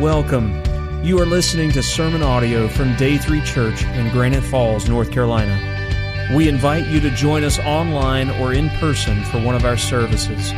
Welcome. 0.00 0.62
You 1.02 1.18
are 1.18 1.26
listening 1.26 1.72
to 1.72 1.82
sermon 1.82 2.22
audio 2.22 2.68
from 2.68 2.94
Day 2.94 3.18
3 3.18 3.40
Church 3.40 3.82
in 3.82 4.08
Granite 4.12 4.44
Falls, 4.44 4.88
North 4.88 5.10
Carolina. 5.10 6.30
We 6.36 6.48
invite 6.48 6.86
you 6.86 7.00
to 7.00 7.10
join 7.10 7.42
us 7.42 7.58
online 7.58 8.30
or 8.30 8.52
in 8.52 8.68
person 8.78 9.24
for 9.24 9.40
one 9.40 9.56
of 9.56 9.64
our 9.64 9.76
services. 9.76 10.52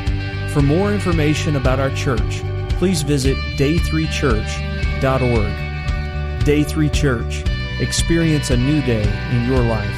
For 0.53 0.61
more 0.61 0.93
information 0.93 1.57
about 1.57 1.81
our 1.81 1.89
church, 1.95 2.43
please 2.77 3.01
visit 3.01 3.35
day3church.org. 3.57 6.45
Day 6.45 6.63
3 6.63 6.91
Church. 6.91 7.43
Experience 7.81 8.51
a 8.51 8.59
new 8.59 8.83
day 8.83 9.11
in 9.33 9.49
your 9.49 9.63
life. 9.63 9.89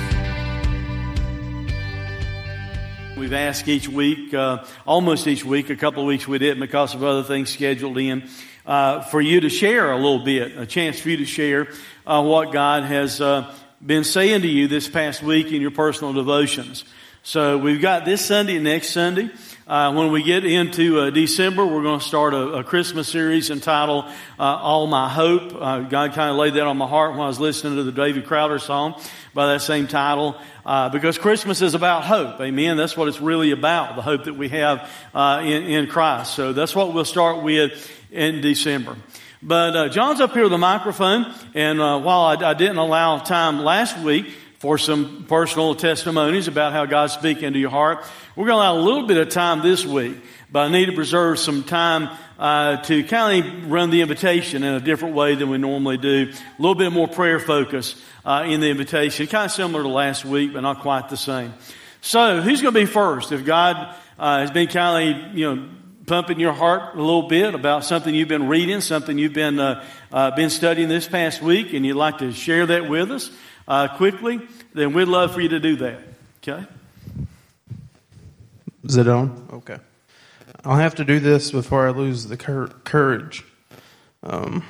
We've 3.17 3.33
asked 3.33 3.67
each 3.67 3.89
week, 3.89 4.33
uh, 4.35 4.65
almost 4.87 5.27
each 5.27 5.45
week, 5.45 5.69
a 5.69 5.77
couple 5.77 6.03
of 6.03 6.07
weeks 6.07 6.29
we 6.29 6.39
didn't 6.39 6.61
because 6.61 6.95
of 6.95 7.03
other 7.03 7.25
things 7.25 7.51
scheduled 7.51 7.99
in 7.99 8.29
uh, 8.67 9.03
for 9.03 9.21
you 9.21 9.41
to 9.41 9.49
share 9.49 9.93
a 9.93 9.97
little 9.97 10.25
bit, 10.25 10.57
a 10.57 10.67
chance 10.67 11.01
for 11.01 11.11
you 11.11 11.19
to 11.19 11.27
share 11.27 11.69
uh, 12.07 12.23
what 12.23 12.53
God 12.53 12.85
has 12.85 13.21
uh, 13.21 13.55
been 13.85 14.05
saying 14.05 14.43
to 14.43 14.49
you 14.49 14.69
this 14.69 14.89
past 14.89 15.23
week 15.23 15.53
in 15.53 15.61
your 15.61 15.71
personal 15.71 16.13
devotions. 16.13 16.85
So 17.25 17.57
we've 17.57 17.81
got 17.81 18.05
this 18.05 18.25
Sunday 18.25 18.57
and 18.57 18.65
next 18.65 18.91
Sunday. 18.91 19.31
Uh, 19.65 19.93
when 19.95 20.11
we 20.11 20.25
get 20.25 20.45
into 20.45 20.99
uh, 20.99 21.11
December, 21.11 21.65
we're 21.65 21.85
going 21.85 22.01
to 22.01 22.05
start 22.05 22.35
a, 22.35 22.59
a 22.59 22.65
Christmas 22.65 23.09
series 23.09 23.49
entitled 23.49 24.07
uh, 24.39 24.43
"All 24.43 24.89
My 24.89 25.09
Hope." 25.09 25.55
Uh, 25.55 25.81
God 25.83 26.15
kind 26.15 26.31
of 26.31 26.37
laid 26.37 26.55
that 26.55 26.67
on 26.67 26.77
my 26.77 26.89
heart 26.89 27.13
when 27.13 27.21
I 27.21 27.29
was 27.29 27.39
listening 27.39 27.77
to 27.77 27.85
the 27.85 27.93
David 27.93 28.27
Crowder 28.27 28.59
song 28.59 29.01
by 29.35 29.47
that 29.47 29.63
same 29.63 29.87
title, 29.87 30.37
uh, 30.67 30.89
because 30.89 31.17
Christmas 31.17 31.63
is 31.63 31.75
about 31.75 32.03
hope. 32.03 32.41
Amen. 32.41 32.77
That's 32.77 32.97
what 32.97 33.07
it's 33.07 33.21
really 33.21 33.53
about—the 33.53 34.03
hope 34.03 34.25
that 34.25 34.35
we 34.35 34.49
have 34.49 34.91
uh, 35.15 35.43
in, 35.45 35.63
in 35.63 35.87
Christ. 35.87 36.35
So 36.35 36.53
that's 36.53 36.75
what 36.75 36.93
we'll 36.93 37.05
start 37.05 37.45
with 37.45 37.89
in 38.13 38.41
December. 38.41 38.97
But 39.43 39.77
uh, 39.77 39.89
John's 39.89 40.21
up 40.21 40.33
here 40.33 40.45
with 40.45 40.53
a 40.53 40.59
microphone, 40.59 41.35
and 41.55 41.81
uh, 41.81 41.99
while 41.99 42.21
I, 42.21 42.51
I, 42.51 42.55
didn't 42.55 42.77
allow 42.77 43.19
time 43.19 43.59
last 43.59 43.99
week 43.99 44.27
for 44.59 44.79
some 44.79 45.25
personal 45.29 45.75
testimonies 45.75 46.47
about 46.47 46.73
how 46.73 46.87
God's 46.87 47.15
speaking 47.15 47.53
to 47.53 47.59
your 47.59 47.71
heart, 47.71 48.05
we're 48.37 48.47
going 48.47 48.59
to 48.59 48.63
allow 48.63 48.79
a 48.79 48.85
little 48.85 49.09
bit 49.09 49.17
of 49.17 49.31
time 49.31 49.61
this 49.61 49.85
week. 49.85 50.17
But 50.53 50.61
I 50.61 50.69
need 50.71 50.87
to 50.87 50.93
preserve 50.93 51.41
some 51.41 51.65
time 51.65 52.17
uh, 52.39 52.83
to 52.83 53.03
kind 53.05 53.45
of 53.45 53.71
run 53.73 53.91
the 53.91 54.03
invitation 54.03 54.63
in 54.63 54.75
a 54.75 54.81
different 54.81 55.15
way 55.15 55.35
than 55.35 55.49
we 55.49 55.59
normally 55.59 55.97
do. 55.97 56.31
A 56.31 56.63
little 56.63 56.77
bit 56.77 56.93
more 56.93 57.09
prayer 57.09 57.41
focus 57.41 58.01
uh, 58.25 58.45
in 58.47 58.61
the 58.61 58.69
invitation, 58.69 59.27
kind 59.27 59.47
of 59.47 59.51
similar 59.51 59.83
to 59.83 59.89
last 59.89 60.25
week, 60.25 60.53
but 60.53 60.61
not 60.61 60.81
quite 60.81 61.09
the 61.09 61.17
same. 61.17 61.55
So, 62.01 62.43
who's 62.43 62.63
going 62.63 62.75
to 62.75 62.81
be 62.81 62.87
first? 62.87 63.33
If 63.33 63.45
God 63.45 63.97
uh, 64.19 64.41
has 64.41 64.51
been 64.51 64.69
kind 64.69 65.27
of, 65.27 65.39
you 65.39 65.55
know, 65.55 65.69
pumping 66.13 66.39
your 66.39 66.53
heart 66.53 66.95
a 66.95 67.01
little 67.01 67.23
bit 67.23 67.55
about 67.55 67.87
something 67.87 68.15
you've 68.15 68.29
been 68.29 68.47
reading, 68.47 68.83
something 68.83 69.17
you've 69.17 69.33
been 69.33 69.59
uh, 69.59 69.83
uh, 70.13 70.31
been 70.33 70.51
studying 70.51 70.91
this 70.91 71.09
past 71.09 71.41
week, 71.41 71.73
and 71.73 71.87
you'd 71.87 71.97
like 71.97 72.19
to 72.19 72.33
share 72.33 72.67
that 72.67 72.87
with 72.87 73.11
us 73.11 73.31
uh, 73.67 73.89
quickly, 73.97 74.39
then 74.75 74.93
we'd 74.93 75.09
love 75.09 75.33
for 75.33 75.41
you 75.41 75.49
to 75.49 75.59
do 75.59 75.77
that. 75.77 76.01
Okay. 76.43 76.67
Is 78.85 78.99
it 78.99 79.09
on? 79.09 79.49
Okay. 79.55 79.79
I'll 80.67 80.77
have 80.77 80.97
to 80.97 81.05
do 81.07 81.19
this 81.19 81.51
before 81.51 81.89
I 81.89 81.93
lose 81.93 82.27
the 82.27 82.37
cur- 82.37 82.67
courage. 82.85 83.43
Um, 84.23 84.63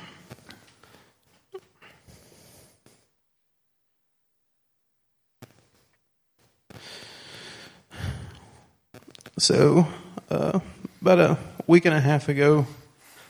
so, 9.37 9.85
uh, 10.31 10.61
about 11.03 11.19
a 11.19 11.37
week 11.67 11.83
and 11.83 11.93
a 11.93 11.99
half 11.99 12.29
ago, 12.29 12.65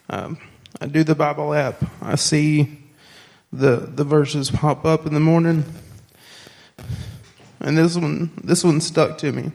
um, 0.07 0.37
I 0.79 0.85
do 0.85 1.03
the 1.03 1.15
Bible 1.15 1.55
app. 1.55 1.83
I 2.03 2.13
see 2.13 2.77
the 3.51 3.77
the 3.77 4.03
verses 4.03 4.51
pop 4.51 4.85
up 4.85 5.07
in 5.07 5.15
the 5.15 5.19
morning, 5.19 5.65
and 7.59 7.75
this 7.75 7.95
one 7.97 8.29
this 8.43 8.63
one 8.63 8.79
stuck 8.79 9.17
to 9.17 9.31
me. 9.31 9.51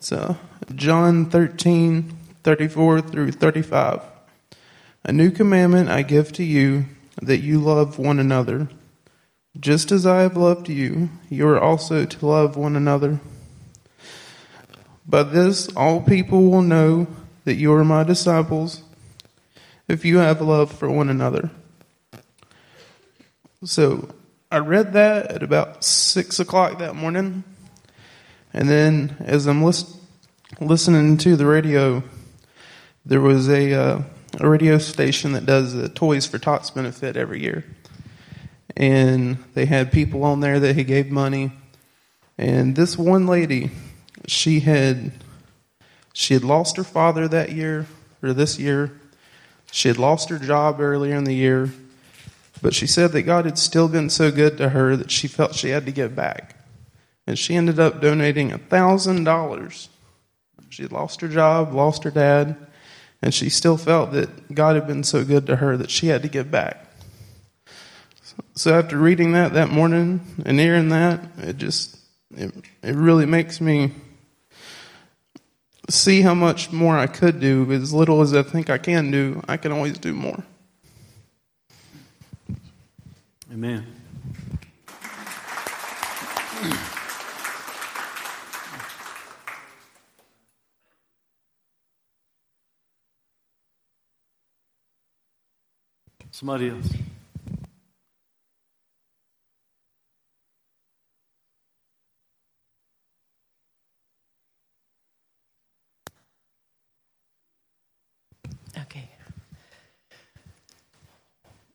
So 0.00 0.36
John 0.74 1.30
13, 1.30 2.16
34 2.42 3.00
through 3.02 3.30
35. 3.30 4.00
A 5.04 5.12
new 5.12 5.30
commandment 5.30 5.88
I 5.88 6.02
give 6.02 6.32
to 6.32 6.42
you, 6.42 6.86
that 7.22 7.38
you 7.38 7.60
love 7.60 7.96
one 7.96 8.18
another. 8.18 8.68
Just 9.60 9.92
as 9.92 10.04
I 10.04 10.22
have 10.22 10.36
loved 10.36 10.68
you, 10.68 11.10
you 11.30 11.46
are 11.46 11.60
also 11.60 12.06
to 12.06 12.26
love 12.26 12.56
one 12.56 12.74
another. 12.74 13.20
By 15.06 15.22
this, 15.22 15.68
all 15.76 16.00
people 16.00 16.50
will 16.50 16.62
know 16.62 17.06
that 17.46 17.54
you 17.54 17.72
are 17.72 17.84
my 17.84 18.02
disciples 18.02 18.82
if 19.86 20.04
you 20.04 20.18
have 20.18 20.40
love 20.40 20.72
for 20.72 20.90
one 20.90 21.08
another. 21.08 21.48
So 23.64 24.08
I 24.50 24.58
read 24.58 24.94
that 24.94 25.30
at 25.30 25.44
about 25.44 25.84
six 25.84 26.40
o'clock 26.40 26.80
that 26.80 26.96
morning. 26.96 27.44
And 28.52 28.68
then 28.68 29.16
as 29.20 29.46
I'm 29.46 29.62
list- 29.62 29.96
listening 30.58 31.18
to 31.18 31.36
the 31.36 31.46
radio, 31.46 32.02
there 33.04 33.20
was 33.20 33.48
a, 33.48 33.72
uh, 33.72 34.02
a 34.40 34.48
radio 34.48 34.78
station 34.78 35.30
that 35.32 35.46
does 35.46 35.72
the 35.72 35.88
Toys 35.88 36.26
for 36.26 36.40
Tots 36.40 36.70
benefit 36.70 37.16
every 37.16 37.40
year. 37.42 37.64
And 38.76 39.38
they 39.54 39.66
had 39.66 39.92
people 39.92 40.24
on 40.24 40.40
there 40.40 40.58
that 40.58 40.74
he 40.74 40.82
gave 40.82 41.12
money. 41.12 41.52
And 42.38 42.74
this 42.74 42.98
one 42.98 43.28
lady, 43.28 43.70
she 44.26 44.58
had 44.58 45.12
she 46.18 46.32
had 46.32 46.44
lost 46.44 46.78
her 46.78 46.82
father 46.82 47.28
that 47.28 47.52
year, 47.52 47.84
or 48.22 48.32
this 48.32 48.58
year. 48.58 48.90
She 49.70 49.88
had 49.88 49.98
lost 49.98 50.30
her 50.30 50.38
job 50.38 50.80
earlier 50.80 51.14
in 51.14 51.24
the 51.24 51.34
year. 51.34 51.70
But 52.62 52.74
she 52.74 52.86
said 52.86 53.12
that 53.12 53.24
God 53.24 53.44
had 53.44 53.58
still 53.58 53.86
been 53.86 54.08
so 54.08 54.30
good 54.30 54.56
to 54.56 54.70
her 54.70 54.96
that 54.96 55.10
she 55.10 55.28
felt 55.28 55.54
she 55.54 55.68
had 55.68 55.84
to 55.84 55.92
give 55.92 56.16
back. 56.16 56.56
And 57.26 57.38
she 57.38 57.54
ended 57.54 57.78
up 57.78 58.00
donating 58.00 58.48
$1,000. 58.48 59.88
She 60.70 60.82
had 60.82 60.90
lost 60.90 61.20
her 61.20 61.28
job, 61.28 61.74
lost 61.74 62.02
her 62.04 62.10
dad, 62.10 62.56
and 63.20 63.34
she 63.34 63.50
still 63.50 63.76
felt 63.76 64.12
that 64.12 64.54
God 64.54 64.74
had 64.74 64.86
been 64.86 65.04
so 65.04 65.22
good 65.22 65.46
to 65.48 65.56
her 65.56 65.76
that 65.76 65.90
she 65.90 66.06
had 66.06 66.22
to 66.22 66.28
give 66.28 66.50
back. 66.50 66.86
So 68.54 68.72
after 68.72 68.96
reading 68.96 69.32
that 69.32 69.52
that 69.52 69.68
morning 69.68 70.22
and 70.46 70.58
hearing 70.58 70.88
that, 70.88 71.20
it 71.36 71.58
just, 71.58 71.98
it, 72.34 72.54
it 72.82 72.94
really 72.94 73.26
makes 73.26 73.60
me 73.60 73.92
see 75.88 76.22
how 76.22 76.34
much 76.34 76.72
more 76.72 76.96
I 76.96 77.06
could 77.06 77.40
do. 77.40 77.70
As 77.72 77.92
little 77.92 78.20
as 78.20 78.34
I 78.34 78.42
think 78.42 78.70
I 78.70 78.78
can 78.78 79.10
do, 79.10 79.42
I 79.48 79.56
can 79.56 79.72
always 79.72 79.98
do 79.98 80.12
more. 80.12 80.42
Amen. 83.52 83.86
Somebody 96.30 96.68
else. 96.68 97.15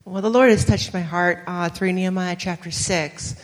Well, 0.03 0.23
the 0.23 0.31
Lord 0.31 0.49
has 0.49 0.65
touched 0.65 0.95
my 0.95 1.01
heart 1.01 1.43
uh, 1.45 1.69
through 1.69 1.93
Nehemiah 1.93 2.35
chapter 2.35 2.71
6, 2.71 3.35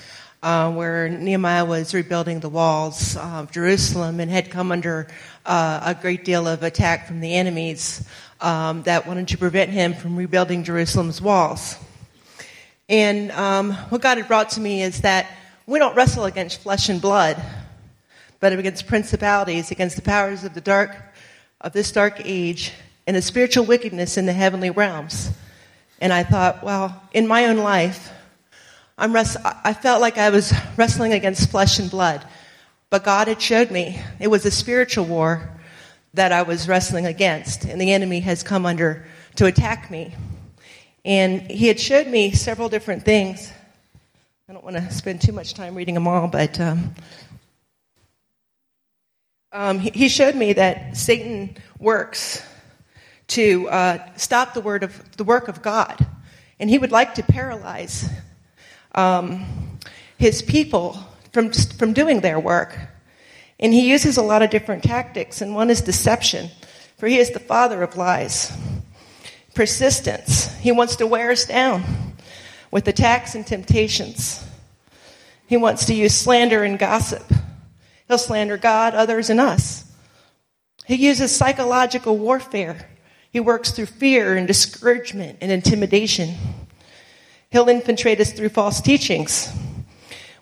uh, 0.42 0.72
where 0.72 1.08
Nehemiah 1.08 1.64
was 1.64 1.94
rebuilding 1.94 2.40
the 2.40 2.50
walls 2.50 3.16
of 3.16 3.52
Jerusalem 3.52 4.20
and 4.20 4.32
had 4.32 4.50
come 4.50 4.72
under 4.72 5.06
uh, 5.46 5.82
a 5.86 5.94
great 5.94 6.26
deal 6.26 6.48
of 6.48 6.64
attack 6.64 7.06
from 7.06 7.20
the 7.20 7.36
enemies 7.36 8.04
um, 8.42 8.82
that 8.84 9.06
wanted 9.06 9.28
to 9.28 9.38
prevent 9.38 9.70
him 9.70 9.94
from 9.94 10.16
rebuilding 10.16 10.64
Jerusalem's 10.64 11.22
walls. 11.22 11.76
And 12.90 13.32
um, 13.34 13.74
what 13.90 14.02
God 14.02 14.18
had 14.18 14.28
brought 14.28 14.50
to 14.52 14.60
me 14.60 14.82
is 14.82 15.02
that 15.02 15.28
we 15.68 15.78
don't 15.78 15.96
wrestle 15.96 16.26
against 16.26 16.62
flesh 16.62 16.90
and 16.90 17.00
blood, 17.00 17.40
but 18.40 18.52
against 18.52 18.88
principalities, 18.88 19.70
against 19.70 19.96
the 19.96 20.02
powers 20.02 20.44
of 20.44 20.56
the 20.56 20.62
dark, 20.62 20.98
of 21.62 21.74
this 21.74 21.92
dark 21.92 22.20
age, 22.26 22.74
and 23.06 23.16
the 23.16 23.22
spiritual 23.22 23.64
wickedness 23.64 24.18
in 24.18 24.26
the 24.26 24.34
heavenly 24.34 24.72
realms. 24.72 25.30
And 26.00 26.14
I 26.14 26.24
thought, 26.24 26.64
well, 26.64 27.02
in 27.14 27.28
my 27.28 27.46
own 27.46 27.58
life, 27.58 28.12
I'm 28.98 29.14
rest- 29.14 29.38
I 29.44 29.74
felt 29.74 30.02
like 30.02 30.18
I 30.18 30.30
was 30.30 30.54
wrestling 30.78 31.14
against 31.14 31.50
flesh 31.50 31.80
and 31.80 31.90
blood. 31.90 32.26
But 32.90 33.04
God 33.04 33.28
had 33.28 33.42
showed 33.42 33.72
me 33.72 34.00
it 34.20 34.28
was 34.28 34.46
a 34.46 34.52
spiritual 34.52 35.06
war 35.06 35.50
that 36.14 36.32
I 36.32 36.44
was 36.44 36.68
wrestling 36.68 37.06
against, 37.06 37.66
and 37.66 37.80
the 37.80 37.92
enemy 37.92 38.22
has 38.22 38.44
come 38.44 38.66
under 38.66 39.06
to 39.36 39.46
attack 39.46 39.92
me. 39.92 40.16
And 41.06 41.42
he 41.42 41.68
had 41.68 41.80
showed 41.80 42.08
me 42.08 42.32
several 42.32 42.70
different 42.70 43.04
things. 43.04 43.52
I 44.50 44.54
don't 44.54 44.64
want 44.64 44.78
to 44.78 44.92
spend 44.92 45.22
too 45.22 45.32
much 45.32 45.54
time 45.54 45.76
reading 45.76 45.94
them 45.94 46.08
all, 46.08 46.28
but 46.28 46.60
um, 46.60 46.96
um, 49.52 49.80
he 49.80 50.10
showed 50.10 50.36
me 50.36 50.54
that 50.54 50.98
Satan 50.98 51.56
works 51.80 52.42
to 53.28 53.68
uh, 53.70 53.98
stop 54.16 54.54
the 54.54 54.62
word 54.62 54.84
of 54.84 55.18
the 55.18 55.24
work 55.24 55.48
of 55.48 55.62
God, 55.62 56.06
and 56.60 56.70
he 56.70 56.78
would 56.78 56.92
like 56.92 57.16
to 57.16 57.24
paralyze 57.24 58.10
um, 58.96 59.80
his 60.18 60.42
people 60.42 60.98
from 61.34 61.52
from 61.52 61.94
doing 61.94 62.22
their 62.22 62.40
work. 62.40 62.78
And 63.60 63.74
he 63.74 63.90
uses 63.90 64.18
a 64.18 64.22
lot 64.22 64.44
of 64.44 64.50
different 64.50 64.84
tactics, 64.84 65.42
and 65.42 65.56
one 65.56 65.70
is 65.70 65.82
deception, 65.82 66.50
for 66.98 67.08
he 67.08 67.18
is 67.18 67.32
the 67.32 67.40
father 67.40 67.82
of 67.82 67.98
lies. 67.98 68.56
Persistence. 69.56 70.56
He 70.58 70.72
wants 70.72 70.98
to 70.98 71.08
wear 71.08 71.32
us 71.32 71.46
down 71.46 71.84
with 72.70 72.88
attacks 72.88 73.34
and 73.34 73.46
temptations. 73.48 74.46
He 75.48 75.58
wants 75.58 75.86
to 75.86 75.96
use 75.96 76.14
slander 76.14 76.64
and 76.64 76.78
gossip. 76.78 77.24
He'll 78.08 78.18
slander 78.18 78.58
God, 78.58 78.94
others, 78.94 79.30
and 79.30 79.40
us. 79.40 79.90
He 80.86 80.96
uses 80.96 81.36
psychological 81.36 82.18
warfare. 82.18 82.88
He 83.38 83.42
works 83.42 83.70
through 83.70 83.86
fear 83.86 84.36
and 84.36 84.48
discouragement 84.48 85.38
and 85.42 85.52
intimidation. 85.52 86.34
He'll 87.52 87.70
infiltrate 87.70 88.20
us 88.20 88.32
through 88.32 88.50
false 88.50 88.82
teachings. 88.82 89.54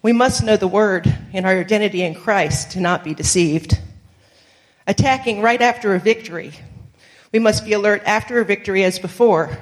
We 0.01 0.13
must 0.13 0.45
know 0.45 0.55
the 0.55 0.69
word 0.69 1.13
and 1.33 1.45
our 1.45 1.59
identity 1.59 2.03
in 2.03 2.15
Christ 2.15 2.71
to 2.71 2.79
not 2.79 3.03
be 3.03 3.13
deceived. 3.13 3.77
Attacking 4.87 5.41
right 5.41 5.61
after 5.61 5.93
a 5.93 5.99
victory. 5.99 6.53
We 7.33 7.39
must 7.39 7.65
be 7.65 7.73
alert 7.73 8.01
after 8.05 8.39
a 8.39 8.45
victory 8.45 8.85
as 8.85 8.97
before. 8.97 9.57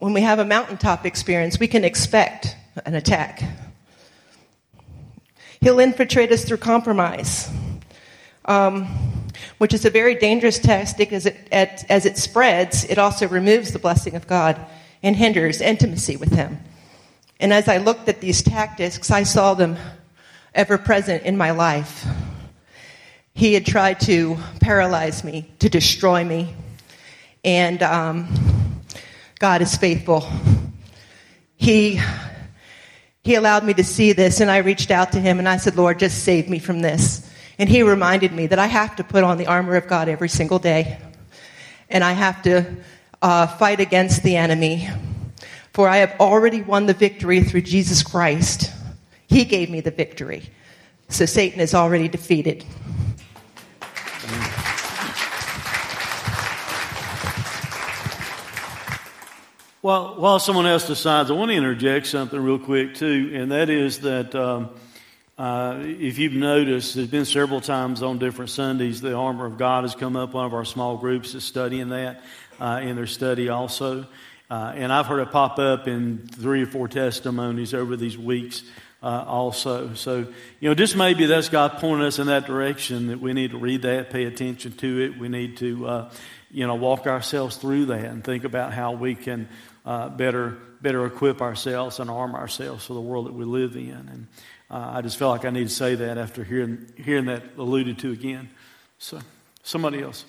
When 0.00 0.14
we 0.14 0.22
have 0.22 0.40
a 0.40 0.44
mountaintop 0.44 1.06
experience, 1.06 1.60
we 1.60 1.68
can 1.68 1.84
expect 1.84 2.56
an 2.84 2.96
attack. 2.96 3.40
He'll 5.60 5.78
infiltrate 5.78 6.32
us 6.32 6.44
through 6.44 6.56
compromise, 6.56 7.48
um, 8.46 9.13
which 9.58 9.74
is 9.74 9.84
a 9.84 9.90
very 9.90 10.14
dangerous 10.14 10.58
tactic 10.58 11.12
as 11.12 11.26
it, 11.26 11.36
as 11.52 12.06
it 12.06 12.18
spreads. 12.18 12.84
It 12.84 12.98
also 12.98 13.28
removes 13.28 13.72
the 13.72 13.78
blessing 13.78 14.14
of 14.14 14.26
God 14.26 14.60
and 15.02 15.14
hinders 15.16 15.60
intimacy 15.60 16.16
with 16.16 16.32
Him. 16.32 16.58
And 17.40 17.52
as 17.52 17.68
I 17.68 17.78
looked 17.78 18.08
at 18.08 18.20
these 18.20 18.42
tactics, 18.42 19.10
I 19.10 19.22
saw 19.22 19.54
them 19.54 19.76
ever 20.54 20.78
present 20.78 21.24
in 21.24 21.36
my 21.36 21.50
life. 21.50 22.06
He 23.34 23.54
had 23.54 23.66
tried 23.66 24.00
to 24.00 24.36
paralyze 24.60 25.24
me, 25.24 25.50
to 25.58 25.68
destroy 25.68 26.24
me, 26.24 26.54
and 27.44 27.82
um, 27.82 28.80
God 29.38 29.60
is 29.60 29.76
faithful. 29.76 30.26
He 31.56 32.00
he 33.24 33.36
allowed 33.36 33.64
me 33.64 33.72
to 33.74 33.84
see 33.84 34.12
this, 34.12 34.40
and 34.40 34.50
I 34.50 34.58
reached 34.58 34.90
out 34.90 35.12
to 35.12 35.20
him 35.20 35.38
and 35.38 35.48
I 35.48 35.56
said, 35.56 35.76
Lord, 35.76 35.98
just 35.98 36.24
save 36.24 36.48
me 36.48 36.58
from 36.58 36.80
this. 36.80 37.28
And 37.58 37.68
he 37.68 37.82
reminded 37.82 38.32
me 38.32 38.48
that 38.48 38.58
I 38.58 38.66
have 38.66 38.96
to 38.96 39.04
put 39.04 39.22
on 39.24 39.38
the 39.38 39.46
armor 39.46 39.76
of 39.76 39.86
God 39.86 40.08
every 40.08 40.28
single 40.28 40.58
day, 40.58 40.98
and 41.88 42.02
I 42.02 42.12
have 42.12 42.42
to 42.42 42.76
uh, 43.22 43.46
fight 43.46 43.80
against 43.80 44.22
the 44.22 44.36
enemy. 44.36 44.88
For 45.72 45.88
I 45.88 45.98
have 45.98 46.14
already 46.20 46.62
won 46.62 46.86
the 46.86 46.94
victory 46.94 47.42
through 47.42 47.62
Jesus 47.62 48.02
Christ. 48.02 48.70
He 49.26 49.44
gave 49.44 49.70
me 49.70 49.80
the 49.80 49.90
victory. 49.90 50.50
So 51.08 51.26
Satan 51.26 51.60
is 51.60 51.74
already 51.74 52.08
defeated. 52.08 52.64
Well, 59.82 60.14
while 60.16 60.38
someone 60.38 60.64
else 60.66 60.86
decides, 60.86 61.30
I 61.30 61.34
want 61.34 61.50
to 61.50 61.56
interject 61.56 62.06
something 62.06 62.40
real 62.40 62.58
quick 62.58 62.94
too, 62.94 63.32
and 63.34 63.52
that 63.52 63.68
is 63.68 64.00
that 64.00 64.34
um, 64.34 64.70
uh, 65.36 65.78
if 65.80 66.18
you've 66.18 66.32
noticed, 66.32 66.94
there's 66.94 67.08
been 67.08 67.24
several 67.24 67.60
times 67.60 68.02
on 68.02 68.18
different 68.18 68.50
Sundays 68.50 69.00
the 69.00 69.14
armor 69.14 69.46
of 69.46 69.58
God 69.58 69.82
has 69.82 69.94
come 69.94 70.14
up. 70.14 70.32
One 70.32 70.44
of 70.44 70.54
our 70.54 70.64
small 70.64 70.96
groups 70.96 71.34
is 71.34 71.42
studying 71.42 71.88
that 71.88 72.22
uh, 72.60 72.80
in 72.82 72.94
their 72.94 73.08
study 73.08 73.48
also, 73.48 74.06
uh, 74.48 74.72
and 74.76 74.92
I've 74.92 75.06
heard 75.06 75.20
it 75.20 75.32
pop 75.32 75.58
up 75.58 75.88
in 75.88 76.28
three 76.28 76.62
or 76.62 76.66
four 76.66 76.86
testimonies 76.86 77.74
over 77.74 77.96
these 77.96 78.16
weeks. 78.16 78.62
Uh, 79.02 79.22
also. 79.26 79.92
So, 79.92 80.20
you 80.60 80.68
know, 80.70 80.74
just 80.74 80.96
maybe 80.96 81.26
that's 81.26 81.50
God 81.50 81.72
pointing 81.72 82.06
us 82.06 82.18
in 82.18 82.28
that 82.28 82.46
direction 82.46 83.08
that 83.08 83.20
we 83.20 83.34
need 83.34 83.50
to 83.50 83.58
read 83.58 83.82
that, 83.82 84.08
pay 84.08 84.24
attention 84.24 84.72
to 84.78 85.00
it. 85.02 85.18
We 85.18 85.28
need 85.28 85.58
to, 85.58 85.86
uh, 85.86 86.10
you 86.50 86.66
know, 86.66 86.76
walk 86.76 87.06
ourselves 87.06 87.58
through 87.58 87.84
that 87.86 88.06
and 88.06 88.24
think 88.24 88.44
about 88.44 88.72
how 88.72 88.92
we 88.92 89.14
can 89.14 89.46
uh, 89.84 90.08
better 90.08 90.56
better 90.84 91.04
equip 91.06 91.40
ourselves 91.40 91.98
and 91.98 92.10
arm 92.10 92.34
ourselves 92.34 92.86
for 92.86 92.94
the 92.94 93.00
world 93.00 93.26
that 93.26 93.34
we 93.34 93.44
live 93.44 93.74
in. 93.74 93.90
And 93.90 94.26
uh, 94.74 94.94
I 94.94 95.02
just 95.02 95.16
felt 95.18 95.30
like 95.30 95.44
I 95.44 95.50
need 95.50 95.68
to 95.68 95.74
say 95.74 95.94
that 95.94 96.18
after 96.18 96.42
hearing 96.42 96.90
hearing 96.96 97.26
that 97.26 97.44
alluded 97.56 97.96
to 98.00 98.10
again. 98.10 98.50
So 98.98 99.20
somebody 99.62 100.02
else. 100.02 100.24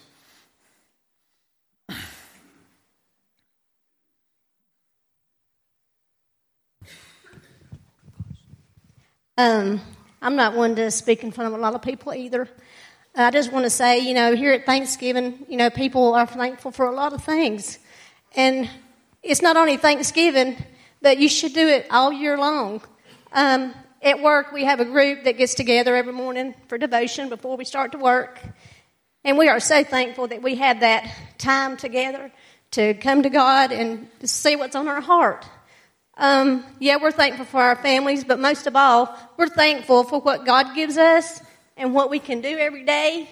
Um, 9.38 9.82
I'm 10.22 10.36
not 10.36 10.56
one 10.56 10.76
to 10.76 10.92
speak 10.92 11.24
in 11.24 11.32
front 11.32 11.52
of 11.52 11.60
a 11.60 11.62
lot 11.62 11.74
of 11.74 11.82
people 11.82 12.14
either. 12.14 12.48
I 13.16 13.32
just 13.32 13.52
want 13.52 13.66
to 13.66 13.72
say, 13.72 14.00
you 14.00 14.14
know, 14.14 14.36
here 14.36 14.54
at 14.54 14.68
Thanksgiving, 14.68 15.46
you 15.50 15.58
know, 15.58 15.72
people 15.72 16.14
are 16.14 16.28
thankful 16.28 16.70
for 16.70 16.86
a 16.86 16.94
lot 16.94 17.14
of 17.14 17.24
things. 17.24 17.80
And 18.36 18.70
it's 19.24 19.42
not 19.42 19.58
only 19.58 19.78
Thanksgiving, 19.78 20.56
but 21.02 21.18
you 21.18 21.30
should 21.30 21.54
do 21.54 21.68
it 21.68 21.88
all 21.90 22.14
year 22.14 22.38
long. 22.38 22.82
Um, 23.34 23.74
at 24.06 24.22
work, 24.22 24.52
we 24.52 24.64
have 24.66 24.80
a 24.80 24.86
group 24.86 25.24
that 25.24 25.36
gets 25.38 25.56
together 25.56 25.96
every 25.96 26.14
morning 26.14 26.54
for 26.68 26.78
devotion 26.78 27.28
before 27.28 27.58
we 27.58 27.66
start 27.66 27.92
to 27.94 27.98
work. 27.98 28.40
And 29.24 29.36
we 29.36 29.50
are 29.50 29.60
so 29.60 29.84
thankful 29.84 30.28
that 30.28 30.44
we 30.44 30.54
had 30.54 30.82
that 30.82 31.12
time 31.40 31.76
together 31.76 32.32
to 32.72 32.94
come 32.94 33.24
to 33.24 33.32
God 33.32 33.72
and 33.72 34.08
see 34.24 34.56
what's 34.56 34.76
on 34.76 34.88
our 34.88 35.02
heart. 35.02 35.44
Um, 36.18 36.64
yeah, 36.80 36.98
we're 37.02 37.12
thankful 37.12 37.46
for 37.46 37.60
our 37.60 37.76
families, 37.76 38.24
but 38.24 38.40
most 38.40 38.68
of 38.68 38.76
all, 38.76 39.14
we're 39.38 39.50
thankful 39.50 40.04
for 40.04 40.22
what 40.22 40.46
God 40.46 40.76
gives 40.76 40.98
us 40.98 41.42
and 41.76 41.92
what 41.92 42.12
we 42.12 42.20
can 42.20 42.42
do 42.42 42.56
every 42.56 42.84
day. 42.84 43.28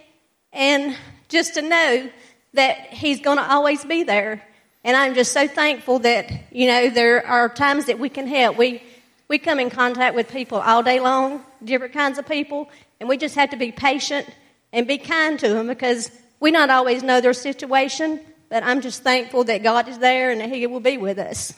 And 0.51 0.97
just 1.29 1.53
to 1.53 1.61
know 1.61 2.09
that 2.55 2.87
He's 2.87 3.21
going 3.21 3.37
to 3.37 3.47
always 3.47 3.85
be 3.85 4.01
there 4.01 4.43
and 4.83 4.97
I'm 4.97 5.15
just 5.15 5.31
so 5.31 5.47
thankful 5.47 5.99
that, 5.99 6.29
you 6.51 6.67
know, 6.67 6.89
there 6.89 7.25
are 7.25 7.47
times 7.47 7.85
that 7.85 7.99
we 7.99 8.09
can 8.09 8.27
help. 8.27 8.57
We, 8.57 8.83
we 9.33 9.39
come 9.39 9.59
in 9.59 9.71
contact 9.71 10.13
with 10.13 10.31
people 10.31 10.59
all 10.59 10.83
day 10.83 10.99
long, 10.99 11.43
different 11.63 11.91
kinds 11.91 12.19
of 12.19 12.27
people, 12.27 12.69
and 12.99 13.09
we 13.09 13.17
just 13.17 13.33
have 13.33 13.49
to 13.49 13.57
be 13.57 13.71
patient 13.71 14.29
and 14.71 14.85
be 14.85 14.99
kind 14.99 15.39
to 15.39 15.49
them 15.49 15.65
because 15.65 16.11
we 16.39 16.51
not 16.51 16.69
always 16.69 17.01
know 17.01 17.19
their 17.19 17.33
situation, 17.33 18.19
but 18.49 18.61
I'm 18.61 18.79
just 18.79 19.01
thankful 19.01 19.43
that 19.45 19.63
God 19.63 19.87
is 19.87 19.97
there 19.97 20.29
and 20.29 20.39
that 20.39 20.49
He 20.49 20.67
will 20.67 20.81
be 20.81 20.99
with 20.99 21.17
us. 21.17 21.51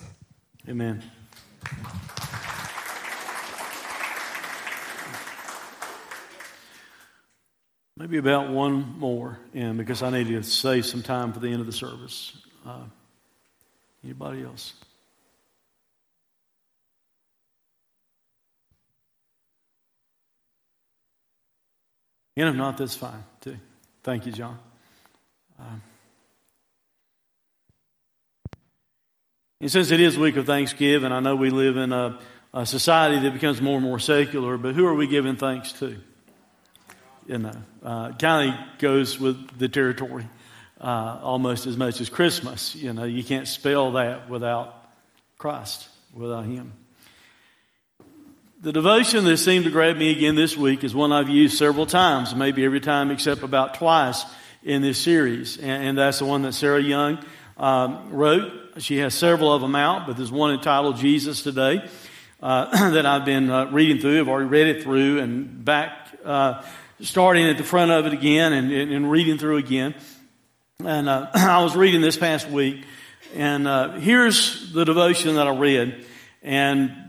Amen. 0.70 1.04
Maybe 7.98 8.16
about 8.16 8.52
one 8.52 8.98
more, 8.98 9.38
and 9.54 9.78
because 9.78 10.02
I 10.02 10.12
need 10.12 10.28
to 10.28 10.44
save 10.44 10.86
some 10.86 11.04
time 11.04 11.34
for 11.34 11.42
the 11.42 11.50
end 11.50 11.60
of 11.60 11.66
the 11.66 11.74
service. 11.74 12.38
Uh, 12.66 12.84
Anybody 14.02 14.44
else? 14.44 14.76
And 22.38 22.50
if 22.50 22.56
not, 22.56 22.78
that's 22.78 22.96
fine 22.96 23.24
too. 23.42 23.58
Thank 24.04 24.26
you, 24.26 24.32
John. 24.32 24.60
Um, 25.60 25.82
and 29.62 29.72
since 29.72 29.92
it 29.92 30.00
is 30.00 30.18
week 30.18 30.36
of 30.36 30.46
Thanksgiving, 30.46 31.12
I 31.12 31.22
know 31.22 31.36
we 31.36 31.50
live 31.50 31.78
in 31.78 31.94
a, 31.94 32.20
a, 32.54 32.66
society 32.66 33.20
that 33.22 33.34
becomes 33.34 33.62
more 33.62 33.76
and 33.76 33.84
more 33.84 34.00
secular, 34.00 34.58
but 34.58 34.76
who 34.76 34.86
are 34.86 34.94
we 34.94 35.08
giving 35.08 35.38
thanks 35.38 35.72
to? 35.74 35.96
You 37.26 37.38
know, 37.40 37.58
uh, 37.84 38.12
kind 38.14 38.54
of 38.54 38.80
goes 38.80 39.20
with 39.20 39.58
the 39.58 39.70
territory 39.70 40.28
uh, 40.80 41.20
almost 41.24 41.66
as 41.66 41.78
much 41.78 42.02
as 42.02 42.10
Christmas. 42.10 42.76
You 42.76 42.94
know, 42.94 43.06
you 43.06 43.24
can't 43.24 43.48
spell 43.48 43.94
that 43.94 44.30
without 44.30 44.92
Christ, 45.38 45.88
without 46.14 46.46
Him. 46.46 46.74
The 48.66 48.74
devotion 48.74 49.26
that 49.26 49.38
seemed 49.38 49.66
to 49.66 49.70
grab 49.70 49.96
me 49.96 50.10
again 50.10 50.34
this 50.34 50.58
week 50.58 50.84
is 50.84 50.96
one 50.96 51.12
I've 51.12 51.30
used 51.30 51.56
several 51.56 51.86
times, 51.86 52.34
maybe 52.34 52.66
every 52.66 52.80
time 52.80 53.12
except 53.12 53.44
about 53.44 53.76
twice 53.76 54.26
in 54.64 54.82
this 54.82 54.98
series. 54.98 55.58
And, 55.58 55.90
and 55.90 55.98
that's 56.00 56.18
the 56.18 56.26
one 56.26 56.42
that 56.42 56.54
Sarah 56.54 56.82
Young 56.82 57.24
um, 57.58 58.10
wrote. 58.10 58.52
She 58.80 58.98
has 58.98 59.14
several 59.14 59.54
of 59.54 59.62
them 59.62 59.76
out, 59.76 60.08
but 60.08 60.18
there's 60.18 60.32
one 60.32 60.52
entitled 60.52 60.98
Jesus 60.98 61.44
Today 61.44 61.88
uh, 62.42 62.90
that 62.90 63.06
I've 63.06 63.24
been 63.24 63.52
uh, 63.52 63.70
reading 63.70 64.00
through. 64.00 64.20
I've 64.20 64.30
already 64.30 64.50
read 64.50 64.78
it 64.78 64.82
through 64.82 65.20
and 65.20 65.64
back, 65.64 66.18
uh, 66.26 66.64
starting 67.02 67.46
at 67.46 67.60
the 67.60 67.64
front 67.64 67.92
of 67.92 68.08
it 68.08 68.14
again 68.14 68.52
and, 68.52 68.72
and, 68.72 68.92
and 68.92 69.12
reading 69.12 69.38
through 69.38 69.58
again. 69.58 69.94
And 70.84 71.08
uh, 71.08 71.30
I 71.36 71.62
was 71.62 71.76
reading 71.76 72.02
this 72.02 72.18
past 72.18 72.50
week, 72.50 72.84
and 73.36 73.68
uh, 73.68 73.92
here's 74.00 74.74
the 74.74 74.86
devotion 74.86 75.36
that 75.36 75.46
I 75.46 75.56
read. 75.56 76.04
And 76.42 77.05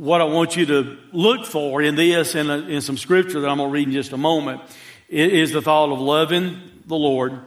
what 0.00 0.22
I 0.22 0.24
want 0.24 0.56
you 0.56 0.64
to 0.64 0.96
look 1.12 1.44
for 1.44 1.82
in 1.82 1.94
this 1.94 2.34
and 2.34 2.48
in 2.70 2.80
some 2.80 2.96
scripture 2.96 3.40
that 3.40 3.50
I'm 3.50 3.58
going 3.58 3.68
to 3.68 3.72
read 3.74 3.88
in 3.88 3.92
just 3.92 4.12
a 4.12 4.16
moment 4.16 4.62
is 5.10 5.52
the 5.52 5.60
thought 5.60 5.92
of 5.92 6.00
loving 6.00 6.58
the 6.86 6.96
Lord 6.96 7.38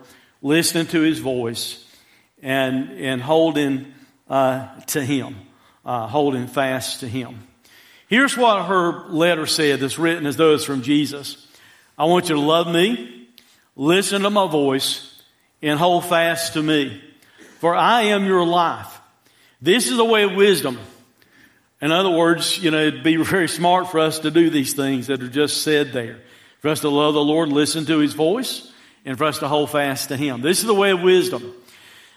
listening 0.44 0.86
to 0.88 1.02
his 1.02 1.18
voice 1.18 1.84
and, 2.44 2.92
and 2.92 3.24
holding 3.24 3.92
uh, 4.30 4.68
to 4.82 5.04
him, 5.04 5.36
uh, 5.84 6.06
holding 6.06 6.46
fast 6.46 7.00
to 7.00 7.08
him. 7.08 7.40
Here's 8.08 8.38
what 8.38 8.68
her 8.68 9.10
letter 9.10 9.48
said 9.48 9.80
that's 9.80 9.98
written 9.98 10.28
as 10.28 10.38
though 10.38 10.54
it's 10.54 10.64
from 10.64 10.84
Jesus. 10.84 11.48
I 11.98 12.06
want 12.06 12.30
you 12.30 12.36
to 12.36 12.42
love 12.42 12.68
me, 12.68 13.30
listen 13.76 14.22
to 14.22 14.30
my 14.30 14.48
voice, 14.48 15.24
and 15.64 15.80
hold 15.80 16.06
fast 16.06 16.54
to 16.54 16.62
me. 16.62 17.02
For 17.58 17.74
I 17.74 18.04
am 18.04 18.26
your 18.26 18.46
life. 18.46 19.02
This 19.60 19.90
is 19.90 19.98
the 19.98 20.06
way 20.06 20.22
of 20.22 20.36
wisdom. 20.36 20.78
In 21.84 21.92
other 21.92 22.12
words, 22.12 22.64
you 22.64 22.72
know, 22.72 22.80
it'd 22.80 23.04
be 23.04 23.18
very 23.18 23.50
smart 23.50 23.92
for 23.92 24.00
us 24.00 24.20
to 24.20 24.32
do 24.32 24.50
these 24.50 24.74
things 24.74 25.08
that 25.08 25.22
are 25.22 25.28
just 25.28 25.64
said 25.64 25.92
there. 25.92 26.22
For 26.62 26.70
us 26.70 26.80
to 26.80 26.88
love 26.88 27.14
the 27.14 27.20
Lord, 27.20 27.50
listen 27.50 27.86
to 27.88 27.98
His 27.98 28.14
voice, 28.14 28.72
and 29.04 29.18
for 29.18 29.26
us 29.26 29.40
to 29.40 29.50
hold 29.50 29.70
fast 29.70 30.08
to 30.08 30.16
Him. 30.16 30.40
This 30.40 30.60
is 30.60 30.66
the 30.66 30.74
way 30.74 30.92
of 30.92 31.02
wisdom. 31.02 31.54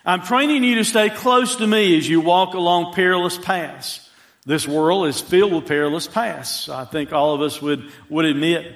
I'm 0.04 0.22
training 0.22 0.62
you 0.62 0.76
to 0.76 0.84
stay 0.84 1.10
close 1.10 1.56
to 1.56 1.66
me 1.66 1.98
as 1.98 2.08
you 2.08 2.20
walk 2.20 2.54
along 2.54 2.94
perilous 2.94 3.38
paths. 3.38 4.08
This 4.44 4.68
world 4.68 5.08
is 5.08 5.20
filled 5.20 5.52
with 5.52 5.66
perilous 5.66 6.06
paths. 6.06 6.68
I 6.68 6.84
think 6.84 7.12
all 7.12 7.34
of 7.34 7.42
us 7.42 7.60
would, 7.60 7.90
would 8.08 8.24
admit. 8.24 8.72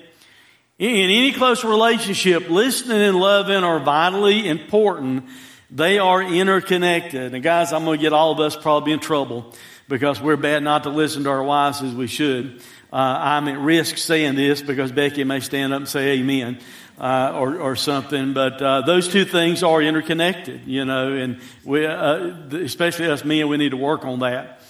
In 0.80 1.08
any 1.08 1.30
close 1.30 1.62
relationship, 1.62 2.50
listening 2.50 3.00
and 3.00 3.16
loving 3.16 3.62
are 3.62 3.78
vitally 3.78 4.48
important. 4.48 5.26
They 5.70 6.00
are 6.00 6.20
interconnected. 6.20 7.32
And 7.32 7.44
guys, 7.44 7.72
I'm 7.72 7.84
going 7.84 8.00
to 8.00 8.02
get 8.02 8.12
all 8.12 8.32
of 8.32 8.40
us 8.40 8.56
probably 8.56 8.92
in 8.92 8.98
trouble 8.98 9.54
because 9.90 10.22
we're 10.22 10.36
bad 10.36 10.62
not 10.62 10.84
to 10.84 10.90
listen 10.90 11.24
to 11.24 11.30
our 11.30 11.42
wives 11.42 11.82
as 11.82 11.92
we 11.92 12.06
should. 12.06 12.62
Uh, 12.92 12.96
I'm 12.96 13.48
at 13.48 13.58
risk 13.58 13.98
saying 13.98 14.36
this 14.36 14.62
because 14.62 14.92
Becky 14.92 15.24
may 15.24 15.40
stand 15.40 15.74
up 15.74 15.80
and 15.80 15.88
say 15.88 16.20
amen. 16.20 16.58
Uh, 16.98 17.32
or, 17.34 17.58
or 17.58 17.76
something, 17.76 18.34
but 18.34 18.60
uh, 18.60 18.82
those 18.82 19.08
two 19.08 19.24
things 19.24 19.62
are 19.62 19.80
interconnected, 19.80 20.66
you 20.66 20.84
know, 20.84 21.14
and 21.14 21.40
we, 21.64 21.86
uh, 21.86 22.26
especially 22.52 23.06
us 23.06 23.24
men, 23.24 23.48
we 23.48 23.56
need 23.56 23.70
to 23.70 23.78
work 23.78 24.04
on 24.04 24.18
that. 24.18 24.60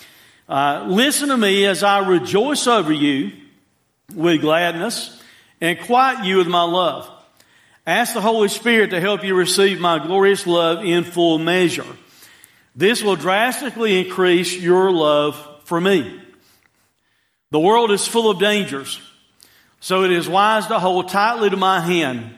Uh, 0.48 0.84
listen 0.86 1.30
to 1.30 1.36
me 1.36 1.66
as 1.66 1.82
I 1.82 2.08
rejoice 2.08 2.68
over 2.68 2.92
you 2.92 3.32
with 4.14 4.42
gladness 4.42 5.20
and 5.60 5.76
quiet 5.80 6.24
you 6.24 6.36
with 6.36 6.46
my 6.46 6.62
love. 6.62 7.10
Ask 7.84 8.14
the 8.14 8.20
Holy 8.20 8.46
Spirit 8.46 8.90
to 8.90 9.00
help 9.00 9.24
you 9.24 9.34
receive 9.34 9.80
my 9.80 9.98
glorious 9.98 10.46
love 10.46 10.84
in 10.84 11.02
full 11.02 11.40
measure. 11.40 11.96
This 12.74 13.02
will 13.02 13.16
drastically 13.16 14.04
increase 14.04 14.56
your 14.56 14.90
love 14.90 15.36
for 15.64 15.80
me. 15.80 16.20
The 17.50 17.60
world 17.60 17.90
is 17.90 18.06
full 18.06 18.30
of 18.30 18.38
dangers, 18.38 19.00
so 19.80 20.04
it 20.04 20.12
is 20.12 20.28
wise 20.28 20.66
to 20.68 20.78
hold 20.78 21.08
tightly 21.08 21.50
to 21.50 21.56
my 21.56 21.80
hand. 21.80 22.32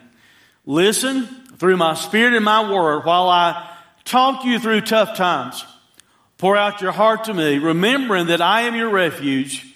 Listen 0.65 1.27
through 1.59 1.77
my 1.77 1.95
spirit 1.95 2.35
and 2.35 2.45
my 2.45 2.73
word 2.73 3.05
while 3.05 3.29
I 3.29 3.69
talk 4.05 4.45
you 4.45 4.59
through 4.59 4.83
tough 4.83 5.17
times. 5.17 5.65
Pour 6.39 6.57
out 6.57 6.81
your 6.81 6.93
heart 6.93 7.25
to 7.25 7.35
me, 7.35 7.59
remembering 7.59 8.27
that 8.27 8.41
I 8.41 8.63
am 8.63 8.75
your 8.75 8.91
refuge. 8.91 9.67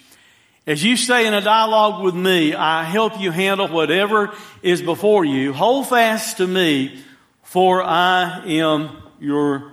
As 0.65 0.83
you 0.83 0.97
stay 0.97 1.25
in 1.25 1.33
a 1.33 1.39
dialogue 1.39 2.03
with 2.03 2.15
me, 2.15 2.53
I 2.53 2.83
help 2.83 3.21
you 3.21 3.31
handle 3.31 3.69
whatever 3.69 4.35
is 4.61 4.81
before 4.81 5.23
you. 5.23 5.53
Hold 5.53 5.87
fast 5.87 6.37
to 6.37 6.47
me, 6.47 7.01
for 7.43 7.81
I 7.81 8.43
am 8.45 8.97
your 9.19 9.71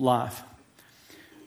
life. 0.00 0.42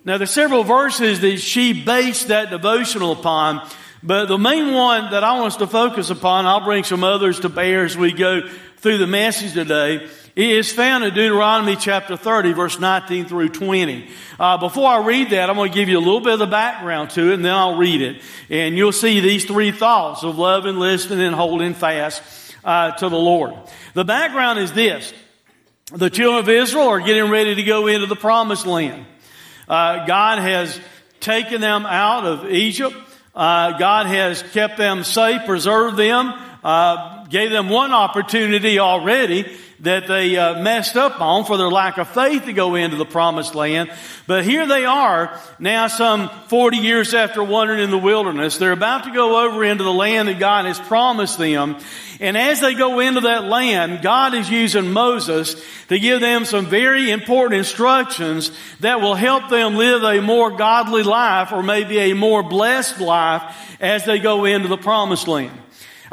Now, 0.05 0.17
there's 0.17 0.31
several 0.31 0.63
verses 0.63 1.21
that 1.21 1.37
she 1.37 1.73
based 1.83 2.27
that 2.27 2.49
devotional 2.49 3.13
upon, 3.13 3.67
but 4.01 4.25
the 4.25 4.37
main 4.37 4.73
one 4.73 5.11
that 5.11 5.23
I 5.23 5.39
want 5.39 5.53
us 5.53 5.57
to 5.57 5.67
focus 5.67 6.09
upon, 6.09 6.45
I'll 6.45 6.63
bring 6.63 6.83
some 6.83 7.03
others 7.03 7.39
to 7.41 7.49
bear 7.49 7.85
as 7.85 7.97
we 7.97 8.11
go 8.11 8.41
through 8.77 8.97
the 8.97 9.07
message 9.07 9.53
today, 9.53 10.09
is 10.35 10.73
found 10.73 11.05
in 11.05 11.13
Deuteronomy 11.13 11.77
chapter 11.77 12.17
30, 12.17 12.53
verse 12.53 12.79
19 12.79 13.27
through 13.27 13.49
20. 13.49 14.09
Uh, 14.39 14.57
before 14.57 14.89
I 14.89 15.05
read 15.05 15.29
that, 15.29 15.49
I'm 15.49 15.55
going 15.55 15.71
to 15.71 15.77
give 15.77 15.87
you 15.87 15.97
a 15.97 15.99
little 15.99 16.19
bit 16.19 16.33
of 16.33 16.39
the 16.39 16.47
background 16.47 17.11
to 17.11 17.31
it, 17.31 17.35
and 17.35 17.45
then 17.45 17.53
I'll 17.53 17.77
read 17.77 18.01
it. 18.01 18.21
And 18.49 18.75
you'll 18.75 18.91
see 18.91 19.19
these 19.19 19.45
three 19.45 19.71
thoughts 19.71 20.23
of 20.23 20.37
loving, 20.37 20.77
listening, 20.77 21.21
and 21.21 21.35
holding 21.35 21.75
fast 21.75 22.21
uh, 22.65 22.91
to 22.91 23.09
the 23.09 23.15
Lord. 23.15 23.53
The 23.93 24.03
background 24.03 24.59
is 24.59 24.73
this. 24.73 25.13
The 25.95 26.09
children 26.09 26.39
of 26.39 26.49
Israel 26.49 26.87
are 26.87 26.99
getting 26.99 27.29
ready 27.29 27.53
to 27.53 27.61
go 27.61 27.85
into 27.85 28.07
the 28.07 28.15
promised 28.15 28.65
land. 28.65 29.05
Uh, 29.69 30.07
God 30.07 30.39
has 30.39 30.79
taken 31.19 31.61
them 31.61 31.85
out 31.85 32.25
of 32.25 32.49
Egypt. 32.49 32.95
Uh, 33.35 33.77
God 33.77 34.07
has 34.07 34.41
kept 34.53 34.77
them 34.77 35.03
safe, 35.03 35.45
preserved 35.45 35.95
them, 35.95 36.33
uh, 36.63 37.25
gave 37.25 37.51
them 37.51 37.69
one 37.69 37.91
opportunity 37.91 38.79
already 38.79 39.55
that 39.83 40.07
they 40.07 40.37
uh, 40.37 40.61
messed 40.61 40.95
up 40.95 41.19
on 41.19 41.43
for 41.43 41.57
their 41.57 41.67
lack 41.67 41.97
of 41.97 42.07
faith 42.07 42.45
to 42.45 42.53
go 42.53 42.75
into 42.75 42.95
the 42.95 43.05
promised 43.05 43.53
land. 43.53 43.91
But 44.27 44.45
here 44.45 44.65
they 44.65 44.85
are 44.85 45.37
now 45.59 45.87
some 45.87 46.29
40 46.47 46.77
years 46.77 47.13
after 47.13 47.43
wandering 47.43 47.83
in 47.83 47.91
the 47.91 47.97
wilderness. 47.97 48.57
They're 48.57 48.71
about 48.71 49.03
to 49.03 49.11
go 49.11 49.45
over 49.45 49.61
into 49.63 49.83
the 49.83 49.93
land 49.93 50.29
that 50.29 50.39
God 50.39 50.65
has 50.65 50.79
promised 50.79 51.37
them. 51.37 51.77
And 52.21 52.37
as 52.37 52.61
they 52.61 52.75
go 52.75 53.01
into 53.01 53.21
that 53.21 53.43
land, 53.43 54.01
God 54.01 54.33
is 54.33 54.49
using 54.49 54.91
Moses 54.91 55.61
to 55.89 55.99
give 55.99 56.21
them 56.21 56.45
some 56.45 56.67
very 56.67 57.11
important 57.11 57.59
instructions 57.59 58.51
that 58.79 59.01
will 59.01 59.15
help 59.15 59.49
them 59.49 59.75
live 59.75 60.03
a 60.03 60.21
more 60.21 60.51
godly 60.51 61.03
life 61.03 61.51
or 61.51 61.61
maybe 61.61 61.99
a 61.99 62.13
more 62.13 62.41
blessed 62.41 63.01
life 63.01 63.43
as 63.81 64.05
they 64.05 64.19
go 64.19 64.45
into 64.45 64.69
the 64.69 64.77
promised 64.77 65.27
land. 65.27 65.59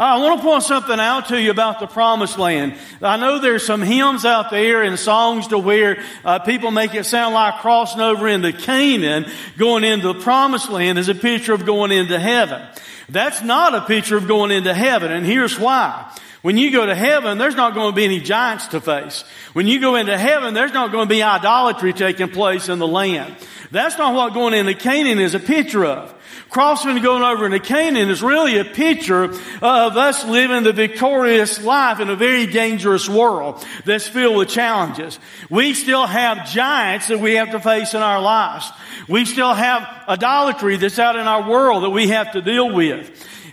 I 0.00 0.16
want 0.16 0.40
to 0.40 0.46
point 0.46 0.62
something 0.62 0.98
out 0.98 1.28
to 1.28 1.38
you 1.38 1.50
about 1.50 1.78
the 1.78 1.86
promised 1.86 2.38
land. 2.38 2.74
I 3.02 3.18
know 3.18 3.38
there's 3.38 3.66
some 3.66 3.82
hymns 3.82 4.24
out 4.24 4.50
there 4.50 4.82
and 4.82 4.98
songs 4.98 5.48
to 5.48 5.58
where 5.58 6.02
uh, 6.24 6.38
people 6.38 6.70
make 6.70 6.94
it 6.94 7.04
sound 7.04 7.34
like 7.34 7.60
crossing 7.60 8.00
over 8.00 8.26
into 8.26 8.50
Canaan, 8.54 9.26
going 9.58 9.84
into 9.84 10.14
the 10.14 10.20
promised 10.20 10.70
land 10.70 10.98
is 10.98 11.10
a 11.10 11.14
picture 11.14 11.52
of 11.52 11.66
going 11.66 11.92
into 11.92 12.18
heaven. 12.18 12.66
That's 13.10 13.42
not 13.42 13.74
a 13.74 13.82
picture 13.82 14.16
of 14.16 14.26
going 14.26 14.52
into 14.52 14.72
heaven, 14.72 15.12
and 15.12 15.26
here's 15.26 15.58
why. 15.58 16.10
When 16.40 16.56
you 16.56 16.72
go 16.72 16.86
to 16.86 16.94
heaven, 16.94 17.36
there's 17.36 17.54
not 17.54 17.74
going 17.74 17.92
to 17.92 17.96
be 17.96 18.06
any 18.06 18.20
giants 18.20 18.68
to 18.68 18.80
face. 18.80 19.24
When 19.52 19.66
you 19.66 19.82
go 19.82 19.96
into 19.96 20.16
heaven, 20.16 20.54
there's 20.54 20.72
not 20.72 20.92
going 20.92 21.08
to 21.08 21.14
be 21.14 21.22
idolatry 21.22 21.92
taking 21.92 22.30
place 22.30 22.70
in 22.70 22.78
the 22.78 22.88
land. 22.88 23.36
That's 23.70 23.98
not 23.98 24.14
what 24.14 24.32
going 24.32 24.54
into 24.54 24.72
Canaan 24.72 25.18
is 25.18 25.34
a 25.34 25.40
picture 25.40 25.84
of. 25.84 26.14
Crossing 26.48 26.90
and 26.90 27.02
going 27.02 27.22
over 27.22 27.46
into 27.46 27.60
Canaan 27.60 28.10
is 28.10 28.22
really 28.22 28.58
a 28.58 28.64
picture 28.64 29.24
of 29.24 29.96
us 29.96 30.24
living 30.26 30.64
the 30.64 30.72
victorious 30.72 31.62
life 31.62 32.00
in 32.00 32.10
a 32.10 32.16
very 32.16 32.46
dangerous 32.46 33.08
world 33.08 33.64
that's 33.84 34.08
filled 34.08 34.36
with 34.36 34.48
challenges. 34.48 35.18
We 35.48 35.74
still 35.74 36.06
have 36.06 36.50
giants 36.50 37.08
that 37.08 37.20
we 37.20 37.34
have 37.34 37.52
to 37.52 37.60
face 37.60 37.94
in 37.94 38.02
our 38.02 38.20
lives. 38.20 38.70
We 39.08 39.24
still 39.24 39.54
have 39.54 39.82
idolatry 40.08 40.76
that's 40.76 40.98
out 40.98 41.16
in 41.16 41.26
our 41.26 41.48
world 41.48 41.84
that 41.84 41.90
we 41.90 42.08
have 42.08 42.32
to 42.32 42.42
deal 42.42 42.72
with. 42.72 43.10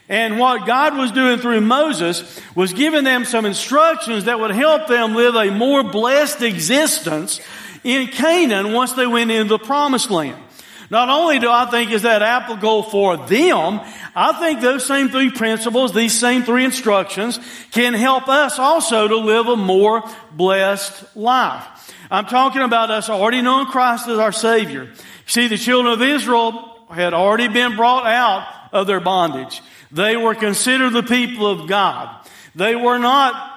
And 0.10 0.39
what 0.39 0.65
God 0.65 0.98
was 0.98 1.12
doing 1.12 1.39
through 1.39 1.62
Moses 1.62 2.39
was 2.55 2.74
giving 2.74 3.03
them 3.03 3.25
some 3.25 3.46
instructions 3.46 4.25
that 4.25 4.39
would 4.39 4.51
help 4.51 4.88
them 4.88 5.15
live 5.15 5.36
a 5.36 5.51
more 5.51 5.84
blessed 5.84 6.41
existence 6.41 7.41
in 7.84 8.07
Canaan 8.07 8.74
once 8.74 8.93
they 8.93 9.05
went 9.05 9.31
into 9.31 9.50
the 9.50 9.60
promised 9.60 10.10
land. 10.10 10.41
Not 10.89 11.10
only 11.10 11.39
do 11.39 11.50
I 11.50 11.65
think 11.70 11.91
is 11.91 12.03
that 12.03 12.22
applicable 12.22 12.84
for 12.84 13.17
them, 13.17 13.82
I 14.15 14.34
think 14.39 14.62
those 14.62 14.86
same 14.86 15.10
three 15.10 15.32
principles, 15.32 15.94
these 15.94 16.17
same 16.17 16.44
three 16.44 16.63
instructions 16.63 17.39
can 17.72 17.94
help 17.94 18.29
us 18.29 18.58
also 18.58 19.08
to 19.08 19.17
live 19.17 19.48
a 19.48 19.58
more 19.58 20.03
blessed 20.32 21.15
life. 21.15 21.65
I'm 22.10 22.25
talking 22.25 22.62
about 22.62 22.89
us 22.89 23.10
already 23.10 23.41
knowing 23.41 23.65
Christ 23.65 24.08
as 24.08 24.17
our 24.17 24.32
Savior. 24.32 24.89
See, 25.25 25.48
the 25.48 25.58
children 25.58 25.94
of 25.94 26.01
Israel 26.01 26.86
had 26.89 27.13
already 27.13 27.50
been 27.50 27.75
brought 27.75 28.06
out 28.06 28.48
of 28.72 28.88
their 28.88 29.01
bondage. 29.01 29.62
They 29.91 30.15
were 30.15 30.36
considered 30.36 30.91
the 30.91 31.03
people 31.03 31.48
of 31.48 31.67
God. 31.67 32.25
They 32.56 32.75
were 32.75 32.98
not 32.98 33.56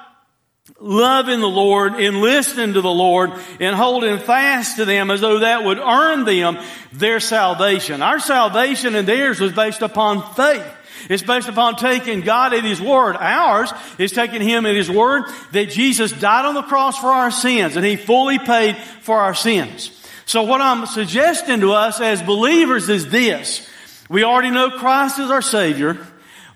loving 0.81 1.39
the 1.39 1.47
Lord 1.49 1.93
and 1.93 2.21
listening 2.21 2.73
to 2.73 2.81
the 2.81 2.91
Lord 2.91 3.31
and 3.59 3.75
holding 3.75 4.17
fast 4.17 4.77
to 4.77 4.85
them 4.85 5.11
as 5.11 5.21
though 5.21 5.39
that 5.39 5.63
would 5.63 5.77
earn 5.77 6.25
them 6.25 6.57
their 6.91 7.19
salvation. 7.19 8.01
Our 8.01 8.19
salvation 8.19 8.95
and 8.95 9.07
theirs 9.07 9.39
was 9.39 9.53
based 9.53 9.81
upon 9.81 10.33
faith. 10.33 10.65
It's 11.09 11.23
based 11.23 11.47
upon 11.47 11.75
taking 11.77 12.21
God 12.21 12.53
at 12.53 12.63
His 12.63 12.81
Word. 12.81 13.15
Ours 13.15 13.71
is 13.97 14.11
taking 14.11 14.41
Him 14.41 14.65
at 14.65 14.75
His 14.75 14.89
Word 14.89 15.23
that 15.51 15.69
Jesus 15.69 16.11
died 16.11 16.45
on 16.45 16.55
the 16.55 16.61
cross 16.61 16.97
for 16.97 17.07
our 17.07 17.31
sins 17.31 17.75
and 17.75 17.85
He 17.85 17.95
fully 17.95 18.39
paid 18.39 18.77
for 19.01 19.17
our 19.17 19.33
sins. 19.33 19.97
So 20.25 20.43
what 20.43 20.61
I'm 20.61 20.85
suggesting 20.85 21.61
to 21.61 21.73
us 21.73 21.99
as 21.99 22.21
believers 22.21 22.89
is 22.89 23.09
this. 23.09 23.67
We 24.09 24.23
already 24.23 24.51
know 24.51 24.71
Christ 24.71 25.19
is 25.19 25.31
our 25.31 25.41
Savior, 25.41 25.97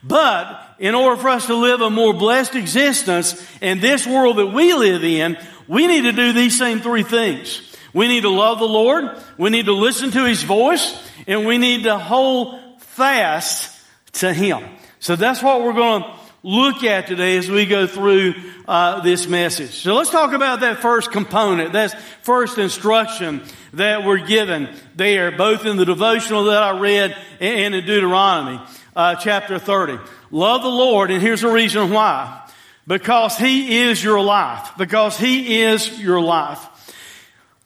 but 0.03 0.64
in 0.79 0.96
order 0.96 1.22
for 1.22 1.29
us 1.29 1.48
to 1.48 1.55
live 1.55 1.82
a 1.82 1.89
more 1.89 2.13
blessed 2.13 2.55
existence 2.55 3.41
in 3.62 3.79
this 3.79 4.05
world 4.05 4.38
that 4.38 4.48
we 4.48 4.74
live 4.74 5.03
in, 5.03 5.38
we 5.67 5.88
need 5.88 6.01
to 6.01 6.12
do 6.12 6.34
these 6.34 6.58
same 6.58 6.79
three 6.79 7.03
things. 7.03 7.62
We 7.94 8.08
need 8.08 8.22
to 8.22 8.29
love 8.29 8.60
the 8.60 8.67
Lord, 8.67 9.17
we 9.38 9.50
need 9.50 9.65
to 9.65 9.74
listen 9.74 10.12
to 10.12 10.25
His 10.25 10.44
voice, 10.44 10.96
and 11.27 11.46
we 11.46 11.58
need 11.58 11.84
to 11.84 11.98
hold 11.98 12.60
fast 12.82 13.72
to 14.13 14.34
Him. 14.34 14.63
So 15.00 15.15
that's 15.15 15.41
what 15.41 15.63
we're 15.63 15.74
going 15.74 16.03
to 16.03 16.13
look 16.44 16.84
at 16.84 17.08
today 17.08 17.38
as 17.38 17.50
we 17.50 17.65
go 17.65 17.88
through 17.88 18.36
uh, 18.67 19.01
this 19.01 19.27
message. 19.27 19.72
So 19.72 19.96
let's 19.96 20.10
talk 20.10 20.34
about 20.34 20.60
that 20.60 20.79
first 20.79 21.12
component, 21.12 21.74
that 21.74 22.00
first 22.22 22.58
instruction 22.58 23.41
that 23.74 24.03
we're 24.03 24.25
given 24.25 24.70
there, 24.96 25.32
both 25.32 25.65
in 25.65 25.77
the 25.77 25.86
devotional 25.86 26.46
that 26.46 26.62
I 26.62 26.79
read 26.79 27.15
and 27.39 27.74
in 27.74 27.86
Deuteronomy 27.86 28.60
uh, 28.95 29.15
chapter 29.15 29.59
30. 29.59 29.99
Love 30.31 30.61
the 30.61 30.69
Lord, 30.69 31.11
and 31.11 31.21
here's 31.21 31.41
the 31.41 31.49
reason 31.49 31.91
why. 31.91 32.41
Because 32.87 33.37
He 33.37 33.81
is 33.81 34.03
your 34.03 34.21
life. 34.21 34.71
Because 34.77 35.17
He 35.17 35.61
is 35.63 35.99
your 35.99 36.21
life. 36.21 36.65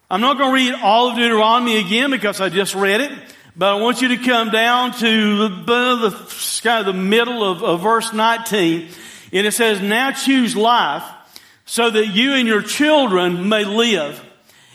I'm 0.10 0.22
not 0.22 0.38
going 0.38 0.50
to 0.50 0.56
read 0.56 0.82
all 0.82 1.10
of 1.10 1.18
Deuteronomy 1.18 1.78
again 1.78 2.10
because 2.10 2.42
I 2.42 2.50
just 2.50 2.74
read 2.74 3.02
it, 3.02 3.12
but 3.56 3.76
I 3.76 3.80
want 3.80 4.02
you 4.02 4.08
to 4.10 4.18
come 4.18 4.50
down 4.50 4.94
to 4.94 5.50
the, 5.50 5.50
the 5.66 6.62
kind 6.64 6.88
of 6.88 6.96
the 6.96 7.00
middle 7.00 7.44
of, 7.44 7.64
of 7.64 7.82
verse 7.82 8.12
19, 8.12 8.90
and 9.32 9.46
it 9.46 9.52
says, 9.52 9.80
"Now 9.82 10.12
choose 10.12 10.56
life, 10.56 11.04
so 11.66 11.92
that 11.92 12.08
you 12.08 12.34
and 12.34 12.48
your 12.48 12.62
children 12.62 13.50
may 13.50 13.66
live." 13.66 14.26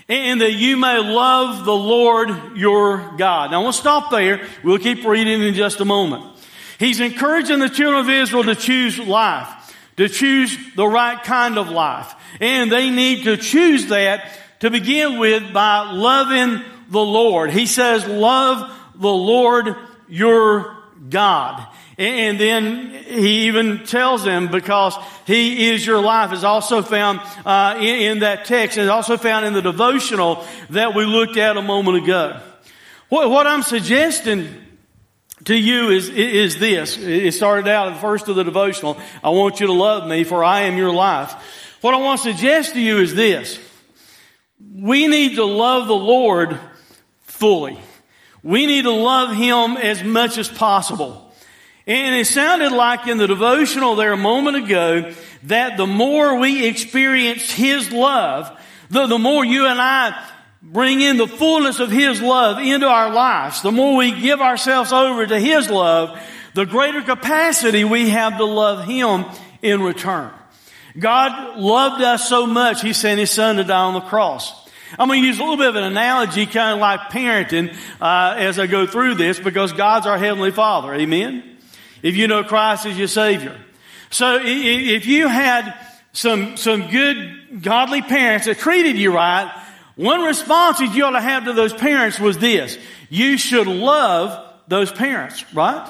and 0.06 0.42
that 0.42 0.52
you 0.52 0.76
may 0.76 0.99
love 0.99 1.64
the 1.64 1.75
Lord 1.75 2.58
your 2.58 3.14
God. 3.16 3.50
Now, 3.50 3.62
we'll 3.62 3.73
stop 3.73 4.11
there. 4.11 4.46
We'll 4.62 4.78
keep 4.78 5.02
reading 5.02 5.40
in 5.40 5.54
just 5.54 5.80
a 5.80 5.87
moment. 5.87 6.34
He's 6.78 7.00
encouraging 7.00 7.61
the 7.61 7.69
children 7.69 8.00
of 8.00 8.11
Israel 8.11 8.45
to 8.45 8.54
choose 8.54 8.99
life, 8.99 9.75
to 9.97 10.09
choose 10.09 10.57
the 10.75 10.87
right 10.87 11.23
kind 11.23 11.59
of 11.59 11.71
life. 11.71 12.14
And 12.40 12.71
they 12.71 12.90
need 12.90 13.25
to 13.25 13.37
choose 13.37 13.87
that 13.87 14.38
to 14.61 14.71
begin 14.71 15.19
with 15.19 15.52
by 15.52 15.90
loving 15.93 16.62
the 16.88 17.04
Lord. 17.04 17.50
He 17.50 17.66
says, 17.66 18.07
love 18.07 18.73
the 18.97 19.12
Lord 19.12 19.76
your 20.09 20.76
God. 21.09 21.66
And 21.97 22.40
then 22.40 22.90
he 22.90 23.47
even 23.47 23.85
tells 23.85 24.25
them 24.25 24.49
because 24.49 24.97
he 25.26 25.71
is 25.71 25.87
your 25.87 26.00
life 26.00 26.33
is 26.33 26.43
also 26.43 26.83
found 26.83 27.21
uh, 27.47 27.76
in, 27.78 27.85
in, 27.85 28.19
that 28.21 28.47
text 28.47 28.78
and 28.78 28.90
also 28.90 29.16
found 29.16 29.47
in 29.47 29.52
the 29.52 29.62
devotional 29.62 30.45
that 30.71 30.95
we 30.95 31.04
looked 31.04 31.37
at 31.37 31.57
a 31.57 31.62
moment 31.62 32.02
ago. 32.02 32.40
What, 33.11 33.31
what 33.31 33.47
I'm 33.47 33.62
suggesting 33.62 34.63
to 35.45 35.55
you 35.55 35.91
is, 35.91 36.09
is 36.09 36.59
this. 36.59 36.97
It 36.97 37.33
started 37.33 37.69
out 37.69 37.89
at 37.89 37.95
the 37.95 38.01
first 38.01 38.29
of 38.29 38.37
the 38.37 38.45
devotional. 38.45 38.99
I 39.23 39.31
want 39.31 39.61
you 39.61 39.67
to 39.67 39.73
love 39.73 40.09
me 40.09 40.25
for 40.25 40.43
I 40.43 40.63
am 40.63 40.77
your 40.77 40.93
life. 40.93 41.33
What 41.81 41.95
I 41.95 41.99
want 41.99 42.23
to 42.23 42.33
suggest 42.33 42.75
to 42.75 42.81
you 42.81 42.99
is 42.99 43.15
this. 43.15 43.59
We 44.75 45.07
need 45.07 45.37
to 45.37 45.45
love 45.45 45.87
the 45.87 45.95
Lord 45.95 46.59
fully. 47.23 47.79
We 48.43 48.67
need 48.67 48.83
to 48.83 48.93
love 48.93 49.37
Him 49.37 49.77
as 49.77 50.03
much 50.03 50.39
as 50.39 50.49
possible. 50.49 51.33
And 51.87 52.15
it 52.17 52.27
sounded 52.27 52.73
like 52.73 53.07
in 53.07 53.19
the 53.19 53.27
devotional 53.27 53.97
there 53.97 54.13
a 54.13 54.17
moment 54.17 54.57
ago 54.57 55.13
that 55.45 55.77
the 55.77 55.87
more 55.87 56.39
we 56.39 56.67
experience 56.67 57.51
His 57.51 57.93
love, 57.93 58.51
the, 58.89 59.07
the 59.07 59.19
more 59.19 59.45
you 59.45 59.67
and 59.67 59.79
I 59.79 60.27
bring 60.73 61.00
in 61.00 61.16
the 61.16 61.28
fullness 61.28 61.78
of 61.78 61.90
His 61.90 62.21
love 62.21 62.59
into 62.59 62.87
our 62.87 63.12
lives, 63.12 63.62
the 63.62 63.73
more 63.73 63.97
we 63.97 64.21
give 64.21 64.40
ourselves 64.40 64.92
over 64.92 65.26
to 65.26 65.38
His 65.38 65.71
love, 65.71 66.18
the 66.54 66.64
greater 66.64 67.02
capacity 67.02 67.85
we 67.85 68.11
have 68.11 68.38
to 68.38 68.44
love 68.44 68.87
Him 68.87 69.25
in 69.62 69.83
return. 69.83 70.33
God 70.99 71.59
loved 71.59 72.02
us 72.02 72.28
so 72.28 72.47
much, 72.47 72.83
He 72.83 72.92
sent 72.92 73.21
His 73.21 73.30
Son 73.30 73.56
to 73.56 73.64
die 73.64 73.85
on 73.85 73.94
the 73.94 74.00
cross. 74.00 74.52
I'm 74.99 75.09
going 75.09 75.23
to 75.23 75.26
use 75.26 75.38
a 75.38 75.42
little 75.42 75.56
bit 75.56 75.68
of 75.68 75.76
an 75.76 75.85
analogy, 75.85 76.47
kind 76.47 76.75
of 76.75 76.80
like 76.80 77.00
parenting, 77.11 77.75
uh, 78.00 78.35
as 78.37 78.59
I 78.59 78.66
go 78.66 78.87
through 78.87 79.14
this, 79.14 79.40
because 79.40 79.73
God's 79.73 80.06
our 80.06 80.18
Heavenly 80.18 80.52
Father. 80.52 80.94
Amen? 80.94 81.54
if 82.04 82.16
you 82.16 82.28
know 82.28 82.44
Christ 82.44 82.85
as 82.85 82.99
your 82.99 83.09
Savior. 83.09 83.59
So 84.11 84.38
if 84.40 85.06
you 85.06 85.26
had 85.26 85.75
some, 86.12 86.59
some 86.59 86.90
good, 86.90 87.62
godly 87.62 88.02
parents 88.02 88.47
that 88.47 88.59
treated 88.59 88.97
you 88.97 89.12
right, 89.12 89.50
one 89.97 90.23
response 90.23 90.79
that 90.79 90.95
you 90.95 91.05
ought 91.05 91.11
to 91.11 91.21
have 91.21 91.45
to 91.45 91.53
those 91.53 91.73
parents 91.73 92.19
was 92.19 92.39
this. 92.39 92.79
You 93.11 93.37
should 93.39 93.67
love 93.67 94.52
those 94.67 94.91
parents, 94.91 95.45
right? 95.54 95.89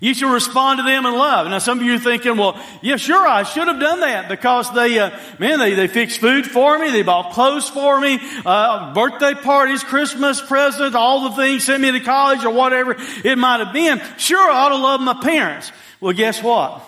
You 0.00 0.14
should 0.14 0.32
respond 0.32 0.78
to 0.78 0.82
them 0.82 1.06
in 1.06 1.14
love. 1.14 1.46
Now, 1.48 1.58
some 1.58 1.78
of 1.78 1.84
you 1.84 1.94
are 1.94 1.98
thinking, 1.98 2.36
well, 2.36 2.60
yeah, 2.82 2.96
sure, 2.96 3.24
I 3.24 3.44
should 3.44 3.68
have 3.68 3.78
done 3.78 4.00
that 4.00 4.28
because 4.28 4.72
they, 4.74 4.98
uh, 4.98 5.16
man, 5.38 5.60
they, 5.60 5.74
they 5.74 5.86
fixed 5.86 6.20
food 6.20 6.44
for 6.44 6.76
me. 6.76 6.90
They 6.90 7.02
bought 7.02 7.34
clothes 7.34 7.68
for 7.68 8.00
me, 8.00 8.18
uh, 8.44 8.92
birthday 8.94 9.34
parties, 9.34 9.84
Christmas 9.84 10.40
presents, 10.40 10.96
all 10.96 11.30
the 11.30 11.36
things, 11.36 11.62
sent 11.62 11.80
me 11.80 11.92
to 11.92 12.00
college 12.00 12.44
or 12.44 12.52
whatever 12.52 12.96
it 12.98 13.38
might 13.38 13.60
have 13.60 13.72
been. 13.72 14.02
Sure, 14.18 14.50
I 14.50 14.64
ought 14.64 14.68
to 14.70 14.76
love 14.76 15.00
my 15.02 15.14
parents. 15.22 15.70
Well, 16.00 16.12
guess 16.12 16.42
what? 16.42 16.82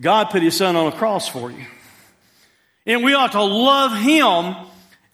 God 0.00 0.30
put 0.30 0.42
His 0.42 0.56
Son 0.56 0.74
on 0.74 0.92
a 0.92 0.96
cross 0.96 1.28
for 1.28 1.52
you. 1.52 1.66
And 2.84 3.04
we 3.04 3.14
ought 3.14 3.32
to 3.32 3.44
love 3.44 3.96
Him 3.96 4.56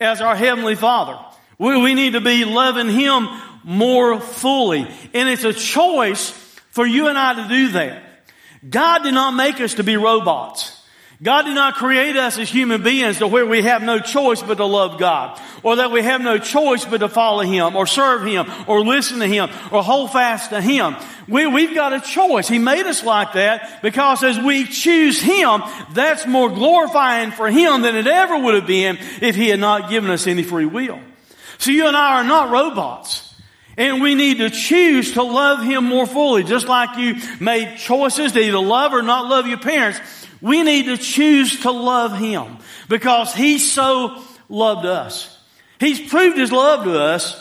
as 0.02 0.20
our 0.20 0.36
Heavenly 0.36 0.74
Father. 0.74 1.18
We, 1.58 1.80
we 1.80 1.94
need 1.94 2.14
to 2.14 2.20
be 2.20 2.44
loving 2.44 2.88
Him 2.88 3.28
more 3.64 4.20
fully. 4.20 4.86
And 5.14 5.28
it's 5.28 5.44
a 5.44 5.52
choice 5.52 6.30
for 6.70 6.86
you 6.86 7.08
and 7.08 7.16
I 7.16 7.34
to 7.42 7.48
do 7.48 7.68
that. 7.72 8.02
God 8.68 9.02
did 9.02 9.14
not 9.14 9.32
make 9.32 9.60
us 9.60 9.74
to 9.74 9.84
be 9.84 9.96
robots. 9.96 10.81
God 11.22 11.42
did 11.42 11.54
not 11.54 11.74
create 11.76 12.16
us 12.16 12.36
as 12.36 12.50
human 12.50 12.82
beings 12.82 13.18
to 13.18 13.28
where 13.28 13.46
we 13.46 13.62
have 13.62 13.80
no 13.80 14.00
choice 14.00 14.42
but 14.42 14.56
to 14.56 14.64
love 14.64 14.98
God, 14.98 15.40
or 15.62 15.76
that 15.76 15.92
we 15.92 16.02
have 16.02 16.20
no 16.20 16.38
choice 16.38 16.84
but 16.84 16.98
to 16.98 17.08
follow 17.08 17.44
Him, 17.44 17.76
or 17.76 17.86
serve 17.86 18.24
Him, 18.24 18.50
or 18.66 18.80
listen 18.84 19.20
to 19.20 19.28
Him, 19.28 19.48
or 19.70 19.84
hold 19.84 20.10
fast 20.10 20.50
to 20.50 20.60
Him. 20.60 20.96
We, 21.28 21.46
we've 21.46 21.76
got 21.76 21.92
a 21.92 22.00
choice. 22.00 22.48
He 22.48 22.58
made 22.58 22.86
us 22.86 23.04
like 23.04 23.34
that 23.34 23.82
because 23.82 24.24
as 24.24 24.36
we 24.40 24.64
choose 24.64 25.22
Him, 25.22 25.62
that's 25.92 26.26
more 26.26 26.50
glorifying 26.50 27.30
for 27.30 27.48
Him 27.48 27.82
than 27.82 27.94
it 27.94 28.08
ever 28.08 28.38
would 28.38 28.54
have 28.54 28.66
been 28.66 28.98
if 29.20 29.36
He 29.36 29.48
had 29.48 29.60
not 29.60 29.90
given 29.90 30.10
us 30.10 30.26
any 30.26 30.42
free 30.42 30.66
will. 30.66 30.98
So 31.58 31.70
you 31.70 31.86
and 31.86 31.96
I 31.96 32.16
are 32.16 32.24
not 32.24 32.50
robots. 32.50 33.28
And 33.76 34.02
we 34.02 34.14
need 34.14 34.38
to 34.38 34.50
choose 34.50 35.12
to 35.12 35.22
love 35.22 35.62
Him 35.62 35.84
more 35.84 36.06
fully. 36.06 36.42
Just 36.42 36.66
like 36.66 36.98
you 36.98 37.14
made 37.40 37.78
choices 37.78 38.32
to 38.32 38.40
either 38.40 38.58
love 38.58 38.92
or 38.92 39.02
not 39.02 39.28
love 39.28 39.46
your 39.46 39.58
parents, 39.58 39.98
we 40.42 40.62
need 40.62 40.86
to 40.86 40.96
choose 40.96 41.60
to 41.60 41.70
love 41.70 42.18
Him 42.18 42.58
because 42.88 43.34
He 43.34 43.58
so 43.58 44.22
loved 44.48 44.84
us. 44.84 45.38
He's 45.80 46.00
proved 46.10 46.36
His 46.36 46.52
love 46.52 46.84
to 46.84 46.98
us. 46.98 47.40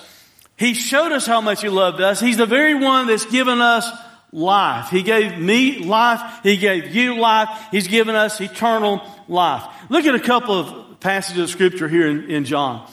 He 0.58 0.74
showed 0.74 1.12
us 1.12 1.26
how 1.26 1.42
much 1.42 1.62
He 1.62 1.70
loved 1.70 2.00
us. 2.00 2.20
He's 2.20 2.38
the 2.38 2.46
very 2.46 2.76
one 2.76 3.08
that's 3.08 3.26
given 3.26 3.60
us 3.60 3.90
life. 4.32 4.90
He 4.90 5.04
gave 5.04 5.38
me 5.38 5.80
life. 5.80 6.40
He 6.44 6.58
gave 6.58 6.96
you 6.96 7.20
life. 7.20 7.50
He's 7.72 7.88
given 7.88 8.16
us 8.16 8.40
eternal 8.40 9.02
life. 9.28 9.64
Look 9.90 10.06
at 10.06 10.16
a 10.16 10.20
couple 10.20 10.56
of 10.56 11.00
passages 11.00 11.44
of 11.44 11.50
scripture 11.50 11.88
here 11.88 12.08
in, 12.08 12.30
in 12.30 12.46
John 12.46 12.90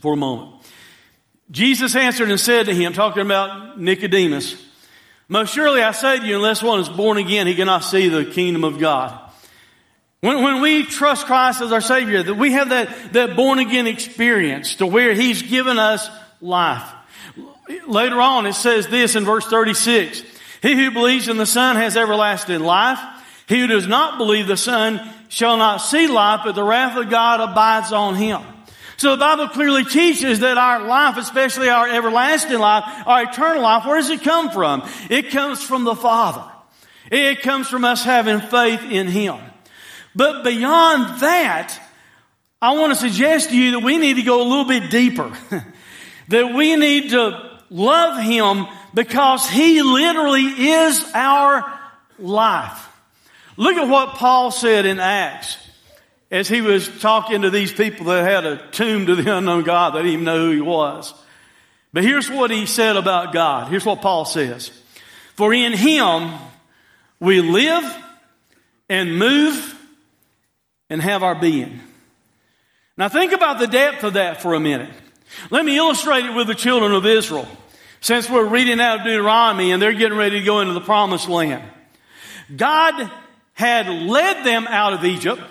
for 0.00 0.14
a 0.14 0.16
moment. 0.16 0.52
Jesus 1.50 1.94
answered 1.94 2.30
and 2.30 2.40
said 2.40 2.66
to 2.66 2.74
him, 2.74 2.92
talking 2.92 3.22
about 3.22 3.80
Nicodemus, 3.80 4.60
Most 5.28 5.52
surely 5.52 5.82
I 5.82 5.90
say 5.90 6.18
to 6.18 6.26
you, 6.26 6.36
unless 6.36 6.62
one 6.62 6.80
is 6.80 6.88
born 6.88 7.18
again, 7.18 7.46
he 7.46 7.54
cannot 7.54 7.80
see 7.80 8.08
the 8.08 8.24
kingdom 8.24 8.62
of 8.62 8.78
God. 8.78 9.20
When, 10.20 10.42
when 10.42 10.60
we 10.60 10.84
trust 10.84 11.26
Christ 11.26 11.60
as 11.60 11.72
our 11.72 11.80
Savior, 11.80 12.22
that 12.22 12.34
we 12.34 12.52
have 12.52 12.70
that, 12.70 13.12
that 13.12 13.36
born 13.36 13.58
again 13.58 13.86
experience 13.86 14.76
to 14.76 14.86
where 14.86 15.14
He's 15.14 15.42
given 15.42 15.78
us 15.78 16.08
life. 16.40 16.88
Later 17.86 18.20
on, 18.20 18.46
it 18.46 18.54
says 18.54 18.86
this 18.86 19.16
in 19.16 19.24
verse 19.24 19.46
36. 19.46 20.22
He 20.62 20.74
who 20.74 20.90
believes 20.90 21.28
in 21.28 21.36
the 21.36 21.46
Son 21.46 21.76
has 21.76 21.96
everlasting 21.96 22.60
life. 22.60 22.98
He 23.48 23.60
who 23.60 23.66
does 23.66 23.86
not 23.86 24.18
believe 24.18 24.46
the 24.46 24.56
Son 24.56 25.00
shall 25.28 25.56
not 25.56 25.78
see 25.78 26.06
life, 26.06 26.40
but 26.44 26.54
the 26.54 26.64
wrath 26.64 26.96
of 26.96 27.10
God 27.10 27.40
abides 27.40 27.92
on 27.92 28.14
him. 28.14 28.42
So 28.98 29.10
the 29.10 29.18
Bible 29.18 29.48
clearly 29.48 29.84
teaches 29.84 30.40
that 30.40 30.56
our 30.56 30.86
life, 30.86 31.18
especially 31.18 31.68
our 31.68 31.88
everlasting 31.88 32.58
life, 32.58 32.84
our 33.06 33.24
eternal 33.24 33.62
life, 33.62 33.84
where 33.84 33.96
does 33.96 34.08
it 34.08 34.22
come 34.22 34.50
from? 34.50 34.88
It 35.10 35.30
comes 35.30 35.62
from 35.62 35.84
the 35.84 35.94
Father. 35.94 36.44
It 37.10 37.42
comes 37.42 37.68
from 37.68 37.84
us 37.84 38.02
having 38.02 38.40
faith 38.40 38.82
in 38.90 39.06
Him. 39.06 39.38
But 40.14 40.44
beyond 40.44 41.20
that, 41.20 41.78
I 42.62 42.74
want 42.74 42.94
to 42.94 42.98
suggest 42.98 43.50
to 43.50 43.56
you 43.56 43.72
that 43.72 43.80
we 43.80 43.98
need 43.98 44.14
to 44.14 44.22
go 44.22 44.40
a 44.40 44.48
little 44.48 44.64
bit 44.64 44.90
deeper. 44.90 45.30
that 46.28 46.54
we 46.54 46.74
need 46.76 47.10
to 47.10 47.60
love 47.68 48.22
Him 48.22 48.66
because 48.94 49.48
He 49.48 49.82
literally 49.82 50.46
is 50.70 51.04
our 51.12 51.70
life. 52.18 52.88
Look 53.58 53.76
at 53.76 53.88
what 53.88 54.14
Paul 54.14 54.50
said 54.50 54.86
in 54.86 54.98
Acts 54.98 55.58
as 56.30 56.48
he 56.48 56.60
was 56.60 56.88
talking 57.00 57.42
to 57.42 57.50
these 57.50 57.72
people 57.72 58.06
that 58.06 58.24
had 58.24 58.44
a 58.44 58.56
tomb 58.70 59.06
to 59.06 59.14
the 59.14 59.36
unknown 59.36 59.62
God, 59.62 59.94
they 59.94 59.98
didn't 59.98 60.12
even 60.12 60.24
know 60.24 60.46
who 60.46 60.50
he 60.52 60.60
was. 60.60 61.14
But 61.92 62.04
here's 62.04 62.30
what 62.30 62.50
he 62.50 62.66
said 62.66 62.96
about 62.96 63.32
God. 63.32 63.68
Here's 63.68 63.84
what 63.84 64.02
Paul 64.02 64.24
says. 64.24 64.70
For 65.34 65.54
in 65.54 65.72
him 65.72 66.32
we 67.20 67.40
live 67.40 67.84
and 68.88 69.18
move 69.18 69.74
and 70.90 71.00
have 71.00 71.22
our 71.22 71.34
being. 71.34 71.80
Now 72.96 73.08
think 73.08 73.32
about 73.32 73.58
the 73.58 73.66
depth 73.66 74.04
of 74.04 74.14
that 74.14 74.42
for 74.42 74.54
a 74.54 74.60
minute. 74.60 74.90
Let 75.50 75.64
me 75.64 75.76
illustrate 75.76 76.24
it 76.24 76.34
with 76.34 76.46
the 76.46 76.54
children 76.54 76.92
of 76.92 77.04
Israel. 77.06 77.48
Since 78.00 78.30
we're 78.30 78.46
reading 78.46 78.80
out 78.80 79.00
of 79.00 79.04
Deuteronomy 79.04 79.72
and 79.72 79.80
they're 79.80 79.92
getting 79.92 80.18
ready 80.18 80.38
to 80.38 80.44
go 80.44 80.60
into 80.60 80.74
the 80.74 80.80
promised 80.80 81.28
land. 81.28 81.64
God 82.54 83.10
had 83.54 83.88
led 83.88 84.44
them 84.44 84.66
out 84.68 84.92
of 84.92 85.04
Egypt. 85.04 85.42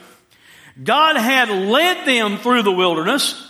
God 0.81 1.15
had 1.15 1.49
led 1.49 2.05
them 2.05 2.37
through 2.37 2.63
the 2.63 2.71
wilderness. 2.71 3.41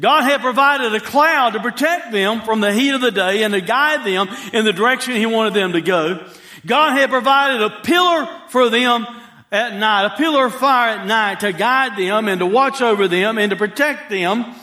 God 0.00 0.22
had 0.22 0.40
provided 0.40 0.94
a 0.94 1.00
cloud 1.00 1.50
to 1.50 1.60
protect 1.60 2.10
them 2.10 2.40
from 2.42 2.60
the 2.60 2.72
heat 2.72 2.94
of 2.94 3.00
the 3.00 3.12
day 3.12 3.44
and 3.44 3.54
to 3.54 3.60
guide 3.60 4.04
them 4.04 4.28
in 4.52 4.64
the 4.64 4.72
direction 4.72 5.14
He 5.14 5.26
wanted 5.26 5.54
them 5.54 5.72
to 5.72 5.80
go. 5.80 6.26
God 6.66 6.96
had 6.96 7.10
provided 7.10 7.62
a 7.62 7.80
pillar 7.82 8.28
for 8.48 8.68
them 8.68 9.06
at 9.52 9.74
night, 9.74 10.06
a 10.06 10.16
pillar 10.16 10.46
of 10.46 10.54
fire 10.54 10.98
at 10.98 11.06
night 11.06 11.40
to 11.40 11.52
guide 11.52 11.96
them 11.98 12.26
and 12.26 12.40
to 12.40 12.46
watch 12.46 12.80
over 12.80 13.06
them 13.06 13.38
and 13.38 13.50
to 13.50 13.56
protect 13.56 14.10
them. 14.10 14.54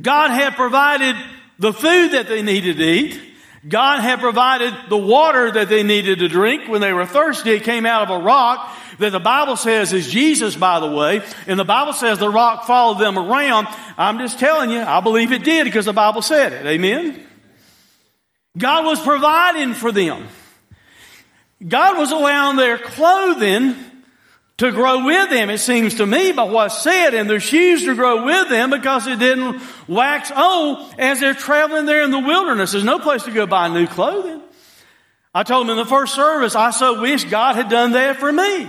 God 0.00 0.30
had 0.30 0.54
provided 0.54 1.16
the 1.58 1.72
food 1.72 2.12
that 2.12 2.28
they 2.28 2.42
needed 2.42 2.76
to 2.76 2.84
eat. 2.84 3.20
God 3.66 4.00
had 4.00 4.20
provided 4.20 4.72
the 4.88 4.96
water 4.96 5.50
that 5.52 5.68
they 5.68 5.82
needed 5.82 6.20
to 6.20 6.28
drink 6.28 6.68
when 6.68 6.80
they 6.80 6.92
were 6.92 7.06
thirsty. 7.06 7.52
It 7.52 7.64
came 7.64 7.86
out 7.86 8.08
of 8.08 8.20
a 8.20 8.24
rock 8.24 8.76
that 8.98 9.12
the 9.12 9.20
Bible 9.20 9.56
says 9.56 9.92
is 9.92 10.10
Jesus, 10.10 10.56
by 10.56 10.80
the 10.80 10.90
way. 10.90 11.22
And 11.46 11.58
the 11.58 11.64
Bible 11.64 11.92
says 11.92 12.18
the 12.18 12.28
rock 12.28 12.64
followed 12.64 12.98
them 12.98 13.18
around. 13.18 13.68
I'm 13.96 14.18
just 14.18 14.38
telling 14.38 14.70
you, 14.70 14.80
I 14.80 15.00
believe 15.00 15.32
it 15.32 15.44
did 15.44 15.64
because 15.64 15.86
the 15.86 15.92
Bible 15.92 16.22
said 16.22 16.52
it. 16.52 16.66
Amen? 16.66 17.24
God 18.56 18.84
was 18.84 19.00
providing 19.00 19.74
for 19.74 19.92
them. 19.92 20.26
God 21.66 21.98
was 21.98 22.10
allowing 22.12 22.56
their 22.56 22.78
clothing 22.78 23.76
to 24.58 24.72
grow 24.72 25.04
with 25.04 25.30
them, 25.30 25.50
it 25.50 25.58
seems 25.58 25.94
to 25.94 26.06
me, 26.06 26.32
by 26.32 26.42
what's 26.42 26.82
said, 26.82 27.14
and 27.14 27.30
their 27.30 27.38
shoes 27.38 27.84
to 27.84 27.94
grow 27.94 28.24
with 28.24 28.48
them 28.48 28.70
because 28.70 29.06
it 29.06 29.20
didn't 29.20 29.62
wax 29.86 30.32
old 30.36 30.94
as 30.98 31.20
they're 31.20 31.32
traveling 31.32 31.86
there 31.86 32.02
in 32.02 32.10
the 32.10 32.18
wilderness. 32.18 32.72
There's 32.72 32.82
no 32.82 32.98
place 32.98 33.22
to 33.22 33.30
go 33.30 33.46
buy 33.46 33.68
new 33.68 33.86
clothing. 33.86 34.42
I 35.32 35.44
told 35.44 35.68
them 35.68 35.78
in 35.78 35.84
the 35.84 35.88
first 35.88 36.14
service, 36.14 36.56
I 36.56 36.72
so 36.72 37.00
wish 37.00 37.22
God 37.24 37.54
had 37.54 37.68
done 37.68 37.92
that 37.92 38.16
for 38.16 38.32
me. 38.32 38.68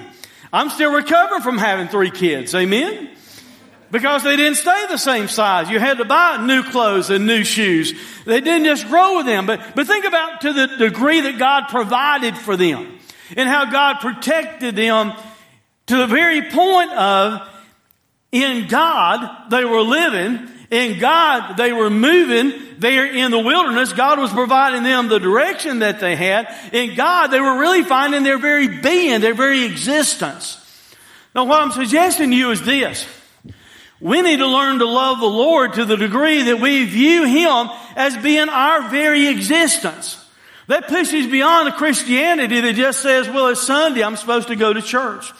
I'm 0.51 0.69
still 0.69 0.93
recovering 0.93 1.41
from 1.41 1.57
having 1.57 1.87
three 1.87 2.11
kids. 2.11 2.55
Amen? 2.55 3.09
Because 3.91 4.23
they 4.23 4.35
didn't 4.35 4.55
stay 4.57 4.85
the 4.89 4.97
same 4.97 5.27
size. 5.27 5.69
You 5.69 5.79
had 5.79 5.97
to 5.97 6.05
buy 6.05 6.45
new 6.45 6.63
clothes 6.63 7.09
and 7.09 7.25
new 7.25 7.43
shoes. 7.43 7.93
They 8.25 8.41
didn't 8.41 8.65
just 8.65 8.87
grow 8.87 9.17
with 9.17 9.25
them. 9.25 9.45
But, 9.45 9.75
but 9.75 9.87
think 9.87 10.05
about 10.05 10.41
to 10.41 10.53
the 10.53 10.67
degree 10.67 11.21
that 11.21 11.39
God 11.39 11.69
provided 11.69 12.37
for 12.37 12.55
them 12.55 12.99
and 13.35 13.49
how 13.49 13.65
God 13.71 13.99
protected 13.99 14.75
them 14.75 15.13
to 15.87 15.97
the 15.97 16.07
very 16.07 16.43
point 16.49 16.91
of 16.91 17.47
in 18.31 18.67
God 18.67 19.49
they 19.49 19.65
were 19.65 19.81
living, 19.81 20.47
in 20.71 20.99
God 20.99 21.57
they 21.57 21.73
were 21.73 21.89
moving 21.89 22.53
there 22.77 23.05
in 23.05 23.31
the 23.31 23.39
wilderness. 23.39 23.93
God 23.93 24.19
was 24.19 24.31
providing 24.31 24.83
them 24.83 25.07
the 25.07 25.19
direction 25.19 25.79
that 25.79 25.99
they 25.99 26.15
had. 26.15 26.47
In 26.73 26.95
God 26.95 27.27
they 27.27 27.39
were 27.39 27.59
really 27.59 27.83
finding 27.83 28.23
their 28.23 28.37
very 28.37 28.67
being, 28.67 29.21
their 29.21 29.33
very 29.33 29.63
existence. 29.63 30.57
Now 31.35 31.45
what 31.45 31.61
I'm 31.61 31.71
suggesting 31.71 32.31
to 32.31 32.35
you 32.35 32.51
is 32.51 32.63
this. 32.63 33.07
We 34.01 34.21
need 34.21 34.37
to 34.37 34.47
learn 34.47 34.79
to 34.79 34.85
love 34.85 35.19
the 35.19 35.25
Lord 35.25 35.73
to 35.73 35.85
the 35.85 35.97
degree 35.97 36.43
that 36.43 36.61
we 36.61 36.85
view 36.85 37.25
Him 37.25 37.69
as 37.95 38.15
being 38.17 38.47
our 38.47 38.89
very 38.89 39.27
existence. 39.27 40.15
That 40.67 40.87
pushes 40.87 41.27
beyond 41.27 41.67
the 41.67 41.71
Christianity 41.71 42.61
that 42.61 42.75
just 42.75 43.01
says, 43.01 43.27
well, 43.27 43.47
it's 43.47 43.61
Sunday, 43.61 44.03
I'm 44.03 44.15
supposed 44.15 44.49
to 44.49 44.55
go 44.55 44.71
to 44.71 44.81
church. 44.81 45.33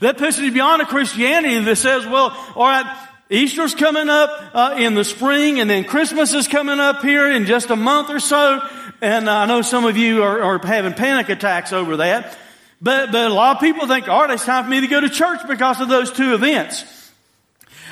That 0.00 0.18
pushes 0.18 0.52
beyond 0.52 0.82
a 0.82 0.86
Christianity 0.86 1.58
that 1.58 1.76
says, 1.76 2.06
well, 2.06 2.36
all 2.54 2.66
right, 2.66 3.08
Easter's 3.34 3.74
coming 3.74 4.08
up 4.08 4.30
uh, 4.54 4.76
in 4.78 4.94
the 4.94 5.02
spring, 5.02 5.58
and 5.58 5.68
then 5.68 5.82
Christmas 5.82 6.32
is 6.34 6.46
coming 6.46 6.78
up 6.78 7.02
here 7.02 7.28
in 7.28 7.46
just 7.46 7.68
a 7.70 7.76
month 7.76 8.08
or 8.08 8.20
so. 8.20 8.60
And 9.00 9.28
I 9.28 9.46
know 9.46 9.60
some 9.62 9.84
of 9.84 9.96
you 9.96 10.22
are, 10.22 10.40
are 10.40 10.64
having 10.64 10.92
panic 10.92 11.28
attacks 11.28 11.72
over 11.72 11.96
that. 11.96 12.38
But, 12.80 13.10
but 13.10 13.30
a 13.30 13.34
lot 13.34 13.56
of 13.56 13.60
people 13.60 13.88
think, 13.88 14.08
all 14.08 14.20
right, 14.20 14.30
it's 14.30 14.44
time 14.44 14.64
for 14.64 14.70
me 14.70 14.82
to 14.82 14.86
go 14.86 15.00
to 15.00 15.08
church 15.08 15.40
because 15.48 15.80
of 15.80 15.88
those 15.88 16.12
two 16.12 16.34
events. 16.34 16.84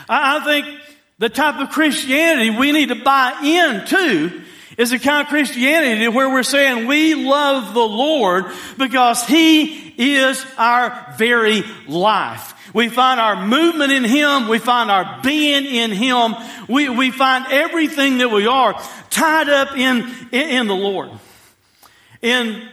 I, 0.09 0.37
I 0.37 0.45
think 0.45 0.81
the 1.19 1.29
type 1.29 1.61
of 1.61 1.71
Christianity 1.71 2.51
we 2.51 2.71
need 2.71 2.91
to 2.91 3.03
buy 3.03 3.33
into 3.43 4.43
is 4.79 4.91
the 4.91 4.99
kind 5.01 5.23
of 5.23 5.29
Christianity 5.29 6.07
where 6.07 6.31
we're 6.31 6.45
saying 6.45 6.87
we 6.87 7.15
love 7.15 7.75
the 7.75 7.81
Lord 7.81 8.45
because 8.79 9.27
He 9.27 10.21
is 10.21 10.47
our 10.57 11.15
very 11.19 11.65
life. 11.89 12.55
We 12.75 12.89
find 12.89 13.21
our 13.21 13.47
movement 13.47 13.93
in 13.93 14.05
Him. 14.05 14.49
We 14.49 14.59
find 14.59 14.91
our 14.91 15.21
being 15.23 15.67
in 15.67 15.91
Him. 15.91 16.35
We, 16.69 16.89
we 16.89 17.11
find 17.11 17.47
everything 17.51 18.19
that 18.19 18.31
we 18.31 18.47
are 18.47 18.81
tied 19.11 19.49
up 19.49 19.77
in, 19.77 20.09
in, 20.33 20.49
in 20.49 20.67
the 20.67 20.75
Lord. 20.77 21.11
In 22.23 22.69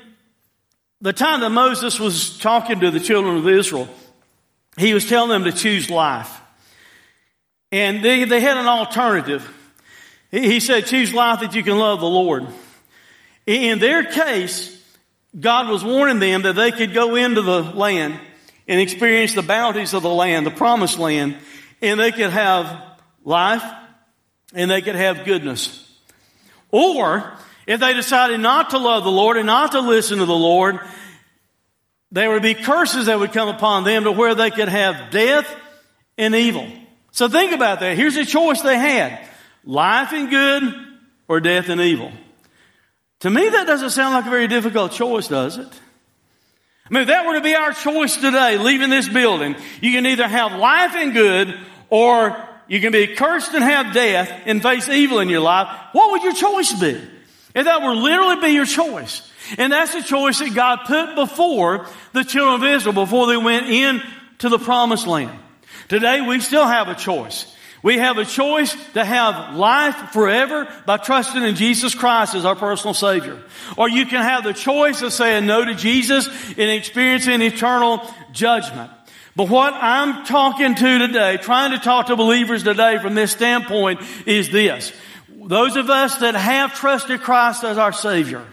the 1.01 1.13
time 1.13 1.41
that 1.41 1.49
Moses 1.49 1.99
was 1.99 2.38
talking 2.38 2.79
to 2.79 2.91
the 2.91 2.99
children 2.99 3.38
of 3.38 3.47
Israel, 3.47 3.89
he 4.77 4.93
was 4.93 5.07
telling 5.07 5.29
them 5.29 5.43
to 5.45 5.51
choose 5.51 5.89
life. 5.89 6.39
And 7.71 8.03
they, 8.03 8.23
they 8.23 8.39
had 8.39 8.57
an 8.57 8.67
alternative. 8.67 9.47
He 10.31 10.59
said, 10.59 10.85
choose 10.85 11.13
life 11.13 11.41
that 11.41 11.55
you 11.55 11.63
can 11.63 11.77
love 11.77 11.99
the 11.99 12.05
Lord. 12.05 12.47
In 13.45 13.79
their 13.79 14.03
case, 14.03 14.75
God 15.38 15.69
was 15.69 15.83
warning 15.83 16.19
them 16.19 16.43
that 16.43 16.53
they 16.53 16.71
could 16.71 16.93
go 16.93 17.15
into 17.15 17.41
the 17.41 17.62
land 17.62 18.19
and 18.69 18.79
experience 18.79 19.34
the 19.34 19.41
bounties 19.41 19.95
of 19.95 20.03
the 20.03 20.10
land, 20.10 20.45
the 20.45 20.51
promised 20.51 20.99
land, 20.99 21.36
and 21.82 21.99
they 21.99 22.12
could 22.12 22.29
have 22.29 22.82
life 23.25 23.63
and 24.53 24.69
they 24.69 24.82
could 24.82 24.95
have 24.95 25.25
goodness. 25.25 25.86
Or, 26.71 27.34
if 27.65 27.79
they 27.79 27.93
decided 27.93 28.39
not 28.39 28.69
to 28.69 28.77
love 28.77 29.03
the 29.03 29.12
Lord 29.12 29.38
and 29.38 29.47
not 29.47 29.71
to 29.71 29.82
listen 29.82 30.19
to 30.19 30.25
the 30.25 30.36
Lord, 30.36 30.79
there 32.12 32.29
would 32.29 32.43
be 32.43 32.53
curses 32.53 33.08
that 33.08 33.19
would 33.19 33.34
come 33.34 33.49
upon 33.49 33.84
them 33.84 34.03
to 34.03 34.12
where 34.12 34.36
they 34.36 34.51
could 34.51 34.69
have 34.69 35.10
death 35.12 35.47
and 36.17 36.36
evil. 36.36 36.67
So 37.12 37.27
think 37.27 37.53
about 37.53 37.79
that. 37.79 37.97
Here's 37.97 38.17
a 38.17 38.25
choice 38.25 38.62
they 38.62 38.77
had. 38.77 39.27
Life 39.65 40.13
and 40.13 40.29
good 40.29 40.63
or 41.27 41.39
death 41.39 41.69
and 41.69 41.82
evil. 41.82 42.12
To 43.21 43.29
me, 43.32 43.49
that 43.49 43.65
doesn't 43.65 43.89
sound 43.89 44.13
like 44.13 44.27
a 44.27 44.29
very 44.29 44.47
difficult 44.47 44.91
choice, 44.91 45.27
does 45.27 45.58
it? 45.58 45.67
I 46.89 46.93
mean, 46.93 47.02
if 47.04 47.08
that 47.10 47.25
were 47.25 47.36
to 47.36 47.41
be 47.41 47.54
our 47.54 47.71
choice 47.71 48.15
today, 48.15 48.58
leaving 48.58 48.89
this 48.89 49.08
building, 49.08 49.56
you 49.80 49.91
can 49.91 50.06
either 50.08 50.28
have 50.28 50.54
life 50.54 50.95
and 50.95 51.13
good, 51.13 51.56
or 51.89 52.36
you 52.67 52.82
can 52.82 52.91
be 52.91 53.15
cursed 53.15 53.54
and 53.54 53.63
have 53.63 53.93
death 53.93 54.32
and 54.45 54.62
face 54.62 54.89
evil 54.89 55.19
in 55.19 55.30
your 55.30 55.41
life. 55.41 55.67
What 55.91 56.12
would 56.12 56.23
your 56.23 56.34
choice 56.34 56.73
be? 56.80 56.99
If 57.54 57.65
that 57.65 57.82
were 57.82 57.93
literally 57.93 58.41
be 58.41 58.54
your 58.54 58.65
choice. 58.65 59.30
And 59.58 59.71
that's 59.71 59.93
the 59.93 60.02
choice 60.02 60.39
that 60.39 60.54
God 60.54 60.80
put 60.86 61.15
before 61.15 61.88
the 62.13 62.23
children 62.23 62.56
of 62.56 62.75
Israel 62.75 62.93
before 62.93 63.28
they 63.28 63.38
went 63.38 63.67
into 63.67 64.49
the 64.49 64.60
promised 64.60 65.08
land. 65.08 65.38
Today 65.88 66.21
we 66.21 66.39
still 66.39 66.67
have 66.67 66.88
a 66.88 66.95
choice. 66.95 67.56
We 67.81 67.97
have 67.97 68.17
a 68.17 68.25
choice 68.25 68.75
to 68.93 69.05
have 69.05 69.55
life 69.55 70.11
forever 70.11 70.67
by 70.85 70.97
trusting 70.97 71.43
in 71.43 71.55
Jesus 71.55 71.95
Christ 71.95 72.35
as 72.35 72.43
our 72.43 72.55
personal 72.55 72.93
Savior. 72.93 73.41
Or 73.77 73.87
you 73.87 74.05
can 74.05 74.21
have 74.21 74.43
the 74.43 74.53
choice 74.53 75.01
of 75.01 75.13
saying 75.13 75.45
no 75.45 75.63
to 75.63 75.75
Jesus 75.75 76.27
and 76.27 76.69
experiencing 76.71 77.41
eternal 77.41 78.01
judgment. 78.33 78.91
But 79.35 79.47
what 79.47 79.73
I'm 79.73 80.25
talking 80.25 80.75
to 80.75 80.99
today, 80.99 81.37
trying 81.37 81.71
to 81.71 81.79
talk 81.79 82.07
to 82.07 82.17
believers 82.17 82.63
today 82.63 82.97
from 82.99 83.15
this 83.15 83.31
standpoint 83.31 84.01
is 84.25 84.49
this. 84.49 84.91
Those 85.29 85.77
of 85.77 85.89
us 85.89 86.17
that 86.17 86.35
have 86.35 86.75
trusted 86.75 87.21
Christ 87.21 87.63
as 87.63 87.77
our 87.77 87.93
Savior, 87.93 88.45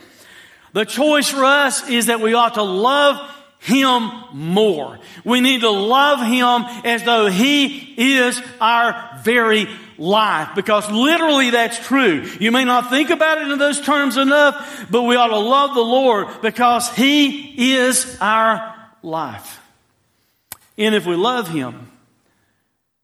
the 0.73 0.85
choice 0.85 1.29
for 1.29 1.45
us 1.45 1.89
is 1.89 2.07
that 2.07 2.21
we 2.21 2.35
ought 2.35 2.55
to 2.55 2.63
love 2.63 3.36
him 3.67 4.13
more. 4.33 4.97
We 5.25 5.41
need 5.41 5.63
to 5.63 5.71
love 5.71 6.25
Him 6.25 6.85
as 6.85 7.03
though 7.03 7.27
He 7.27 8.21
is 8.21 8.41
our 8.61 9.19
very 9.25 9.67
life 9.99 10.51
because 10.55 10.89
literally 10.89 11.51
that's 11.51 11.85
true. 11.85 12.31
You 12.39 12.53
may 12.53 12.65
not 12.65 12.91
think 12.91 13.11
about 13.11 13.39
it 13.39 13.51
in 13.51 13.59
those 13.59 13.81
terms 13.81 14.19
enough, 14.19 14.87
but 14.89 15.03
we 15.03 15.17
ought 15.17 15.29
to 15.29 15.39
love 15.39 15.75
the 15.75 15.81
Lord 15.81 16.29
because 16.43 16.95
He 16.95 17.73
is 17.75 18.17
our 18.21 18.73
life. 19.03 19.61
And 20.79 20.95
if 20.95 21.05
we 21.05 21.17
love 21.17 21.49
Him, 21.49 21.91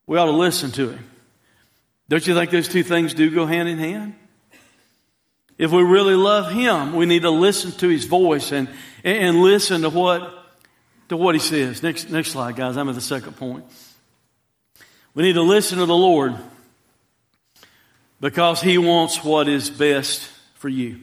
we 0.07 0.17
ought 0.17 0.27
to 0.27 0.31
listen 0.31 0.71
to 0.73 0.91
Him. 0.91 1.11
Don't 2.09 2.25
you 2.25 2.37
think 2.37 2.53
those 2.53 2.69
two 2.69 2.85
things 2.85 3.15
do 3.15 3.29
go 3.33 3.47
hand 3.47 3.69
in 3.69 3.79
hand? 3.79 4.15
If 5.59 5.73
we 5.73 5.83
really 5.83 6.15
love 6.15 6.53
Him, 6.53 6.95
we 6.95 7.05
need 7.05 7.23
to 7.23 7.31
listen 7.31 7.73
to 7.73 7.89
His 7.89 8.05
voice 8.05 8.53
and, 8.53 8.69
and 9.03 9.43
listen 9.43 9.83
to 9.83 9.91
what 9.91 10.39
to 11.13 11.17
what 11.19 11.35
he 11.35 11.41
says. 11.41 11.83
Next, 11.83 12.09
next 12.09 12.31
slide, 12.31 12.57
guys. 12.57 12.79
I'm 12.79 12.89
at 12.89 12.95
the 12.95 13.03
second 13.03 13.37
point. 13.37 13.67
We 15.15 15.23
need 15.23 15.35
to 15.35 15.43
listen 15.43 15.79
to 15.79 15.85
the 15.85 15.95
Lord 15.95 16.35
because 18.19 18.63
he 18.63 18.79
wants 18.79 19.23
what 19.23 19.47
is 19.47 19.69
best 19.69 20.23
for 20.55 20.71
you. 20.71 21.01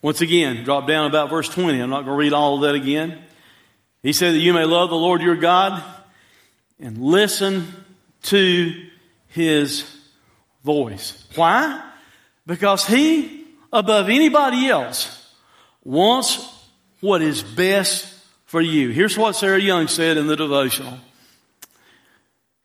Once 0.00 0.20
again, 0.20 0.62
drop 0.62 0.86
down 0.86 1.06
about 1.06 1.28
verse 1.28 1.48
20. 1.48 1.80
I'm 1.80 1.90
not 1.90 2.04
going 2.04 2.14
to 2.14 2.18
read 2.18 2.32
all 2.32 2.54
of 2.54 2.60
that 2.60 2.76
again. 2.76 3.18
He 4.00 4.12
said 4.12 4.34
that 4.34 4.38
you 4.38 4.54
may 4.54 4.64
love 4.64 4.90
the 4.90 4.96
Lord 4.96 5.22
your 5.22 5.34
God 5.34 5.82
and 6.78 6.98
listen 6.98 7.66
to 8.24 8.72
his 9.26 9.84
voice. 10.62 11.26
Why? 11.34 11.84
Because 12.46 12.86
he, 12.86 13.44
above 13.72 14.08
anybody 14.08 14.68
else, 14.68 15.34
wants 15.82 16.46
what 17.00 17.22
is 17.22 17.42
best 17.42 18.09
for 18.50 18.60
you. 18.60 18.90
Here's 18.90 19.16
what 19.16 19.36
Sarah 19.36 19.60
Young 19.60 19.86
said 19.86 20.16
in 20.16 20.26
the 20.26 20.34
devotional. 20.34 20.98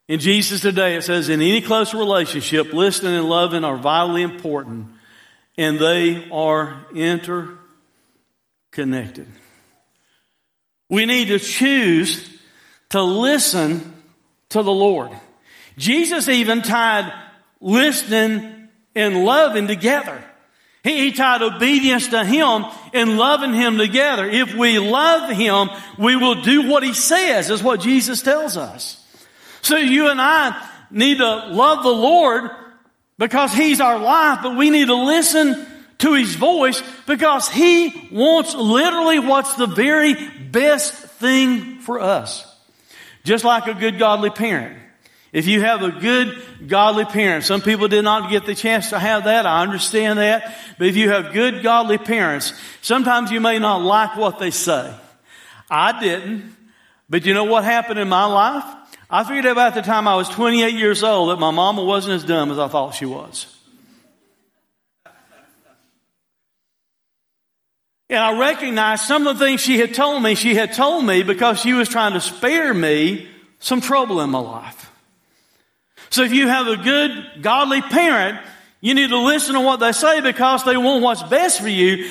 In 0.08 0.20
Jesus 0.20 0.62
today, 0.62 0.96
it 0.96 1.04
says, 1.04 1.30
in 1.30 1.42
any 1.42 1.62
close 1.62 1.94
relationship, 1.94 2.74
listening 2.74 3.14
and 3.14 3.30
loving 3.30 3.64
are 3.64 3.78
vitally 3.78 4.24
important, 4.24 4.88
and 5.60 5.78
they 5.78 6.28
are 6.32 6.84
interconnected. 6.96 9.28
We 10.90 11.06
need 11.06 11.28
to 11.28 11.38
choose 11.38 12.36
to 12.90 13.04
listen 13.04 13.94
to 14.50 14.64
the 14.64 14.74
Lord. 14.74 15.12
Jesus 15.78 16.28
even 16.28 16.64
tied 16.64 17.14
listening 17.62 18.70
and 18.96 19.24
loving 19.24 19.68
together. 19.68 20.24
He, 20.86 21.06
he 21.06 21.12
tied 21.14 21.42
obedience 21.42 22.10
to 22.10 22.24
Him 22.24 22.64
and 22.94 23.18
loving 23.18 23.56
Him 23.56 23.80
together. 23.80 24.30
If 24.30 24.54
we 24.54 24.78
love 24.78 25.32
Him, 25.32 25.70
we 25.98 26.16
will 26.16 26.44
do 26.44 26.70
what 26.70 26.84
He 26.84 26.94
says, 26.94 27.50
is 27.50 27.64
what 27.64 27.80
Jesus 27.80 28.22
tells 28.22 28.56
us. 28.56 29.04
So 29.64 29.78
you 29.78 30.10
and 30.10 30.22
I 30.22 30.56
need 30.92 31.18
to 31.18 31.48
love 31.48 31.82
the 31.82 31.90
Lord 31.90 32.52
because 33.18 33.52
He's 33.52 33.82
our 33.82 33.98
life, 33.98 34.42
but 34.44 34.56
we 34.56 34.70
need 34.70 34.86
to 34.86 34.96
listen 34.96 35.66
to 35.98 36.14
His 36.14 36.36
voice 36.36 36.84
because 37.08 37.50
He 37.50 38.08
wants 38.12 38.54
literally 38.54 39.18
what's 39.18 39.56
the 39.56 39.66
very 39.66 40.14
best 40.52 40.94
thing 40.94 41.80
for 41.80 42.00
us. 42.00 42.46
Just 43.24 43.44
like 43.44 43.66
a 43.66 43.74
good 43.74 43.98
godly 43.98 44.30
parent. 44.30 44.78
If 45.36 45.48
you 45.48 45.60
have 45.60 45.84
a 45.84 45.92
good 45.92 46.42
godly 46.66 47.04
parent, 47.04 47.44
some 47.44 47.60
people 47.60 47.90
did 47.90 48.06
not 48.06 48.32
get 48.32 48.46
the 48.46 48.56
chance 48.56 48.92
to 48.92 49.00
have 49.00 49.26
that. 49.26 49.46
I 49.46 49.64
understand 49.64 50.18
that. 50.20 50.56
But 50.78 50.88
if 50.88 50.96
you 50.96 51.10
have 51.10 51.34
good 51.34 51.62
godly 51.62 51.98
parents, 51.98 52.54
sometimes 52.82 53.32
you 53.32 53.42
may 53.42 53.60
not 53.60 53.82
like 53.82 54.16
what 54.16 54.40
they 54.40 54.50
say. 54.50 54.96
I 55.70 56.00
didn't. 56.00 56.56
But 57.10 57.26
you 57.26 57.34
know 57.34 57.44
what 57.44 57.66
happened 57.66 58.00
in 58.00 58.08
my 58.08 58.24
life? 58.24 58.64
I 59.10 59.26
figured 59.26 59.46
out 59.46 59.58
at 59.58 59.74
the 59.74 59.82
time 59.82 60.08
I 60.08 60.16
was 60.16 60.30
28 60.30 60.74
years 60.74 61.04
old 61.04 61.32
that 61.32 61.40
my 61.42 61.52
mama 61.52 61.84
wasn't 61.84 62.16
as 62.16 62.24
dumb 62.24 62.50
as 62.50 62.58
I 62.58 62.70
thought 62.70 62.96
she 62.96 63.06
was. 63.06 63.54
And 68.10 68.20
I 68.20 68.40
recognized 68.40 69.04
some 69.04 69.28
of 69.28 69.38
the 69.38 69.46
things 69.46 69.60
she 69.60 69.80
had 69.80 69.94
told 69.94 70.24
me, 70.24 70.36
she 70.36 70.56
had 70.56 70.72
told 70.72 71.04
me 71.04 71.24
because 71.24 71.60
she 71.60 71.74
was 71.74 71.90
trying 71.90 72.14
to 72.14 72.22
spare 72.22 72.74
me 72.74 73.28
some 73.60 73.82
trouble 73.82 74.22
in 74.22 74.30
my 74.30 74.40
life. 74.40 74.94
So 76.16 76.24
if 76.24 76.32
you 76.32 76.48
have 76.48 76.68
a 76.68 76.78
good, 76.78 77.42
godly 77.42 77.82
parent, 77.82 78.40
you 78.80 78.94
need 78.94 79.10
to 79.10 79.20
listen 79.20 79.54
to 79.56 79.60
what 79.60 79.82
they 79.82 79.92
say 79.92 80.22
because 80.22 80.64
they 80.64 80.78
want 80.78 81.04
what's 81.04 81.22
best 81.24 81.60
for 81.60 81.68
you, 81.68 82.10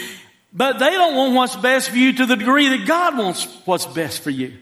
but 0.53 0.79
they 0.79 0.91
don't 0.91 1.17
want 1.17 1.35
what's 1.35 1.57
best 1.57 1.89
for 1.89 1.97
you 1.97 2.13
to 2.13 2.27
the 2.27 2.37
degree 2.37 2.69
that 2.69 2.87
God 2.87 3.17
wants 3.17 3.47
what's 3.65 3.87
best 3.87 4.21
for 4.21 4.29
you. 4.29 4.53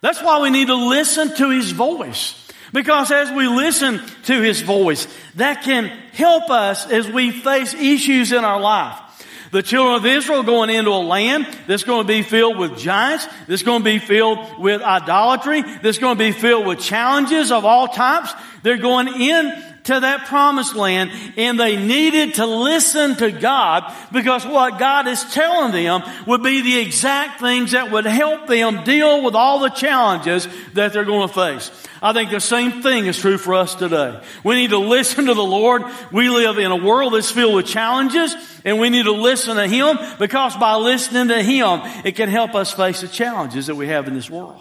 That's 0.00 0.20
why 0.20 0.40
we 0.42 0.50
need 0.50 0.66
to 0.66 0.74
listen 0.74 1.36
to 1.36 1.50
His 1.50 1.70
voice. 1.70 2.34
Because 2.72 3.12
as 3.12 3.30
we 3.30 3.46
listen 3.46 4.00
to 4.24 4.40
His 4.42 4.60
voice, 4.60 5.06
that 5.36 5.62
can 5.62 5.86
help 6.12 6.50
us 6.50 6.90
as 6.90 7.08
we 7.08 7.30
face 7.30 7.74
issues 7.74 8.32
in 8.32 8.42
our 8.42 8.58
life. 8.58 8.98
The 9.50 9.62
children 9.62 9.96
of 9.96 10.06
Israel 10.06 10.42
going 10.44 10.70
into 10.70 10.90
a 10.90 11.02
land 11.02 11.46
that's 11.66 11.82
going 11.82 12.02
to 12.02 12.06
be 12.06 12.22
filled 12.22 12.56
with 12.56 12.78
giants, 12.78 13.26
that's 13.48 13.62
going 13.62 13.80
to 13.80 13.84
be 13.84 13.98
filled 13.98 14.58
with 14.58 14.80
idolatry, 14.80 15.62
that's 15.82 15.98
going 15.98 16.16
to 16.16 16.24
be 16.24 16.32
filled 16.32 16.66
with 16.66 16.78
challenges 16.78 17.50
of 17.50 17.64
all 17.64 17.88
types. 17.88 18.32
They're 18.62 18.76
going 18.76 19.08
in 19.08 19.69
to 19.90 20.00
that 20.00 20.26
promised 20.26 20.76
land 20.76 21.10
and 21.36 21.58
they 21.58 21.76
needed 21.76 22.34
to 22.34 22.46
listen 22.46 23.16
to 23.16 23.32
God 23.32 23.92
because 24.12 24.46
what 24.46 24.78
God 24.78 25.08
is 25.08 25.22
telling 25.32 25.72
them 25.72 26.02
would 26.26 26.42
be 26.42 26.62
the 26.62 26.78
exact 26.78 27.40
things 27.40 27.72
that 27.72 27.90
would 27.90 28.06
help 28.06 28.46
them 28.46 28.84
deal 28.84 29.24
with 29.24 29.34
all 29.34 29.58
the 29.58 29.68
challenges 29.70 30.46
that 30.74 30.92
they're 30.92 31.04
going 31.04 31.26
to 31.26 31.34
face. 31.34 31.70
I 32.00 32.12
think 32.12 32.30
the 32.30 32.40
same 32.40 32.82
thing 32.82 33.06
is 33.06 33.18
true 33.18 33.36
for 33.36 33.54
us 33.54 33.74
today. 33.74 34.20
We 34.44 34.54
need 34.54 34.70
to 34.70 34.78
listen 34.78 35.26
to 35.26 35.34
the 35.34 35.42
Lord. 35.42 35.82
We 36.12 36.30
live 36.30 36.58
in 36.58 36.70
a 36.70 36.76
world 36.76 37.14
that's 37.14 37.30
filled 37.30 37.56
with 37.56 37.66
challenges 37.66 38.34
and 38.64 38.78
we 38.78 38.90
need 38.90 39.04
to 39.04 39.12
listen 39.12 39.56
to 39.56 39.66
Him 39.66 39.98
because 40.20 40.56
by 40.56 40.76
listening 40.76 41.28
to 41.28 41.42
Him, 41.42 41.80
it 42.04 42.14
can 42.14 42.28
help 42.28 42.54
us 42.54 42.72
face 42.72 43.00
the 43.00 43.08
challenges 43.08 43.66
that 43.66 43.74
we 43.74 43.88
have 43.88 44.06
in 44.06 44.14
this 44.14 44.30
world. 44.30 44.60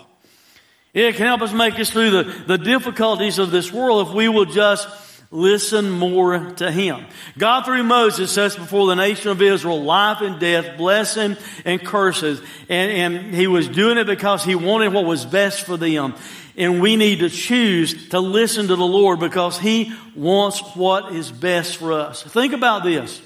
It 0.92 1.15
can 1.15 1.28
help 1.28 1.42
us 1.42 1.54
make 1.54 1.80
us 1.80 1.92
through 1.92 2.10
the, 2.10 2.24
the 2.48 2.58
difficulties 2.58 3.38
of 3.38 3.52
this 3.52 3.72
world 3.72 4.08
if 4.08 4.13
we 4.15 4.28
will 4.28 4.46
just 4.46 4.88
listen 5.32 5.89
more 5.92 6.39
to 6.54 6.72
Him. 6.72 7.06
God 7.38 7.65
through 7.65 7.84
Moses 7.84 8.32
sets 8.32 8.56
before 8.56 8.88
the 8.88 8.96
nation 8.96 9.30
of 9.32 9.42
Israel 9.42 9.84
life 9.84 10.22
and 10.22 10.39
death, 10.39 10.78
blessing 10.78 11.38
and 11.65 11.84
curses. 11.84 12.42
And, 12.68 12.92
and 12.92 13.36
He 13.36 13.48
was 13.48 13.68
doing 13.68 13.98
it 13.98 14.08
because 14.08 14.44
He 14.44 14.56
wanted 14.56 14.94
what 14.94 15.06
was 15.06 15.26
best 15.26 15.63
for 15.63 15.78
them. 15.78 16.15
And 16.58 16.82
we 16.82 16.96
need 16.96 17.20
to 17.20 17.30
choose 17.30 18.10
to 18.10 18.20
listen 18.20 18.68
to 18.68 18.76
the 18.76 18.86
Lord 18.86 19.20
because 19.20 19.60
He 19.60 19.94
wants 20.15 20.60
what 20.76 21.13
is 21.15 21.32
best 21.32 21.78
for 21.78 21.94
us. 21.94 22.24
Think 22.24 22.54
about 22.54 22.84
this. 22.84 23.22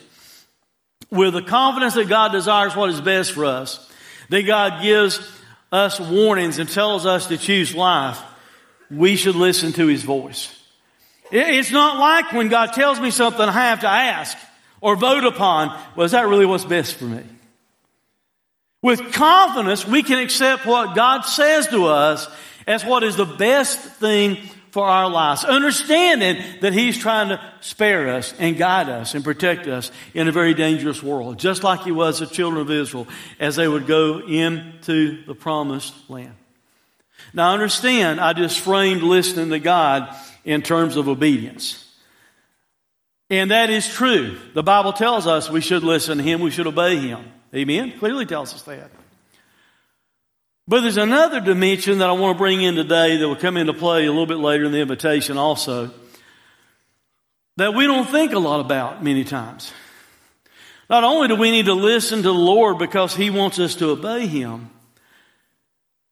With 1.10 1.34
the 1.34 1.42
confidence 1.42 1.94
that 1.94 2.10
God 2.10 2.32
desires 2.32 2.76
what 2.76 2.89
is 2.89 3.00
best 3.00 3.34
for 3.34 3.46
us, 3.46 3.89
that 4.30 4.42
God 4.44 4.82
gives 4.82 5.20
us 5.72 6.00
warnings 6.00 6.60
and 6.60 6.70
tells 6.70 7.06
us 7.06 7.28
to 7.28 7.38
choose 7.38 7.76
life, 7.76 8.20
we 8.89 9.16
should 9.16 9.36
listen 9.36 9.74
to 9.74 9.88
His 9.88 10.04
voice. 10.04 10.62
It's 11.36 11.72
not 11.72 11.98
like 11.98 12.32
when 12.32 12.50
God 12.50 12.74
tells 12.74 13.00
me 13.00 13.10
something 13.10 13.41
I 13.41 13.52
have 13.52 13.80
to 13.80 13.89
ask 13.89 14.38
or 14.82 14.96
vote 14.96 15.24
upon, 15.24 15.76
is 15.98 16.12
that 16.12 16.28
really 16.28 16.46
what's 16.46 16.63
best 16.63 16.93
for 16.93 17.06
me? 17.06 17.24
With 18.84 19.13
confidence, 19.13 19.88
we 19.88 20.04
can 20.04 20.19
accept 20.19 20.67
what 20.67 20.96
God 20.96 21.22
says 21.22 21.67
to 21.69 21.86
us 21.88 22.30
as 22.67 22.86
what 22.86 23.02
is 23.02 23.15
the 23.15 23.26
best 23.26 23.80
thing 23.80 24.38
for 24.69 24.86
our 24.86 25.10
lives, 25.10 25.43
understanding 25.43 26.43
that 26.62 26.74
He's 26.74 27.00
trying 27.00 27.30
to 27.30 27.41
spare 27.62 28.10
us 28.10 28.34
and 28.38 28.56
guide 28.56 28.89
us 28.89 29.15
and 29.15 29.24
protect 29.24 29.65
us 29.67 29.91
in 30.13 30.28
a 30.28 30.32
very 30.32 30.54
dangerous 30.54 31.02
world, 31.02 31.39
just 31.39 31.63
like 31.63 31.82
He 31.82 31.91
was 31.91 32.19
the 32.19 32.28
children 32.28 32.62
of 32.62 32.69
Israel 32.69 33.08
as 33.39 33.56
they 33.56 33.67
would 33.67 33.88
go 33.88 34.19
into 34.19 35.24
the 35.26 35.34
promised 35.34 35.93
land. 36.10 36.36
Now 37.34 37.54
understand, 37.54 38.19
I 38.19 38.34
just 38.34 38.60
framed 38.60 39.02
listening 39.02 39.50
to 39.50 39.60
God 39.60 40.15
in 40.44 40.62
terms 40.62 40.96
of 40.98 41.08
obedience. 41.08 41.80
And 43.30 43.52
that 43.52 43.70
is 43.70 43.88
true. 43.88 44.38
The 44.54 44.64
Bible 44.64 44.94
tells 44.94 45.26
us 45.26 45.50
we 45.50 45.62
should 45.62 45.84
listen 45.84 46.18
to 46.18 46.24
Him, 46.24 46.42
we 46.42 46.52
should 46.52 46.68
obey 46.68 46.98
Him. 46.98 47.24
Amen? 47.54 47.98
Clearly 48.00 48.26
tells 48.26 48.54
us 48.54 48.62
that. 48.64 48.92
But 50.68 50.82
there's 50.82 50.98
another 50.98 51.42
dimension 51.42 51.98
that 52.00 52.10
I 52.10 52.14
want 52.14 52.36
to 52.36 52.38
bring 52.38 52.62
in 52.62 52.76
today 52.76 53.18
that 53.18 53.28
will 53.28 53.36
come 53.36 53.58
into 53.58 53.74
play 53.74 54.06
a 54.06 54.12
little 54.12 54.26
bit 54.26 54.38
later 54.38 54.66
in 54.66 54.72
the 54.72 54.80
invitation 54.80 55.38
also 55.38 55.92
that 57.58 57.74
we 57.74 57.86
don't 57.86 58.10
think 58.10 58.32
a 58.32 58.40
lot 58.40 58.60
about 58.60 59.04
many 59.04 59.24
times. 59.24 59.72
Not 60.90 61.04
only 61.04 61.28
do 61.28 61.36
we 61.36 61.52
need 61.52 61.66
to 61.66 61.74
listen 61.74 62.20
to 62.20 62.24
the 62.24 62.34
Lord 62.34 62.78
because 62.78 63.16
He 63.16 63.30
wants 63.30 63.60
us 63.60 63.76
to 63.76 63.90
obey 63.90 64.28
Him, 64.28 64.70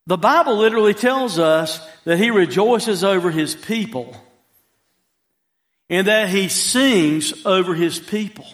the 0.07 0.17
Bible 0.17 0.57
literally 0.57 0.93
tells 0.93 1.39
us 1.39 1.79
that 2.05 2.17
He 2.17 2.31
rejoices 2.31 3.03
over 3.03 3.31
His 3.31 3.55
people 3.55 4.15
and 5.89 6.07
that 6.07 6.29
He 6.29 6.47
sings 6.47 7.45
over 7.45 7.75
His 7.75 7.99
people. 7.99 8.45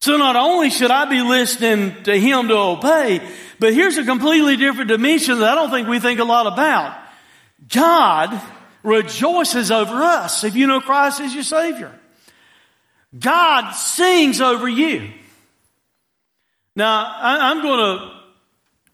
So 0.00 0.16
not 0.16 0.36
only 0.36 0.70
should 0.70 0.90
I 0.90 1.04
be 1.04 1.20
listening 1.20 2.02
to 2.04 2.18
Him 2.18 2.48
to 2.48 2.56
obey, 2.56 3.20
but 3.58 3.74
here's 3.74 3.98
a 3.98 4.04
completely 4.04 4.56
different 4.56 4.88
dimension 4.88 5.38
that 5.40 5.50
I 5.50 5.54
don't 5.54 5.70
think 5.70 5.88
we 5.88 6.00
think 6.00 6.20
a 6.20 6.24
lot 6.24 6.46
about. 6.46 6.98
God 7.68 8.40
rejoices 8.82 9.70
over 9.70 10.02
us 10.02 10.44
if 10.44 10.56
you 10.56 10.66
know 10.66 10.80
Christ 10.80 11.20
as 11.20 11.34
your 11.34 11.44
Savior. 11.44 11.92
God 13.18 13.72
sings 13.72 14.40
over 14.40 14.68
you. 14.68 15.10
Now, 16.76 17.14
I'm 17.20 17.60
going 17.62 17.78
to 17.78 18.19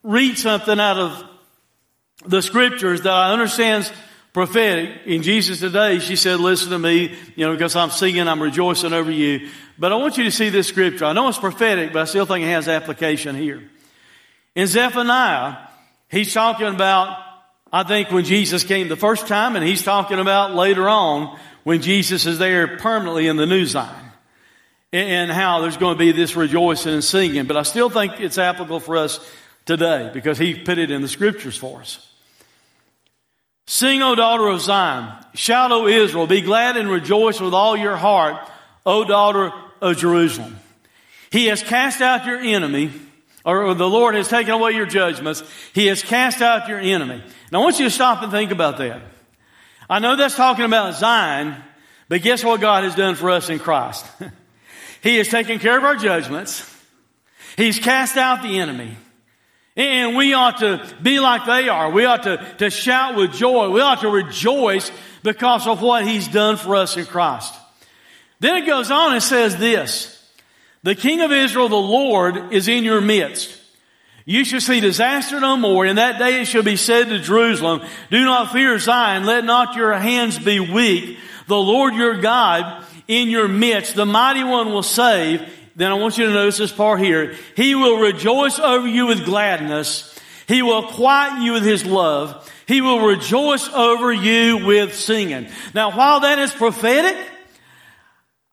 read 0.03 0.37
something 0.37 0.79
out 0.79 0.97
of 0.97 1.23
the 2.25 2.41
scriptures 2.41 3.01
that 3.01 3.13
I 3.13 3.31
understand 3.31 3.91
prophetic. 4.33 5.05
In 5.05 5.23
Jesus 5.23 5.59
today, 5.59 5.99
she 5.99 6.15
said, 6.15 6.39
listen 6.39 6.69
to 6.69 6.79
me, 6.79 7.15
you 7.35 7.45
know, 7.45 7.53
because 7.53 7.75
I'm 7.75 7.89
singing, 7.89 8.27
I'm 8.27 8.41
rejoicing 8.41 8.93
over 8.93 9.11
you. 9.11 9.49
But 9.79 9.91
I 9.91 9.95
want 9.95 10.17
you 10.17 10.23
to 10.25 10.31
see 10.31 10.49
this 10.49 10.67
scripture. 10.67 11.05
I 11.05 11.13
know 11.13 11.27
it's 11.27 11.37
prophetic, 11.37 11.93
but 11.93 12.01
I 12.01 12.05
still 12.05 12.25
think 12.25 12.45
it 12.45 12.49
has 12.49 12.67
application 12.67 13.35
here. 13.35 13.63
In 14.55 14.67
Zephaniah, 14.67 15.57
he's 16.09 16.33
talking 16.33 16.67
about, 16.67 17.17
I 17.71 17.83
think, 17.83 18.11
when 18.11 18.25
Jesus 18.25 18.63
came 18.63 18.87
the 18.87 18.95
first 18.95 19.27
time, 19.27 19.55
and 19.55 19.65
he's 19.65 19.83
talking 19.83 20.19
about 20.19 20.55
later 20.55 20.87
on 20.89 21.37
when 21.63 21.81
Jesus 21.81 22.25
is 22.25 22.39
there 22.39 22.77
permanently 22.77 23.27
in 23.27 23.37
the 23.37 23.45
new 23.45 23.65
Zion. 23.65 24.05
And 24.93 25.29
how 25.29 25.59
there's 25.59 25.77
going 25.77 25.95
to 25.95 25.99
be 25.99 26.13
this 26.13 26.35
rejoicing 26.35 26.93
and 26.93 27.03
singing. 27.03 27.45
But 27.45 27.57
I 27.57 27.63
still 27.63 27.89
think 27.89 28.21
it's 28.21 28.37
applicable 28.37 28.79
for 28.79 28.95
us 28.95 29.19
today 29.67 30.09
because 30.13 30.37
he 30.37 30.55
put 30.55 30.77
it 30.77 30.89
in 30.89 31.01
the 31.01 31.07
scriptures 31.07 31.55
for 31.55 31.81
us. 31.81 32.03
Sing, 33.67 34.01
O 34.01 34.15
daughter 34.15 34.47
of 34.47 34.61
Zion. 34.61 35.13
Shout, 35.35 35.71
O 35.71 35.87
Israel. 35.87 36.25
Be 36.25 36.41
glad 36.41 36.77
and 36.77 36.89
rejoice 36.89 37.39
with 37.39 37.53
all 37.53 37.75
your 37.75 37.97
heart, 37.97 38.37
O 38.85 39.03
daughter 39.03 39.51
of 39.81 39.97
Jerusalem. 39.97 40.57
He 41.29 41.47
has 41.47 41.61
cast 41.61 42.01
out 42.01 42.25
your 42.25 42.39
enemy 42.39 42.91
or 43.43 43.73
the 43.73 43.89
Lord 43.89 44.15
has 44.15 44.27
taken 44.27 44.53
away 44.53 44.73
your 44.73 44.85
judgments. 44.85 45.41
He 45.73 45.87
has 45.87 46.01
cast 46.01 46.41
out 46.41 46.67
your 46.67 46.79
enemy. 46.79 47.23
Now 47.49 47.61
I 47.61 47.63
want 47.63 47.79
you 47.79 47.85
to 47.85 47.91
stop 47.91 48.21
and 48.21 48.31
think 48.31 48.51
about 48.51 48.77
that. 48.79 49.01
I 49.89 49.99
know 49.99 50.17
that's 50.17 50.35
talking 50.35 50.65
about 50.65 50.95
Zion, 50.95 51.55
but 52.09 52.21
guess 52.21 52.43
what 52.43 52.59
God 52.59 52.83
has 52.83 52.95
done 52.95 53.15
for 53.15 53.29
us 53.29 53.49
in 53.49 53.59
Christ? 53.59 54.05
he 55.01 55.17
has 55.17 55.29
taken 55.29 55.59
care 55.59 55.77
of 55.77 55.85
our 55.85 55.95
judgments. 55.95 56.69
He's 57.55 57.79
cast 57.79 58.17
out 58.17 58.43
the 58.43 58.59
enemy. 58.59 58.97
And 59.77 60.15
we 60.15 60.33
ought 60.33 60.57
to 60.57 60.83
be 61.01 61.19
like 61.19 61.45
they 61.45 61.69
are. 61.69 61.91
We 61.91 62.05
ought 62.05 62.23
to, 62.23 62.55
to 62.57 62.69
shout 62.71 63.15
with 63.15 63.33
joy. 63.33 63.69
We 63.69 63.79
ought 63.79 64.01
to 64.01 64.09
rejoice 64.09 64.91
because 65.21 65.67
of 65.67 65.83
what 65.83 66.05
He's 66.05 66.27
done 66.27 66.57
for 66.57 66.75
us 66.75 66.97
in 66.97 67.05
Christ. 67.05 67.53
Then 68.39 68.63
it 68.63 68.65
goes 68.65 68.89
on 68.89 69.13
and 69.13 69.21
says 69.21 69.55
this. 69.57 70.13
The 70.81 70.95
King 70.95 71.21
of 71.21 71.31
Israel, 71.31 71.69
the 71.69 71.75
Lord, 71.75 72.53
is 72.53 72.67
in 72.67 72.83
your 72.83 73.01
midst. 73.01 73.55
You 74.25 74.43
shall 74.43 74.59
see 74.59 74.79
disaster 74.79 75.39
no 75.39 75.55
more. 75.55 75.85
In 75.85 75.95
that 75.95 76.19
day 76.19 76.41
it 76.41 76.45
shall 76.45 76.63
be 76.63 76.75
said 76.75 77.09
to 77.09 77.19
Jerusalem, 77.19 77.81
do 78.11 78.25
not 78.25 78.51
fear 78.51 78.77
Zion. 78.79 79.25
Let 79.25 79.45
not 79.45 79.75
your 79.75 79.93
hands 79.93 80.37
be 80.37 80.59
weak. 80.59 81.17
The 81.47 81.57
Lord 81.57 81.93
your 81.93 82.19
God 82.19 82.83
in 83.07 83.29
your 83.29 83.47
midst, 83.47 83.95
the 83.95 84.05
mighty 84.05 84.43
one 84.43 84.67
will 84.67 84.83
save. 84.83 85.41
Then 85.77 85.91
I 85.91 85.93
want 85.93 86.17
you 86.17 86.25
to 86.25 86.33
notice 86.33 86.57
this 86.57 86.71
part 86.71 86.99
here. 86.99 87.35
He 87.55 87.75
will 87.75 87.99
rejoice 87.99 88.57
over 88.57 88.87
you 88.87 89.05
with 89.05 89.25
gladness. 89.25 90.13
He 90.47 90.63
will 90.63 90.87
quiet 90.87 91.43
you 91.43 91.53
with 91.53 91.63
his 91.63 91.85
love. 91.85 92.51
He 92.67 92.81
will 92.81 93.05
rejoice 93.05 93.69
over 93.69 94.11
you 94.11 94.65
with 94.65 94.95
singing. 94.95 95.47
Now 95.75 95.95
while 95.95 96.21
that 96.21 96.39
is 96.39 96.51
prophetic, 96.51 97.15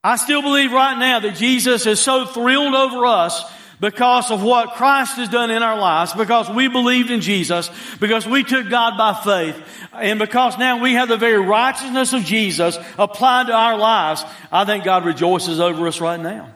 I 0.04 0.16
still 0.16 0.42
believe 0.42 0.70
right 0.70 0.98
now 0.98 1.20
that 1.20 1.36
Jesus 1.36 1.86
is 1.86 1.98
so 1.98 2.26
thrilled 2.26 2.74
over 2.74 3.06
us 3.06 3.42
because 3.80 4.30
of 4.30 4.42
what 4.42 4.74
Christ 4.74 5.16
has 5.16 5.30
done 5.30 5.50
in 5.50 5.62
our 5.62 5.78
lives, 5.78 6.12
because 6.12 6.50
we 6.50 6.68
believed 6.68 7.10
in 7.10 7.22
Jesus, 7.22 7.70
because 8.00 8.26
we 8.26 8.44
took 8.44 8.68
God 8.68 8.98
by 8.98 9.14
faith, 9.14 9.88
and 9.94 10.18
because 10.18 10.58
now 10.58 10.82
we 10.82 10.92
have 10.92 11.08
the 11.08 11.16
very 11.16 11.38
righteousness 11.38 12.12
of 12.12 12.22
Jesus 12.24 12.78
applied 12.98 13.46
to 13.46 13.54
our 13.54 13.78
lives, 13.78 14.22
I 14.52 14.66
think 14.66 14.84
God 14.84 15.06
rejoices 15.06 15.58
over 15.58 15.86
us 15.86 16.00
right 16.00 16.20
now. 16.20 16.54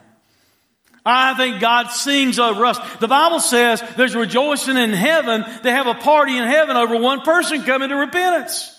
I 1.05 1.33
think 1.35 1.59
God 1.59 1.87
sings 1.87 2.39
over 2.39 2.65
us. 2.65 2.77
The 2.97 3.07
Bible 3.07 3.39
says 3.39 3.83
there's 3.95 4.15
rejoicing 4.15 4.77
in 4.77 4.91
heaven. 4.91 5.45
They 5.63 5.71
have 5.71 5.87
a 5.87 5.95
party 5.95 6.37
in 6.37 6.43
heaven 6.45 6.75
over 6.75 6.97
one 6.97 7.21
person 7.21 7.63
coming 7.63 7.89
to 7.89 7.95
repentance. 7.95 8.75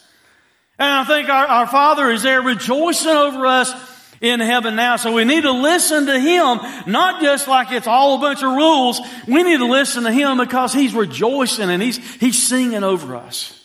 And 0.78 0.88
I 0.88 1.04
think 1.04 1.28
our, 1.28 1.46
our 1.46 1.66
Father 1.66 2.11
is 2.11 2.22
there 2.22 2.42
rejoicing 2.42 3.11
over 3.11 3.46
us 3.46 3.72
in 4.20 4.40
heaven 4.40 4.76
now. 4.76 4.96
So 4.96 5.12
we 5.12 5.24
need 5.24 5.42
to 5.42 5.50
listen 5.50 6.06
to 6.06 6.18
Him, 6.18 6.59
not 6.87 7.22
just 7.22 7.48
like 7.48 7.72
it's 7.72 7.87
all 7.87 8.16
a 8.16 8.20
bunch 8.20 8.42
of 8.42 8.52
rules. 8.52 9.00
We 9.26 9.42
need 9.42 9.59
to 9.59 9.66
listen 9.66 10.04
to 10.04 10.12
Him 10.12 10.38
because 10.38 10.72
He's 10.72 10.94
rejoicing 10.94 11.70
and 11.70 11.83
He's, 11.83 11.96
He's 12.16 12.40
singing 12.42 12.85
over 12.85 13.16
us. 13.16 13.56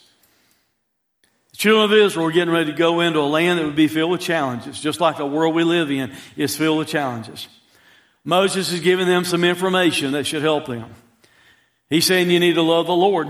The 1.52 1.58
children 1.58 1.86
of 1.86 1.94
Israel 1.94 2.28
are 2.28 2.32
getting 2.32 2.54
ready 2.54 2.72
to 2.72 2.78
go 2.78 3.02
into 3.02 3.20
a 3.20 3.22
land 3.22 3.60
that 3.60 3.66
would 3.66 3.76
be 3.76 3.88
filled 3.88 4.12
with 4.12 4.22
challenges, 4.22 4.80
just 4.80 5.00
like 5.00 5.18
the 5.18 5.26
world 5.26 5.56
we 5.56 5.64
live 5.64 5.90
in 5.92 6.14
is 6.36 6.56
filled 6.56 6.80
with 6.80 6.88
challenges. 6.88 7.48
Moses 8.26 8.72
is 8.72 8.80
giving 8.80 9.08
them 9.08 9.24
some 9.24 9.44
information 9.44 10.14
that 10.14 10.26
should 10.26 10.42
help 10.42 10.66
them. 10.66 10.90
He's 11.90 12.06
saying 12.06 12.32
you 12.32 12.40
need 12.40 12.56
to 12.56 12.64
love 12.64 12.88
the 12.88 12.96
Lord. 12.96 13.30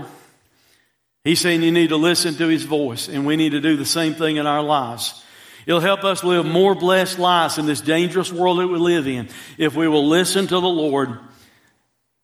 He's 1.22 1.40
saying 1.40 1.62
you 1.62 1.70
need 1.70 1.90
to 1.90 1.96
listen 1.96 2.34
to 2.36 2.48
His 2.48 2.62
voice, 2.62 3.08
and 3.08 3.26
we 3.26 3.36
need 3.36 3.50
to 3.50 3.60
do 3.60 3.76
the 3.76 3.84
same 3.84 4.14
thing 4.14 4.36
in 4.36 4.46
our 4.46 4.62
lives. 4.62 5.22
It'll 5.66 5.80
help 5.80 6.04
us 6.04 6.24
live 6.24 6.46
more 6.46 6.74
blessed 6.74 7.18
lives 7.18 7.58
in 7.58 7.66
this 7.66 7.80
dangerous 7.80 8.32
world 8.32 8.60
that 8.60 8.68
we 8.68 8.78
live 8.78 9.06
in 9.06 9.28
if 9.58 9.74
we 9.74 9.86
will 9.86 10.06
listen 10.06 10.46
to 10.46 10.54
the 10.54 10.60
Lord 10.60 11.18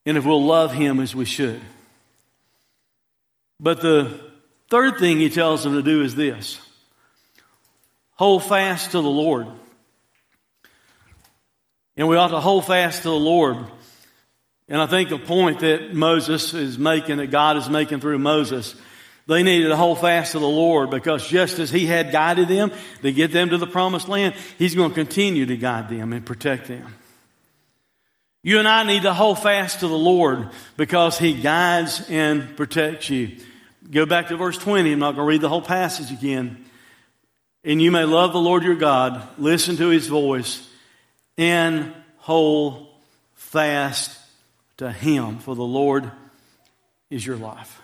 and 0.07 0.17
if 0.17 0.25
we'll 0.25 0.45
love 0.45 0.73
Him 0.73 1.01
as 1.01 1.15
we 1.15 1.25
should. 1.25 1.61
But 3.61 3.83
the 3.83 4.19
third 4.71 4.99
thing 4.99 5.19
He 5.19 5.29
tells 5.29 5.63
them 5.63 5.75
to 5.75 5.83
do 5.83 6.03
is 6.03 6.15
this 6.15 6.61
hold 8.15 8.45
fast 8.45 8.93
to 8.93 9.03
the 9.03 9.11
Lord. 9.11 9.49
And 12.03 12.09
we 12.09 12.17
ought 12.17 12.33
to 12.33 12.41
hold 12.41 12.67
fast 12.67 13.03
to 13.03 13.11
the 13.11 13.15
Lord. 13.15 13.59
And 14.69 14.81
I 14.81 14.87
think 14.87 15.09
the 15.09 15.21
point 15.21 15.61
that 15.61 15.95
Moses 15.95 16.53
is 16.53 16.77
making, 16.77 17.19
that 17.19 17.29
God 17.29 17.57
is 17.57 17.71
making 17.71 18.01
through 18.01 18.19
Moses, 18.19 18.75
they 19.29 19.45
needed 19.45 19.69
to 19.69 19.77
hold 19.77 20.01
fast 20.01 20.33
to 20.33 20.41
the 20.41 20.49
Lord 20.49 20.91
because 20.91 21.25
just 21.29 21.61
as 21.61 21.71
He 21.71 21.87
had 21.87 22.11
guided 22.11 22.49
them 22.49 22.73
to 23.03 23.13
get 23.13 23.31
them 23.31 23.51
to 23.51 23.57
the 23.57 23.69
promised 23.69 24.09
land, 24.09 24.35
He's 24.59 24.75
going 24.75 24.89
to 24.89 24.95
continue 24.97 25.47
to 25.47 25.57
guide 25.57 25.91
them 25.91 26.13
and 26.13 26.27
protect 26.27 26.67
them. 26.67 26.93
You 28.43 28.59
and 28.59 28.67
I 28.67 28.83
need 28.83 29.03
to 29.03 29.15
hold 29.15 29.39
fast 29.39 29.79
to 29.79 29.87
the 29.87 29.97
Lord 29.97 30.51
because 30.77 31.21
He 31.21 31.41
guides 31.41 32.11
and 32.11 32.57
protects 32.57 33.11
you. 33.11 33.37
Go 33.89 34.07
back 34.07 34.27
to 34.27 34.37
verse 34.37 34.59
20. 34.59 34.91
I'm 34.91 34.99
not 34.99 35.15
going 35.15 35.25
to 35.25 35.31
read 35.31 35.41
the 35.41 35.49
whole 35.49 35.63
passage 35.63 36.11
again. 36.11 36.65
And 37.63 37.81
you 37.81 37.93
may 37.93 38.03
love 38.03 38.33
the 38.33 38.41
Lord 38.41 38.65
your 38.65 38.75
God, 38.75 39.23
listen 39.39 39.77
to 39.77 39.87
His 39.91 40.09
voice, 40.09 40.69
and 41.37 41.93
hold 42.19 42.89
fast 43.35 44.19
to 44.79 44.91
Him, 44.91 45.39
for 45.39 45.55
the 45.55 45.63
Lord 45.63 46.11
is 47.11 47.25
your 47.25 47.37
life. 47.37 47.81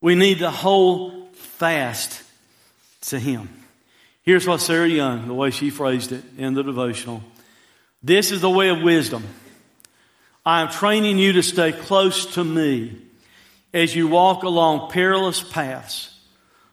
We 0.00 0.14
need 0.14 0.38
to 0.38 0.50
hold 0.50 1.34
fast 1.36 2.22
to 3.02 3.18
Him. 3.18 3.48
Here's 4.22 4.46
what 4.46 4.60
Sarah 4.60 4.88
Young, 4.88 5.26
the 5.26 5.34
way 5.34 5.50
she 5.50 5.70
phrased 5.70 6.12
it 6.12 6.22
in 6.38 6.54
the 6.54 6.62
devotional. 6.62 7.22
This 8.02 8.30
is 8.30 8.40
the 8.40 8.50
way 8.50 8.68
of 8.68 8.82
wisdom. 8.82 9.24
I 10.44 10.62
am 10.62 10.68
training 10.68 11.18
you 11.18 11.32
to 11.34 11.42
stay 11.42 11.72
close 11.72 12.34
to 12.34 12.44
me 12.44 12.96
as 13.74 13.94
you 13.94 14.08
walk 14.08 14.42
along 14.42 14.90
perilous 14.90 15.42
paths. 15.42 16.16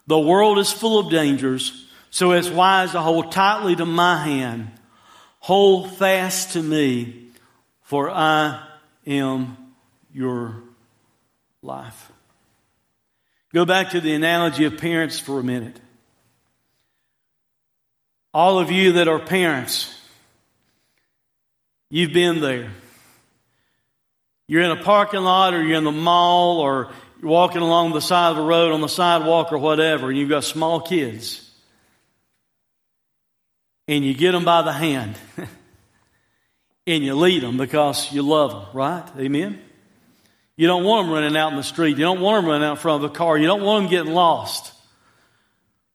The 0.07 0.19
world 0.19 0.57
is 0.57 0.71
full 0.71 0.99
of 0.99 1.11
dangers, 1.11 1.85
so 2.09 2.31
it's 2.31 2.49
wise 2.49 2.91
to 2.93 3.01
hold 3.01 3.31
tightly 3.31 3.75
to 3.75 3.85
my 3.85 4.23
hand. 4.23 4.71
Hold 5.47 5.95
fast 5.95 6.51
to 6.51 6.61
me, 6.61 7.29
for 7.83 8.09
I 8.09 8.67
am 9.05 9.55
your 10.13 10.61
life. 11.63 12.11
Go 13.53 13.63
back 13.63 13.91
to 13.91 14.01
the 14.01 14.13
analogy 14.13 14.65
of 14.65 14.77
parents 14.77 15.21
for 15.21 15.39
a 15.39 15.43
minute. 15.43 15.79
All 18.33 18.59
of 18.59 18.71
you 18.71 18.91
that 18.91 19.07
are 19.07 19.19
parents, 19.19 19.97
you've 21.89 22.11
been 22.11 22.41
there. 22.41 22.69
You're 24.49 24.63
in 24.63 24.71
a 24.71 24.83
parking 24.83 25.21
lot 25.21 25.53
or 25.53 25.63
you're 25.63 25.77
in 25.77 25.85
the 25.85 25.93
mall 25.93 26.59
or 26.59 26.91
you're 27.21 27.31
walking 27.31 27.61
along 27.61 27.93
the 27.93 28.01
side 28.01 28.31
of 28.31 28.35
the 28.35 28.43
road 28.43 28.73
on 28.73 28.81
the 28.81 28.89
sidewalk 28.89 29.53
or 29.53 29.59
whatever, 29.59 30.09
and 30.09 30.17
you've 30.17 30.27
got 30.27 30.43
small 30.43 30.81
kids. 30.81 31.46
And 33.87 34.03
you 34.03 34.13
get 34.13 34.33
them 34.33 34.43
by 34.43 34.61
the 34.61 34.73
hand 34.73 35.17
and 36.87 37.03
you 37.03 37.15
lead 37.15 37.43
them 37.43 37.57
because 37.57 38.11
you 38.11 38.21
love 38.21 38.51
them, 38.51 38.65
right? 38.73 39.03
Amen? 39.17 39.61
You 40.55 40.67
don't 40.67 40.83
want 40.83 41.05
them 41.05 41.13
running 41.13 41.37
out 41.37 41.51
in 41.51 41.57
the 41.57 41.63
street. 41.63 41.97
You 41.97 42.03
don't 42.03 42.19
want 42.19 42.43
them 42.43 42.51
running 42.51 42.67
out 42.67 42.71
in 42.71 42.77
front 42.77 43.03
of 43.03 43.11
a 43.11 43.13
car. 43.13 43.37
You 43.37 43.47
don't 43.47 43.61
want 43.61 43.83
them 43.83 43.91
getting 43.91 44.13
lost. 44.13 44.73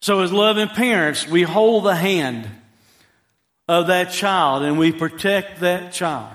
So, 0.00 0.20
as 0.20 0.32
loving 0.32 0.68
parents, 0.68 1.28
we 1.28 1.42
hold 1.42 1.84
the 1.84 1.94
hand 1.94 2.48
of 3.68 3.88
that 3.88 4.12
child 4.12 4.62
and 4.62 4.78
we 4.78 4.92
protect 4.92 5.60
that 5.60 5.92
child. 5.92 6.32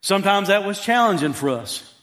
Sometimes 0.00 0.48
that 0.48 0.64
was 0.64 0.80
challenging 0.80 1.32
for 1.32 1.50
us. 1.50 1.94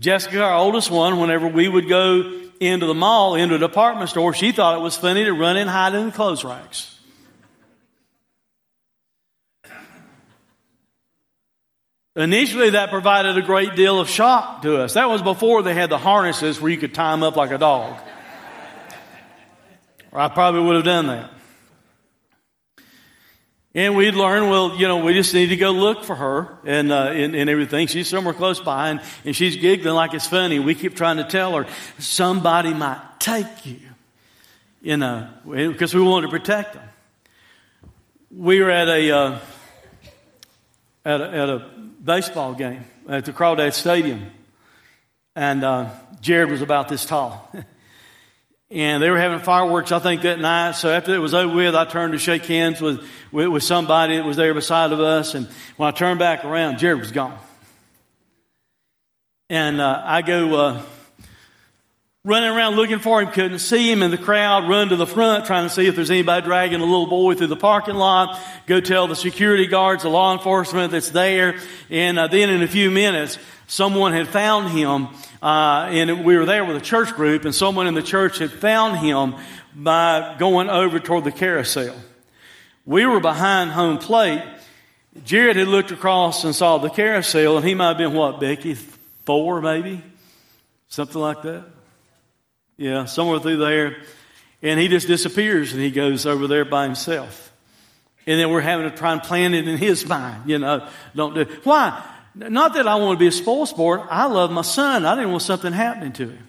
Jessica, 0.00 0.42
our 0.42 0.54
oldest 0.54 0.90
one, 0.90 1.20
whenever 1.20 1.46
we 1.46 1.68
would 1.68 1.88
go 1.88 2.40
into 2.58 2.86
the 2.86 2.94
mall, 2.94 3.34
into 3.34 3.54
a 3.54 3.58
department 3.58 4.10
store, 4.10 4.32
she 4.32 4.52
thought 4.52 4.78
it 4.78 4.82
was 4.82 4.96
funny 4.96 5.24
to 5.24 5.32
run 5.32 5.56
and 5.56 5.68
hide 5.68 5.94
in 5.94 6.06
the 6.06 6.12
clothes 6.12 6.44
racks. 6.44 6.91
Initially, 12.14 12.70
that 12.70 12.90
provided 12.90 13.38
a 13.38 13.42
great 13.42 13.74
deal 13.74 13.98
of 13.98 14.08
shock 14.08 14.62
to 14.62 14.82
us. 14.82 14.94
That 14.94 15.08
was 15.08 15.22
before 15.22 15.62
they 15.62 15.72
had 15.72 15.88
the 15.88 15.96
harnesses 15.96 16.60
where 16.60 16.70
you 16.70 16.76
could 16.76 16.92
tie 16.92 17.10
them 17.12 17.22
up 17.22 17.36
like 17.36 17.50
a 17.50 17.58
dog. 17.58 17.98
or 20.12 20.20
I 20.20 20.28
probably 20.28 20.60
would 20.60 20.76
have 20.76 20.84
done 20.84 21.06
that. 21.06 21.30
And 23.74 23.96
we'd 23.96 24.14
learn, 24.14 24.50
well, 24.50 24.76
you 24.76 24.86
know, 24.86 25.02
we 25.02 25.14
just 25.14 25.32
need 25.32 25.46
to 25.46 25.56
go 25.56 25.70
look 25.70 26.04
for 26.04 26.14
her 26.14 26.58
and, 26.66 26.92
uh, 26.92 27.12
and, 27.12 27.34
and, 27.34 27.48
everything. 27.48 27.86
She's 27.86 28.08
somewhere 28.08 28.34
close 28.34 28.60
by 28.60 28.90
and, 28.90 29.00
and 29.24 29.34
she's 29.34 29.56
giggling 29.56 29.94
like 29.94 30.12
it's 30.12 30.26
funny. 30.26 30.58
We 30.58 30.74
keep 30.74 30.94
trying 30.94 31.16
to 31.16 31.24
tell 31.24 31.56
her 31.56 31.66
somebody 31.98 32.74
might 32.74 33.00
take 33.18 33.64
you, 33.64 33.80
you 34.82 34.98
know, 34.98 35.30
because 35.46 35.94
we 35.94 36.02
wanted 36.02 36.26
to 36.26 36.30
protect 36.30 36.74
them. 36.74 36.86
We 38.30 38.60
were 38.60 38.70
at 38.70 38.88
a, 38.88 39.10
uh, 39.10 39.38
at 41.06 41.20
a, 41.22 41.30
at 41.30 41.48
a 41.48 41.81
baseball 42.02 42.54
game 42.54 42.84
at 43.08 43.24
the 43.24 43.32
Crawdad 43.32 43.72
Stadium. 43.72 44.26
And 45.34 45.64
uh, 45.64 45.90
Jared 46.20 46.50
was 46.50 46.62
about 46.62 46.88
this 46.88 47.06
tall. 47.06 47.50
and 48.70 49.02
they 49.02 49.10
were 49.10 49.18
having 49.18 49.40
fireworks, 49.40 49.92
I 49.92 49.98
think, 49.98 50.22
that 50.22 50.40
night. 50.40 50.72
So 50.72 50.90
after 50.90 51.14
it 51.14 51.18
was 51.18 51.34
over 51.34 51.54
with, 51.54 51.74
I 51.74 51.84
turned 51.84 52.12
to 52.12 52.18
shake 52.18 52.44
hands 52.46 52.80
with, 52.80 53.06
with, 53.30 53.48
with 53.48 53.62
somebody 53.62 54.16
that 54.16 54.24
was 54.24 54.36
there 54.36 54.52
beside 54.54 54.92
of 54.92 55.00
us. 55.00 55.34
And 55.34 55.48
when 55.76 55.88
I 55.88 55.92
turned 55.92 56.18
back 56.18 56.44
around, 56.44 56.78
Jared 56.78 56.98
was 56.98 57.12
gone. 57.12 57.38
And 59.48 59.80
uh, 59.80 60.02
I 60.04 60.22
go 60.22 60.54
uh, 60.54 60.82
running 62.24 62.50
around 62.50 62.76
looking 62.76 63.00
for 63.00 63.20
him, 63.20 63.28
couldn't 63.32 63.58
see 63.58 63.90
him 63.90 64.00
in 64.00 64.12
the 64.12 64.16
crowd, 64.16 64.68
run 64.68 64.90
to 64.90 64.94
the 64.94 65.08
front 65.08 65.44
trying 65.44 65.68
to 65.68 65.74
see 65.74 65.88
if 65.88 65.96
there's 65.96 66.10
anybody 66.10 66.46
dragging 66.46 66.80
a 66.80 66.84
little 66.84 67.08
boy 67.08 67.34
through 67.34 67.48
the 67.48 67.56
parking 67.56 67.96
lot, 67.96 68.38
go 68.66 68.80
tell 68.80 69.08
the 69.08 69.16
security 69.16 69.66
guards, 69.66 70.04
the 70.04 70.08
law 70.08 70.32
enforcement 70.32 70.92
that's 70.92 71.10
there. 71.10 71.58
And 71.90 72.20
uh, 72.20 72.28
then 72.28 72.48
in 72.48 72.62
a 72.62 72.68
few 72.68 72.92
minutes, 72.92 73.38
someone 73.66 74.12
had 74.12 74.28
found 74.28 74.68
him, 74.68 75.08
uh, 75.42 75.88
and 75.90 76.24
we 76.24 76.36
were 76.36 76.44
there 76.44 76.64
with 76.64 76.76
a 76.76 76.80
church 76.80 77.12
group, 77.14 77.44
and 77.44 77.52
someone 77.52 77.88
in 77.88 77.94
the 77.94 78.04
church 78.04 78.38
had 78.38 78.52
found 78.52 78.98
him 78.98 79.34
by 79.74 80.36
going 80.38 80.70
over 80.70 81.00
toward 81.00 81.24
the 81.24 81.32
carousel. 81.32 81.96
We 82.86 83.04
were 83.04 83.18
behind 83.18 83.72
home 83.72 83.98
plate. 83.98 84.44
Jared 85.24 85.56
had 85.56 85.66
looked 85.66 85.90
across 85.90 86.44
and 86.44 86.54
saw 86.54 86.78
the 86.78 86.88
carousel, 86.88 87.56
and 87.56 87.66
he 87.66 87.74
might 87.74 87.88
have 87.88 87.98
been 87.98 88.12
what, 88.12 88.38
Becky? 88.38 88.74
Four, 89.24 89.60
maybe? 89.60 90.04
Something 90.88 91.20
like 91.20 91.42
that? 91.42 91.71
Yeah, 92.82 93.04
somewhere 93.04 93.38
through 93.38 93.58
there. 93.58 93.98
And 94.60 94.80
he 94.80 94.88
just 94.88 95.06
disappears 95.06 95.72
and 95.72 95.80
he 95.80 95.92
goes 95.92 96.26
over 96.26 96.48
there 96.48 96.64
by 96.64 96.82
himself. 96.82 97.52
And 98.26 98.40
then 98.40 98.50
we're 98.50 98.60
having 98.60 98.90
to 98.90 98.96
try 98.96 99.12
and 99.12 99.22
plan 99.22 99.54
it 99.54 99.68
in 99.68 99.78
his 99.78 100.04
mind, 100.04 100.50
you 100.50 100.58
know. 100.58 100.88
Don't 101.14 101.32
do 101.32 101.44
Why? 101.62 102.04
Not 102.34 102.74
that 102.74 102.88
I 102.88 102.96
want 102.96 103.16
to 103.16 103.22
be 103.22 103.28
a 103.28 103.32
spoil 103.32 103.66
sport. 103.66 104.02
I 104.10 104.26
love 104.26 104.50
my 104.50 104.62
son. 104.62 105.06
I 105.06 105.14
didn't 105.14 105.30
want 105.30 105.44
something 105.44 105.72
happening 105.72 106.12
to 106.14 106.30
him. 106.30 106.48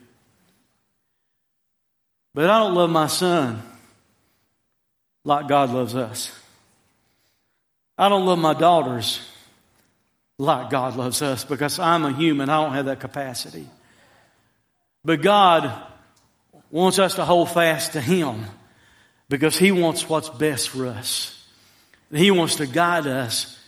But 2.34 2.50
I 2.50 2.58
don't 2.58 2.74
love 2.74 2.90
my 2.90 3.06
son 3.06 3.62
like 5.24 5.48
God 5.48 5.70
loves 5.70 5.94
us. 5.94 6.32
I 7.96 8.10
don't 8.10 8.26
love 8.26 8.40
my 8.40 8.56
daughters 8.56 9.22
like 10.40 10.72
God 10.72 10.96
loves 10.96 11.22
us 11.22 11.46
because 11.46 11.78
I'm 11.78 12.06
a 12.06 12.12
human. 12.12 12.50
I 12.50 12.64
don't 12.64 12.74
have 12.74 12.86
that 12.86 13.02
capacity. 13.02 13.68
But 15.06 15.22
God 15.22 15.93
wants 16.74 16.98
us 16.98 17.14
to 17.16 17.24
hold 17.24 17.52
fast 17.52 17.94
to 17.94 18.02
Him 18.02 18.46
because 19.30 19.56
He 19.56 19.72
wants 19.72 20.10
what's 20.10 20.30
best 20.30 20.70
for 20.70 20.88
us. 20.88 21.40
He 22.12 22.32
wants 22.32 22.56
to 22.56 22.66
guide 22.66 23.06
us 23.06 23.60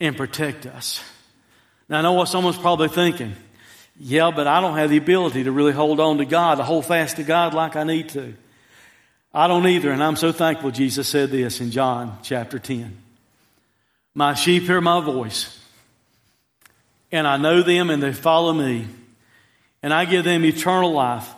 and 0.00 0.16
protect 0.16 0.66
us. 0.66 1.00
Now, 1.88 2.00
I 2.00 2.02
know 2.02 2.14
what 2.14 2.28
someone's 2.28 2.58
probably 2.58 2.88
thinking. 2.88 3.34
Yeah, 3.98 4.32
but 4.34 4.48
I 4.48 4.60
don't 4.60 4.76
have 4.76 4.90
the 4.90 4.96
ability 4.96 5.44
to 5.44 5.52
really 5.52 5.72
hold 5.72 6.00
on 6.00 6.18
to 6.18 6.24
God, 6.24 6.56
to 6.56 6.64
hold 6.64 6.84
fast 6.84 7.16
to 7.16 7.22
God 7.22 7.54
like 7.54 7.76
I 7.76 7.84
need 7.84 8.08
to. 8.10 8.34
I 9.32 9.46
don't 9.46 9.66
either, 9.66 9.92
and 9.92 10.02
I'm 10.02 10.16
so 10.16 10.32
thankful 10.32 10.72
Jesus 10.72 11.08
said 11.08 11.30
this 11.30 11.60
in 11.60 11.70
John 11.70 12.18
chapter 12.22 12.58
10. 12.58 12.96
My 14.14 14.34
sheep 14.34 14.64
hear 14.64 14.80
my 14.80 15.00
voice, 15.00 15.58
and 17.12 17.24
I 17.26 17.36
know 17.36 17.62
them, 17.62 17.88
and 17.88 18.02
they 18.02 18.12
follow 18.12 18.52
me, 18.52 18.88
and 19.80 19.94
I 19.94 20.06
give 20.06 20.24
them 20.24 20.44
eternal 20.44 20.92
life, 20.92 21.28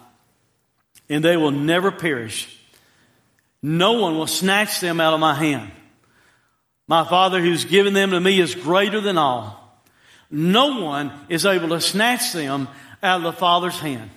and 1.09 1.25
they 1.25 1.37
will 1.37 1.51
never 1.51 1.91
perish. 1.91 2.49
No 3.63 3.93
one 3.93 4.17
will 4.17 4.27
snatch 4.27 4.81
them 4.81 5.01
out 5.01 5.15
of 5.15 5.21
my 5.21 5.35
hand. 5.35 5.71
My 6.87 7.05
Father 7.05 7.41
who's 7.41 7.65
given 7.65 7.95
them 7.95 8.11
to 8.11 8.21
me 8.21 8.41
is 8.41 8.55
greater 8.55 9.01
than 9.01 9.17
all. 9.17 9.61
No 10.31 10.81
one 10.81 11.13
is 11.29 11.47
able 11.47 11.69
to 11.71 11.81
snatch 11.81 12.33
them 12.33 12.69
out 13.03 13.19
of 13.19 13.23
the 13.23 13.33
Father's 13.33 13.79
hand. 13.79 14.11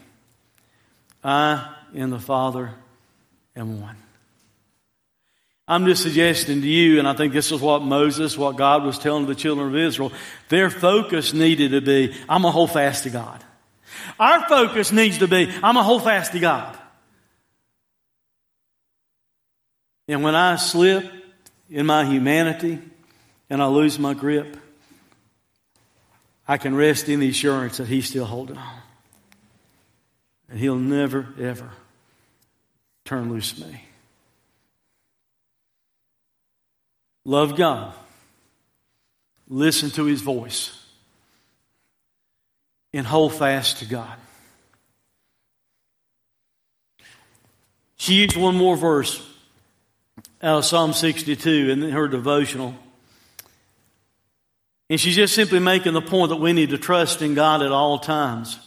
I 1.24 1.76
and 1.94 2.12
the 2.12 2.20
Father 2.20 2.72
am 3.56 3.82
one. 3.82 3.96
I'm 5.68 5.86
just 5.86 6.02
suggesting 6.02 6.62
to 6.62 6.68
you, 6.68 7.00
and 7.00 7.08
I 7.08 7.14
think 7.14 7.34
this 7.34 7.52
is 7.52 7.60
what 7.60 7.82
Moses, 7.82 8.38
what 8.38 8.56
God 8.56 8.84
was 8.84 8.98
telling 8.98 9.26
the 9.26 9.36
children 9.36 9.68
of 9.68 9.76
Israel, 9.76 10.14
their 10.48 10.70
focus 10.70 11.34
needed 11.34 11.72
to 11.72 11.82
be, 11.82 12.16
I'm 12.30 12.44
going 12.44 12.52
to 12.54 12.56
hold 12.56 12.72
fast 12.72 13.04
to 13.04 13.10
God. 13.10 13.44
Our 14.20 14.48
focus 14.48 14.92
needs 14.92 15.20
to 15.20 15.28
be, 15.28 15.52
I'm 15.64 15.76
to 15.76 15.84
hold 15.84 16.04
fast 16.04 16.32
to 16.34 16.40
God. 16.40 16.78
And 20.08 20.24
when 20.24 20.36
I 20.36 20.56
slip 20.56 21.12
in 21.70 21.86
my 21.86 22.06
humanity 22.06 22.80
and 23.50 23.62
I 23.62 23.68
lose 23.68 24.00
my 24.00 24.14
grip, 24.14 24.58
I 26.48 26.58
can 26.58 26.76
rest 26.76 27.10
in 27.10 27.20
the 27.20 27.30
assurance 27.30 27.78
that 27.78 27.88
He's 27.88 28.08
still 28.08 28.26
holding 28.26 28.58
on. 28.58 28.80
And 30.50 30.60
He'll 30.60 30.78
never, 30.78 31.28
ever 31.40 31.70
turn 33.04 33.30
loose 33.30 33.60
me. 33.60 33.84
Love 37.26 37.58
God. 37.58 37.94
Listen 39.50 39.90
to 39.92 40.06
His 40.06 40.22
voice. 40.22 40.87
And 42.94 43.06
hold 43.06 43.34
fast 43.34 43.80
to 43.80 43.86
God. 43.86 44.18
She 47.98 48.14
used 48.14 48.38
one 48.38 48.56
more 48.56 48.78
verse 48.78 49.22
out 50.42 50.60
of 50.60 50.66
Psalm 50.66 50.94
62 50.94 51.70
in 51.70 51.82
her 51.90 52.08
devotional. 52.08 52.76
And 54.90 55.00
she's 55.00 55.16
just 55.16 55.36
simply 55.36 55.60
making 55.60 55.94
the 55.94 56.02
point 56.02 56.30
that 56.30 56.38
we 56.38 56.54
need 56.54 56.70
to 56.70 56.78
trust 56.78 57.22
in 57.22 57.34
God 57.34 57.62
at 57.62 57.72
all 57.72 58.00
times. 58.00 58.60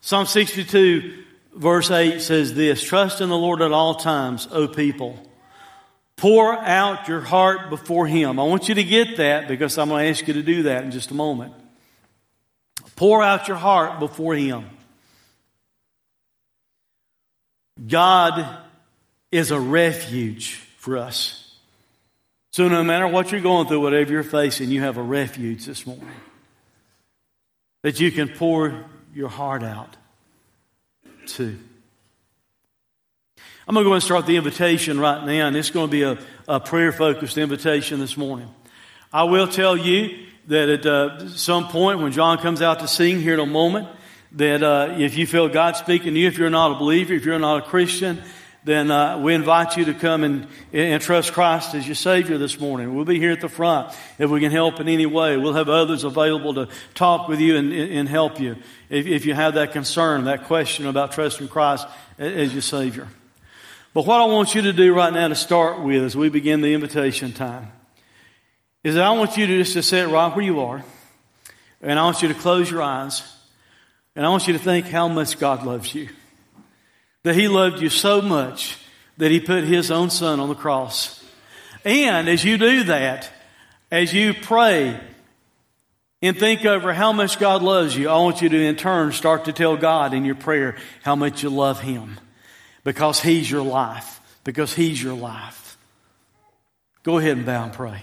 Psalm 0.00 0.24
62, 0.24 1.24
verse 1.54 1.90
8 1.90 2.22
says 2.22 2.54
this 2.54 2.82
Trust 2.82 3.20
in 3.20 3.28
the 3.28 3.36
Lord 3.36 3.60
at 3.60 3.72
all 3.72 3.96
times, 3.96 4.48
O 4.50 4.66
people. 4.66 5.22
Pour 6.16 6.52
out 6.52 7.06
your 7.06 7.20
heart 7.20 7.68
before 7.68 8.06
Him. 8.06 8.40
I 8.40 8.44
want 8.44 8.68
you 8.68 8.74
to 8.76 8.84
get 8.84 9.18
that 9.18 9.46
because 9.46 9.76
I'm 9.76 9.88
going 9.88 10.04
to 10.04 10.10
ask 10.10 10.26
you 10.26 10.34
to 10.34 10.42
do 10.42 10.64
that 10.64 10.84
in 10.84 10.90
just 10.90 11.10
a 11.10 11.14
moment. 11.14 11.52
Pour 12.98 13.22
out 13.22 13.46
your 13.46 13.56
heart 13.56 14.00
before 14.00 14.34
Him. 14.34 14.64
God 17.86 18.44
is 19.30 19.52
a 19.52 19.60
refuge 19.60 20.54
for 20.78 20.98
us. 20.98 21.54
So 22.50 22.66
no 22.66 22.82
matter 22.82 23.06
what 23.06 23.30
you're 23.30 23.40
going 23.40 23.68
through, 23.68 23.82
whatever 23.82 24.10
you're 24.10 24.24
facing, 24.24 24.70
you 24.70 24.80
have 24.80 24.96
a 24.96 25.02
refuge 25.02 25.64
this 25.64 25.86
morning 25.86 26.10
that 27.84 28.00
you 28.00 28.10
can 28.10 28.30
pour 28.30 28.84
your 29.14 29.28
heart 29.28 29.62
out 29.62 29.96
to. 31.26 31.56
I'm 33.68 33.74
going 33.74 33.84
to 33.84 33.90
go 33.90 33.94
and 33.94 34.02
start 34.02 34.26
the 34.26 34.34
invitation 34.34 34.98
right 34.98 35.24
now, 35.24 35.46
and 35.46 35.56
it's 35.56 35.70
going 35.70 35.86
to 35.86 35.92
be 35.92 36.02
a, 36.02 36.18
a 36.48 36.58
prayer 36.58 36.90
focused 36.90 37.38
invitation 37.38 38.00
this 38.00 38.16
morning. 38.16 38.48
I 39.12 39.22
will 39.22 39.46
tell 39.46 39.76
you 39.76 40.26
that 40.48 40.68
at 40.70 40.86
uh, 40.86 41.28
some 41.28 41.68
point 41.68 42.00
when 42.00 42.10
John 42.10 42.38
comes 42.38 42.62
out 42.62 42.80
to 42.80 42.88
sing 42.88 43.20
here 43.20 43.34
in 43.34 43.40
a 43.40 43.46
moment, 43.46 43.86
that 44.32 44.62
uh, 44.62 44.94
if 44.98 45.16
you 45.16 45.26
feel 45.26 45.48
God 45.48 45.76
speaking 45.76 46.14
to 46.14 46.20
you, 46.20 46.26
if 46.26 46.38
you're 46.38 46.50
not 46.50 46.72
a 46.72 46.74
believer, 46.78 47.12
if 47.12 47.24
you're 47.24 47.38
not 47.38 47.64
a 47.64 47.66
Christian, 47.66 48.22
then 48.64 48.90
uh, 48.90 49.18
we 49.18 49.34
invite 49.34 49.76
you 49.76 49.84
to 49.86 49.94
come 49.94 50.24
and, 50.24 50.46
and 50.72 51.02
trust 51.02 51.34
Christ 51.34 51.74
as 51.74 51.86
your 51.86 51.94
Savior 51.94 52.38
this 52.38 52.58
morning. 52.58 52.94
We'll 52.94 53.04
be 53.04 53.18
here 53.18 53.30
at 53.30 53.42
the 53.42 53.48
front 53.48 53.94
if 54.18 54.30
we 54.30 54.40
can 54.40 54.50
help 54.50 54.80
in 54.80 54.88
any 54.88 55.06
way. 55.06 55.36
We'll 55.36 55.52
have 55.52 55.68
others 55.68 56.04
available 56.04 56.54
to 56.54 56.68
talk 56.94 57.28
with 57.28 57.40
you 57.40 57.56
and, 57.56 57.72
and 57.72 58.08
help 58.08 58.40
you 58.40 58.56
if, 58.88 59.06
if 59.06 59.26
you 59.26 59.34
have 59.34 59.54
that 59.54 59.72
concern, 59.72 60.24
that 60.24 60.44
question 60.44 60.86
about 60.86 61.12
trusting 61.12 61.48
Christ 61.48 61.86
as 62.18 62.52
your 62.52 62.62
Savior. 62.62 63.06
But 63.92 64.06
what 64.06 64.20
I 64.20 64.24
want 64.26 64.54
you 64.54 64.62
to 64.62 64.72
do 64.72 64.94
right 64.94 65.12
now 65.12 65.28
to 65.28 65.34
start 65.34 65.80
with 65.80 66.02
as 66.02 66.16
we 66.16 66.30
begin 66.30 66.62
the 66.62 66.72
invitation 66.72 67.32
time 67.32 67.72
is 68.84 68.94
that 68.94 69.04
I 69.04 69.10
want 69.10 69.36
you 69.36 69.46
to 69.46 69.58
just 69.58 69.72
to 69.74 69.82
sit 69.82 70.08
right 70.08 70.34
where 70.34 70.44
you 70.44 70.60
are 70.60 70.84
and 71.82 71.98
I 71.98 72.04
want 72.04 72.22
you 72.22 72.28
to 72.28 72.34
close 72.34 72.70
your 72.70 72.82
eyes 72.82 73.22
and 74.16 74.26
I 74.26 74.28
want 74.30 74.46
you 74.46 74.52
to 74.52 74.58
think 74.58 74.86
how 74.86 75.08
much 75.08 75.38
God 75.38 75.64
loves 75.64 75.94
you. 75.94 76.08
That 77.22 77.34
He 77.34 77.48
loved 77.48 77.80
you 77.80 77.88
so 77.88 78.20
much 78.20 78.78
that 79.16 79.30
He 79.30 79.40
put 79.40 79.64
His 79.64 79.90
own 79.90 80.10
Son 80.10 80.40
on 80.40 80.48
the 80.48 80.54
cross. 80.54 81.24
And 81.84 82.28
as 82.28 82.44
you 82.44 82.58
do 82.58 82.84
that, 82.84 83.30
as 83.90 84.12
you 84.12 84.34
pray 84.34 85.00
and 86.20 86.36
think 86.36 86.64
over 86.64 86.92
how 86.92 87.12
much 87.12 87.38
God 87.38 87.62
loves 87.62 87.96
you, 87.96 88.08
I 88.08 88.16
want 88.18 88.42
you 88.42 88.48
to 88.48 88.60
in 88.60 88.76
turn 88.76 89.12
start 89.12 89.44
to 89.44 89.52
tell 89.52 89.76
God 89.76 90.14
in 90.14 90.24
your 90.24 90.34
prayer 90.34 90.76
how 91.02 91.14
much 91.14 91.42
you 91.42 91.50
love 91.50 91.80
Him 91.80 92.18
because 92.84 93.20
He's 93.20 93.50
your 93.50 93.62
life, 93.62 94.20
because 94.44 94.74
He's 94.74 95.02
your 95.02 95.14
life. 95.14 95.78
Go 97.02 97.18
ahead 97.18 97.36
and 97.36 97.46
bow 97.46 97.64
and 97.64 97.72
pray. 97.72 98.02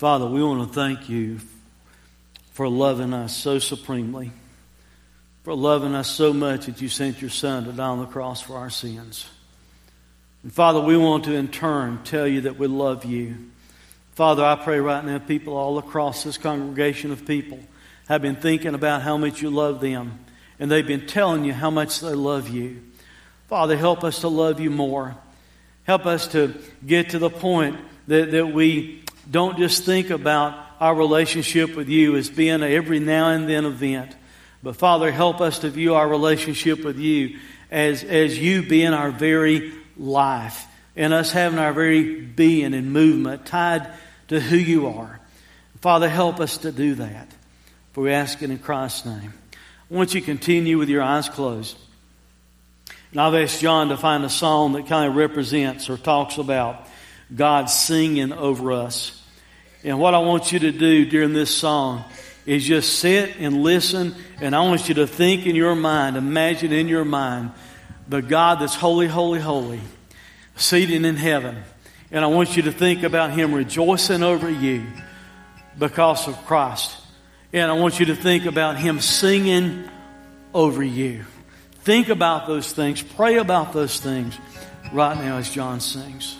Father, 0.00 0.24
we 0.24 0.42
want 0.42 0.66
to 0.66 0.74
thank 0.74 1.10
you 1.10 1.40
for 2.52 2.66
loving 2.66 3.12
us 3.12 3.36
so 3.36 3.58
supremely, 3.58 4.32
for 5.42 5.52
loving 5.54 5.94
us 5.94 6.08
so 6.08 6.32
much 6.32 6.64
that 6.64 6.80
you 6.80 6.88
sent 6.88 7.20
your 7.20 7.28
Son 7.28 7.64
to 7.64 7.72
die 7.72 7.84
on 7.84 7.98
the 7.98 8.06
cross 8.06 8.40
for 8.40 8.56
our 8.56 8.70
sins. 8.70 9.28
And 10.42 10.50
Father, 10.50 10.80
we 10.80 10.96
want 10.96 11.24
to 11.24 11.34
in 11.34 11.48
turn 11.48 12.02
tell 12.02 12.26
you 12.26 12.40
that 12.40 12.58
we 12.58 12.66
love 12.66 13.04
you. 13.04 13.50
Father, 14.12 14.42
I 14.42 14.56
pray 14.56 14.80
right 14.80 15.04
now, 15.04 15.18
people 15.18 15.54
all 15.54 15.76
across 15.76 16.24
this 16.24 16.38
congregation 16.38 17.12
of 17.12 17.26
people 17.26 17.60
have 18.08 18.22
been 18.22 18.36
thinking 18.36 18.74
about 18.74 19.02
how 19.02 19.18
much 19.18 19.42
you 19.42 19.50
love 19.50 19.82
them, 19.82 20.18
and 20.58 20.70
they've 20.70 20.86
been 20.86 21.08
telling 21.08 21.44
you 21.44 21.52
how 21.52 21.68
much 21.68 22.00
they 22.00 22.14
love 22.14 22.48
you. 22.48 22.80
Father, 23.48 23.76
help 23.76 24.02
us 24.02 24.20
to 24.20 24.28
love 24.28 24.60
you 24.60 24.70
more. 24.70 25.14
Help 25.84 26.06
us 26.06 26.28
to 26.28 26.54
get 26.86 27.10
to 27.10 27.18
the 27.18 27.28
point 27.28 27.76
that, 28.06 28.30
that 28.30 28.46
we 28.46 29.02
don't 29.30 29.58
just 29.58 29.84
think 29.84 30.10
about 30.10 30.66
our 30.80 30.94
relationship 30.94 31.76
with 31.76 31.88
you 31.88 32.16
as 32.16 32.28
being 32.28 32.62
a 32.62 32.66
every 32.66 32.98
now 32.98 33.30
and 33.30 33.48
then 33.48 33.64
event. 33.64 34.16
But 34.62 34.76
Father, 34.76 35.10
help 35.10 35.40
us 35.40 35.60
to 35.60 35.70
view 35.70 35.94
our 35.94 36.08
relationship 36.08 36.84
with 36.84 36.98
you 36.98 37.38
as, 37.70 38.02
as 38.02 38.38
you 38.38 38.62
being 38.62 38.92
our 38.92 39.10
very 39.10 39.72
life 39.96 40.66
and 40.96 41.12
us 41.12 41.32
having 41.32 41.58
our 41.58 41.72
very 41.72 42.20
being 42.20 42.74
and 42.74 42.92
movement 42.92 43.46
tied 43.46 43.86
to 44.28 44.40
who 44.40 44.56
you 44.56 44.88
are. 44.88 45.20
Father, 45.80 46.08
help 46.08 46.40
us 46.40 46.58
to 46.58 46.72
do 46.72 46.96
that. 46.96 47.28
For 47.92 48.02
we 48.04 48.12
ask 48.12 48.42
it 48.42 48.50
in 48.50 48.58
Christ's 48.58 49.06
name. 49.06 49.32
I 49.54 49.94
want 49.94 50.14
you 50.14 50.20
to 50.20 50.26
continue 50.26 50.78
with 50.78 50.88
your 50.88 51.02
eyes 51.02 51.28
closed. 51.28 51.76
And 53.12 53.20
I've 53.20 53.34
asked 53.34 53.60
John 53.60 53.88
to 53.88 53.96
find 53.96 54.24
a 54.24 54.30
song 54.30 54.74
that 54.74 54.86
kind 54.86 55.08
of 55.10 55.16
represents 55.16 55.90
or 55.90 55.96
talks 55.96 56.38
about 56.38 56.86
God 57.34 57.66
singing 57.66 58.32
over 58.32 58.72
us. 58.72 59.19
And 59.82 59.98
what 59.98 60.14
I 60.14 60.18
want 60.18 60.52
you 60.52 60.58
to 60.60 60.72
do 60.72 61.06
during 61.06 61.32
this 61.32 61.54
song 61.54 62.04
is 62.46 62.64
just 62.64 62.98
sit 62.98 63.36
and 63.38 63.62
listen, 63.62 64.14
and 64.40 64.54
I 64.54 64.60
want 64.62 64.88
you 64.88 64.96
to 64.96 65.06
think 65.06 65.46
in 65.46 65.54
your 65.54 65.74
mind, 65.74 66.16
imagine 66.16 66.72
in 66.72 66.88
your 66.88 67.04
mind, 67.04 67.52
the 68.08 68.20
God 68.20 68.60
that's 68.60 68.74
holy, 68.74 69.06
holy, 69.06 69.40
holy, 69.40 69.80
seated 70.56 71.04
in 71.04 71.16
heaven. 71.16 71.62
And 72.10 72.24
I 72.24 72.28
want 72.28 72.56
you 72.56 72.64
to 72.64 72.72
think 72.72 73.04
about 73.04 73.30
Him 73.30 73.54
rejoicing 73.54 74.22
over 74.22 74.50
you 74.50 74.84
because 75.78 76.26
of 76.26 76.44
Christ. 76.44 76.96
And 77.52 77.70
I 77.70 77.74
want 77.74 78.00
you 78.00 78.06
to 78.06 78.16
think 78.16 78.46
about 78.46 78.76
Him 78.76 79.00
singing 79.00 79.88
over 80.52 80.82
you. 80.82 81.24
Think 81.82 82.08
about 82.08 82.46
those 82.46 82.72
things. 82.72 83.00
Pray 83.00 83.36
about 83.36 83.72
those 83.72 84.00
things 84.00 84.36
right 84.92 85.16
now 85.16 85.38
as 85.38 85.50
John 85.50 85.80
sings. 85.80 86.36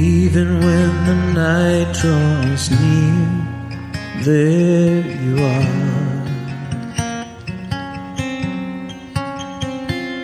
Even 0.00 0.60
when 0.60 0.90
the 1.04 1.14
night 1.34 1.92
draws 1.92 2.70
near, 2.70 3.20
there 4.24 5.04
you 5.24 5.36
are. 5.44 5.90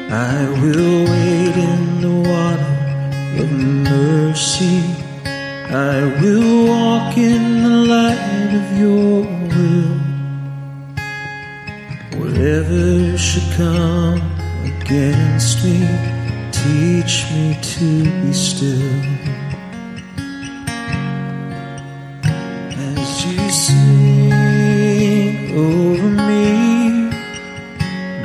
I 0.09 0.49
will 0.63 1.05
wait 1.13 1.57
in 1.69 2.01
the 2.01 2.15
water 2.31 2.75
of 3.43 3.53
mercy. 3.53 4.81
I 5.69 5.97
will 6.23 6.69
walk 6.73 7.19
in 7.19 7.63
the 7.65 7.77
light 7.95 8.51
of 8.61 8.67
your 8.81 9.25
will. 9.53 9.93
Whatever 12.19 13.19
should 13.19 13.51
come 13.59 14.23
against 14.65 15.63
me, 15.63 15.87
teach 16.51 17.31
me 17.31 17.59
to 17.61 18.05
be 18.23 18.33
still. 18.33 19.16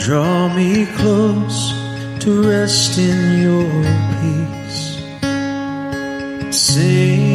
draw 0.03 0.47
me 0.55 0.87
close 0.97 1.73
to 2.19 2.49
rest 2.49 2.97
in 2.97 3.41
your 3.43 3.69
peace. 4.19 4.97
Sing 6.49 7.30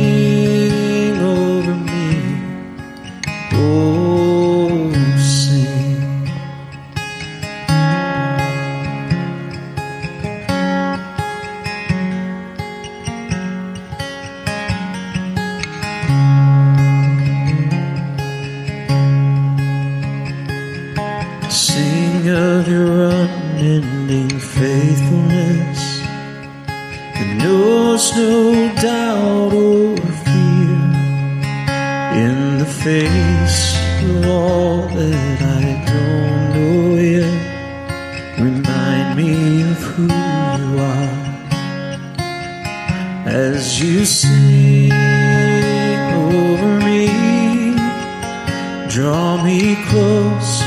close 49.96 50.60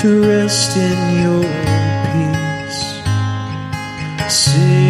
to 0.00 0.08
rest 0.28 0.76
in 0.76 0.98
your 1.24 1.42
peace. 2.12 2.82
Sing 4.32 4.85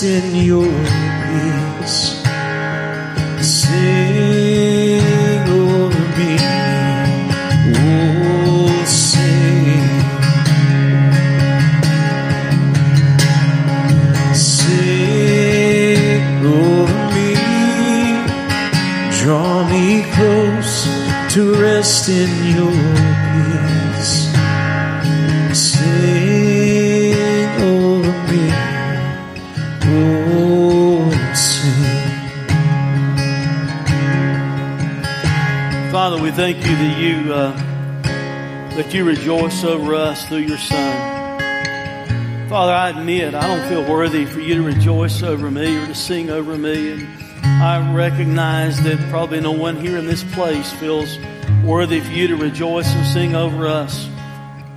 wasted 0.00 0.27
thank 36.38 36.58
you 36.58 36.76
that 36.76 37.00
you 37.00 37.34
uh, 37.34 37.50
that 38.76 38.94
you 38.94 39.04
rejoice 39.04 39.64
over 39.64 39.96
us 39.96 40.24
through 40.28 40.38
your 40.38 40.56
Son. 40.56 41.38
Father, 42.48 42.72
I 42.72 42.90
admit 42.90 43.34
I 43.34 43.44
don't 43.44 43.68
feel 43.68 43.82
worthy 43.92 44.24
for 44.24 44.38
you 44.38 44.54
to 44.54 44.62
rejoice 44.62 45.24
over 45.24 45.50
me 45.50 45.76
or 45.78 45.86
to 45.88 45.96
sing 45.96 46.30
over 46.30 46.56
me. 46.56 46.92
And 46.92 47.04
I 47.60 47.92
recognize 47.92 48.80
that 48.84 49.00
probably 49.10 49.40
no 49.40 49.50
one 49.50 49.78
here 49.78 49.98
in 49.98 50.06
this 50.06 50.22
place 50.32 50.70
feels 50.74 51.18
worthy 51.64 51.98
for 51.98 52.12
you 52.12 52.28
to 52.28 52.36
rejoice 52.36 52.86
and 52.86 53.04
sing 53.04 53.34
over 53.34 53.66
us. 53.66 54.08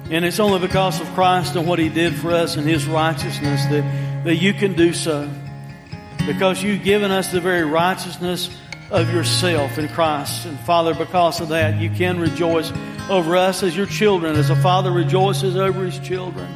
And 0.09 0.25
it's 0.25 0.39
only 0.39 0.57
because 0.57 0.99
of 0.99 1.07
Christ 1.09 1.55
and 1.55 1.67
what 1.67 1.77
He 1.77 1.89
did 1.89 2.15
for 2.15 2.31
us 2.31 2.55
and 2.55 2.67
His 2.67 2.87
righteousness 2.87 3.63
that, 3.65 4.23
that 4.23 4.37
you 4.37 4.55
can 4.55 4.73
do 4.73 4.93
so. 4.93 5.29
Because 6.25 6.63
you've 6.63 6.83
given 6.83 7.11
us 7.11 7.31
the 7.31 7.39
very 7.39 7.65
righteousness 7.65 8.49
of 8.91 9.11
yourself 9.11 9.77
in 9.77 9.87
Christ. 9.87 10.45
And 10.45 10.59
Father, 10.59 10.93
because 10.93 11.39
of 11.39 11.49
that, 11.49 11.81
you 11.81 11.89
can 11.89 12.19
rejoice 12.19 12.71
over 13.09 13.35
us 13.35 13.63
as 13.63 13.75
your 13.75 13.85
children, 13.85 14.35
as 14.35 14.49
a 14.49 14.55
father 14.55 14.91
rejoices 14.91 15.55
over 15.55 15.85
his 15.85 15.97
children. 15.99 16.47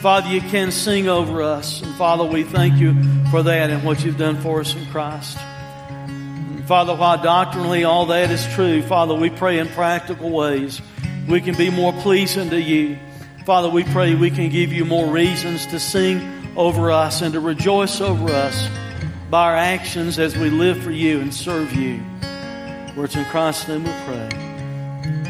Father, 0.00 0.30
you 0.30 0.40
can 0.40 0.70
sing 0.70 1.08
over 1.08 1.42
us. 1.42 1.82
And 1.82 1.94
Father, 1.96 2.24
we 2.24 2.44
thank 2.44 2.78
you 2.78 2.94
for 3.30 3.42
that 3.42 3.68
and 3.68 3.84
what 3.84 4.02
you've 4.04 4.16
done 4.16 4.40
for 4.40 4.60
us 4.60 4.74
in 4.74 4.86
Christ. 4.86 5.36
And 5.38 6.66
Father, 6.66 6.94
while 6.94 7.22
doctrinally 7.22 7.84
all 7.84 8.06
that 8.06 8.30
is 8.30 8.46
true, 8.54 8.80
Father, 8.82 9.14
we 9.14 9.28
pray 9.28 9.58
in 9.58 9.68
practical 9.68 10.30
ways 10.30 10.80
we 11.28 11.40
can 11.40 11.56
be 11.56 11.70
more 11.70 11.92
pleasing 11.92 12.50
to 12.50 12.60
you. 12.60 12.98
Father, 13.44 13.68
we 13.68 13.84
pray 13.84 14.14
we 14.14 14.30
can 14.30 14.50
give 14.50 14.72
you 14.72 14.84
more 14.84 15.06
reasons 15.06 15.66
to 15.66 15.80
sing 15.80 16.56
over 16.56 16.90
us 16.90 17.22
and 17.22 17.34
to 17.34 17.40
rejoice 17.40 18.00
over 18.00 18.30
us 18.30 18.68
by 19.30 19.44
our 19.44 19.56
actions 19.56 20.18
as 20.18 20.36
we 20.36 20.50
live 20.50 20.82
for 20.82 20.90
you 20.90 21.20
and 21.20 21.32
serve 21.32 21.72
you. 21.72 22.02
For 22.94 23.04
it's 23.04 23.14
in 23.14 23.24
Christ's 23.26 23.68
name 23.68 23.84
we 23.84 23.90
pray. 24.04 24.28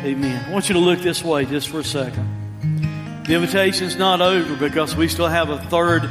Amen. 0.03 0.43
I 0.49 0.51
want 0.51 0.71
you 0.71 0.73
to 0.73 0.79
look 0.79 1.01
this 1.01 1.23
way 1.23 1.45
just 1.45 1.69
for 1.69 1.81
a 1.81 1.85
second. 1.85 3.25
The 3.27 3.35
invitation's 3.35 3.97
not 3.97 4.23
over 4.23 4.57
because 4.57 4.97
we 4.97 5.07
still 5.09 5.29
have 5.29 5.51
a 5.51 5.59
third 5.65 6.09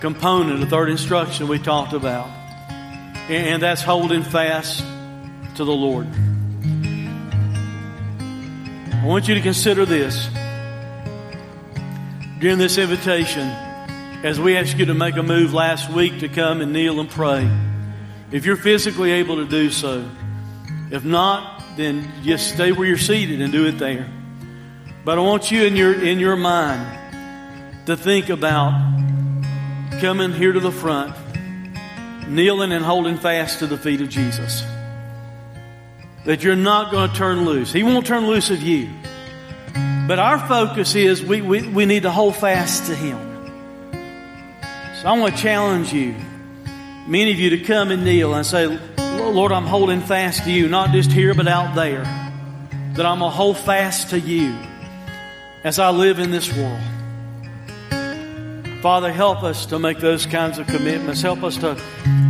component, 0.00 0.62
a 0.62 0.66
third 0.66 0.88
instruction 0.88 1.46
we 1.46 1.58
talked 1.58 1.92
about. 1.92 2.26
And 3.28 3.62
that's 3.62 3.82
holding 3.82 4.22
fast 4.22 4.80
to 5.56 5.64
the 5.64 5.72
Lord. 5.72 6.06
I 8.94 9.04
want 9.04 9.28
you 9.28 9.34
to 9.34 9.42
consider 9.42 9.84
this 9.84 10.30
during 12.40 12.56
this 12.56 12.78
invitation 12.78 13.67
as 14.22 14.40
we 14.40 14.56
asked 14.56 14.76
you 14.76 14.86
to 14.86 14.94
make 14.94 15.16
a 15.16 15.22
move 15.22 15.54
last 15.54 15.90
week 15.90 16.20
to 16.20 16.28
come 16.28 16.60
and 16.60 16.72
kneel 16.72 16.98
and 16.98 17.08
pray. 17.08 17.48
If 18.32 18.44
you're 18.44 18.56
physically 18.56 19.12
able 19.12 19.36
to 19.36 19.46
do 19.46 19.70
so, 19.70 20.08
if 20.90 21.04
not, 21.04 21.62
then 21.76 22.10
just 22.22 22.52
stay 22.52 22.72
where 22.72 22.86
you're 22.86 22.98
seated 22.98 23.40
and 23.40 23.52
do 23.52 23.66
it 23.66 23.78
there. 23.78 24.10
But 25.04 25.18
I 25.18 25.22
want 25.22 25.50
you 25.50 25.64
in 25.64 25.76
your 25.76 25.94
in 25.94 26.18
your 26.18 26.36
mind 26.36 27.86
to 27.86 27.96
think 27.96 28.28
about 28.28 28.72
coming 30.00 30.32
here 30.32 30.52
to 30.52 30.60
the 30.60 30.72
front, 30.72 31.14
kneeling 32.28 32.72
and 32.72 32.84
holding 32.84 33.16
fast 33.16 33.60
to 33.60 33.66
the 33.66 33.78
feet 33.78 34.00
of 34.00 34.08
Jesus. 34.08 34.62
That 36.24 36.42
you're 36.42 36.56
not 36.56 36.90
going 36.90 37.10
to 37.10 37.16
turn 37.16 37.44
loose. 37.44 37.72
He 37.72 37.82
won't 37.82 38.04
turn 38.04 38.26
loose 38.26 38.50
of 38.50 38.60
you. 38.60 38.90
But 40.06 40.18
our 40.18 40.38
focus 40.46 40.94
is 40.94 41.22
we, 41.22 41.40
we, 41.40 41.66
we 41.68 41.86
need 41.86 42.02
to 42.02 42.10
hold 42.10 42.36
fast 42.36 42.86
to 42.86 42.94
Him. 42.94 43.27
So 45.00 45.06
I 45.06 45.16
want 45.16 45.36
to 45.36 45.40
challenge 45.40 45.92
you, 45.92 46.12
many 47.06 47.30
of 47.30 47.38
you, 47.38 47.50
to 47.50 47.58
come 47.58 47.92
and 47.92 48.04
kneel 48.04 48.34
and 48.34 48.44
say, 48.44 48.66
Lord, 48.98 49.52
I'm 49.52 49.64
holding 49.64 50.00
fast 50.00 50.42
to 50.42 50.50
you, 50.50 50.68
not 50.68 50.90
just 50.90 51.12
here, 51.12 51.34
but 51.34 51.46
out 51.46 51.76
there. 51.76 52.02
That 52.94 53.06
I'm 53.06 53.20
going 53.20 53.30
to 53.30 53.36
hold 53.36 53.58
fast 53.58 54.10
to 54.10 54.18
you 54.18 54.58
as 55.62 55.78
I 55.78 55.90
live 55.90 56.18
in 56.18 56.32
this 56.32 56.52
world. 56.52 56.80
Father, 58.82 59.12
help 59.12 59.44
us 59.44 59.66
to 59.66 59.78
make 59.78 60.00
those 60.00 60.26
kinds 60.26 60.58
of 60.58 60.66
commitments. 60.66 61.22
Help 61.22 61.44
us 61.44 61.58
to, 61.58 61.76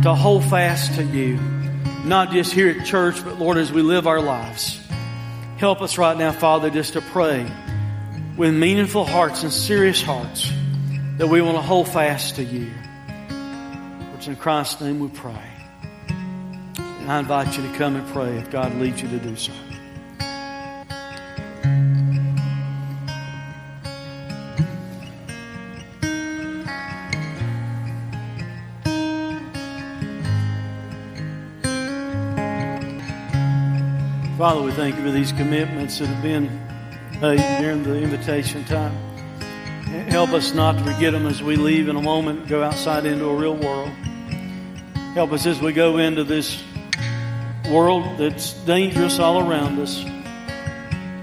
to 0.03 0.13
hold 0.13 0.43
fast 0.45 0.93
to 0.93 1.03
you, 1.03 1.37
not 2.05 2.29
just 2.29 2.53
here 2.53 2.69
at 2.69 2.85
church, 2.85 3.25
but 3.25 3.39
Lord, 3.39 3.57
as 3.57 3.71
we 3.71 3.81
live 3.81 4.05
our 4.05 4.21
lives. 4.21 4.79
Help 5.57 5.81
us 5.81 5.97
right 5.97 6.15
now, 6.15 6.31
Father, 6.31 6.69
just 6.69 6.93
to 6.93 7.01
pray 7.01 7.51
with 8.37 8.53
meaningful 8.53 9.05
hearts 9.05 9.41
and 9.41 9.51
serious 9.51 10.03
hearts 10.03 10.51
that 11.19 11.27
we 11.27 11.41
want 11.41 11.57
to 11.57 11.61
hold 11.61 11.85
fast 11.85 12.35
to 12.35 12.43
you. 12.45 12.71
Which 14.13 14.29
in 14.29 14.37
Christ's 14.37 14.79
name 14.79 15.01
we 15.01 15.09
pray. 15.09 15.51
And 16.07 17.11
I 17.11 17.19
invite 17.19 17.57
you 17.57 17.69
to 17.69 17.77
come 17.77 17.97
and 17.97 18.07
pray 18.07 18.37
if 18.37 18.49
God 18.49 18.73
leads 18.75 19.01
you 19.01 19.09
to 19.09 19.19
do 19.19 19.35
so. 19.35 19.51
Father, 34.37 34.61
we 34.61 34.71
thank 34.71 34.95
you 34.95 35.03
for 35.03 35.11
these 35.11 35.33
commitments 35.33 35.99
that 35.99 36.05
have 36.05 36.23
been 36.23 36.45
made 37.19 37.59
during 37.59 37.83
the 37.83 38.01
invitation 38.01 38.63
time. 38.63 39.08
Help 39.89 40.31
us 40.31 40.53
not 40.53 40.77
to 40.77 40.83
forget 40.83 41.13
them 41.13 41.25
as 41.25 41.41
we 41.41 41.55
leave 41.55 41.89
in 41.89 41.95
a 41.95 42.01
moment, 42.01 42.47
go 42.47 42.61
outside 42.63 43.05
into 43.05 43.25
a 43.25 43.35
real 43.35 43.55
world. 43.55 43.89
Help 45.15 45.31
us 45.31 45.47
as 45.47 45.59
we 45.59 45.73
go 45.73 45.97
into 45.97 46.23
this 46.23 46.63
world 47.69 48.05
that's 48.17 48.53
dangerous 48.65 49.17
all 49.17 49.49
around 49.49 49.79
us, 49.79 50.05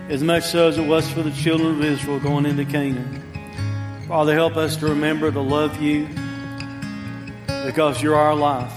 as 0.09 0.23
much 0.23 0.43
so 0.43 0.67
as 0.67 0.79
it 0.79 0.87
was 0.87 1.09
for 1.11 1.23
the 1.23 1.31
children 1.31 1.77
of 1.77 1.85
Israel 1.85 2.19
going 2.19 2.45
into 2.45 2.64
Canaan. 2.64 3.23
Father, 4.09 4.35
help 4.35 4.57
us 4.57 4.77
to 4.79 4.87
remember 4.87 5.31
to 5.31 5.41
love 5.41 5.81
you 5.81 6.09
because 7.64 8.03
you're 8.03 8.17
our 8.17 8.35
life. 8.35 8.73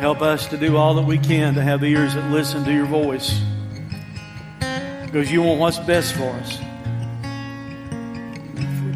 Help 0.00 0.22
us 0.22 0.46
to 0.48 0.56
do 0.56 0.78
all 0.78 0.94
that 0.94 1.04
we 1.04 1.18
can 1.18 1.54
to 1.54 1.62
have 1.62 1.84
ears 1.84 2.14
that 2.14 2.30
listen 2.30 2.64
to 2.64 2.72
your 2.72 2.86
voice. 2.86 3.40
Because 5.04 5.30
you 5.30 5.42
want 5.42 5.60
what's 5.60 5.78
best 5.78 6.14
for 6.14 6.30
us. 6.30 6.63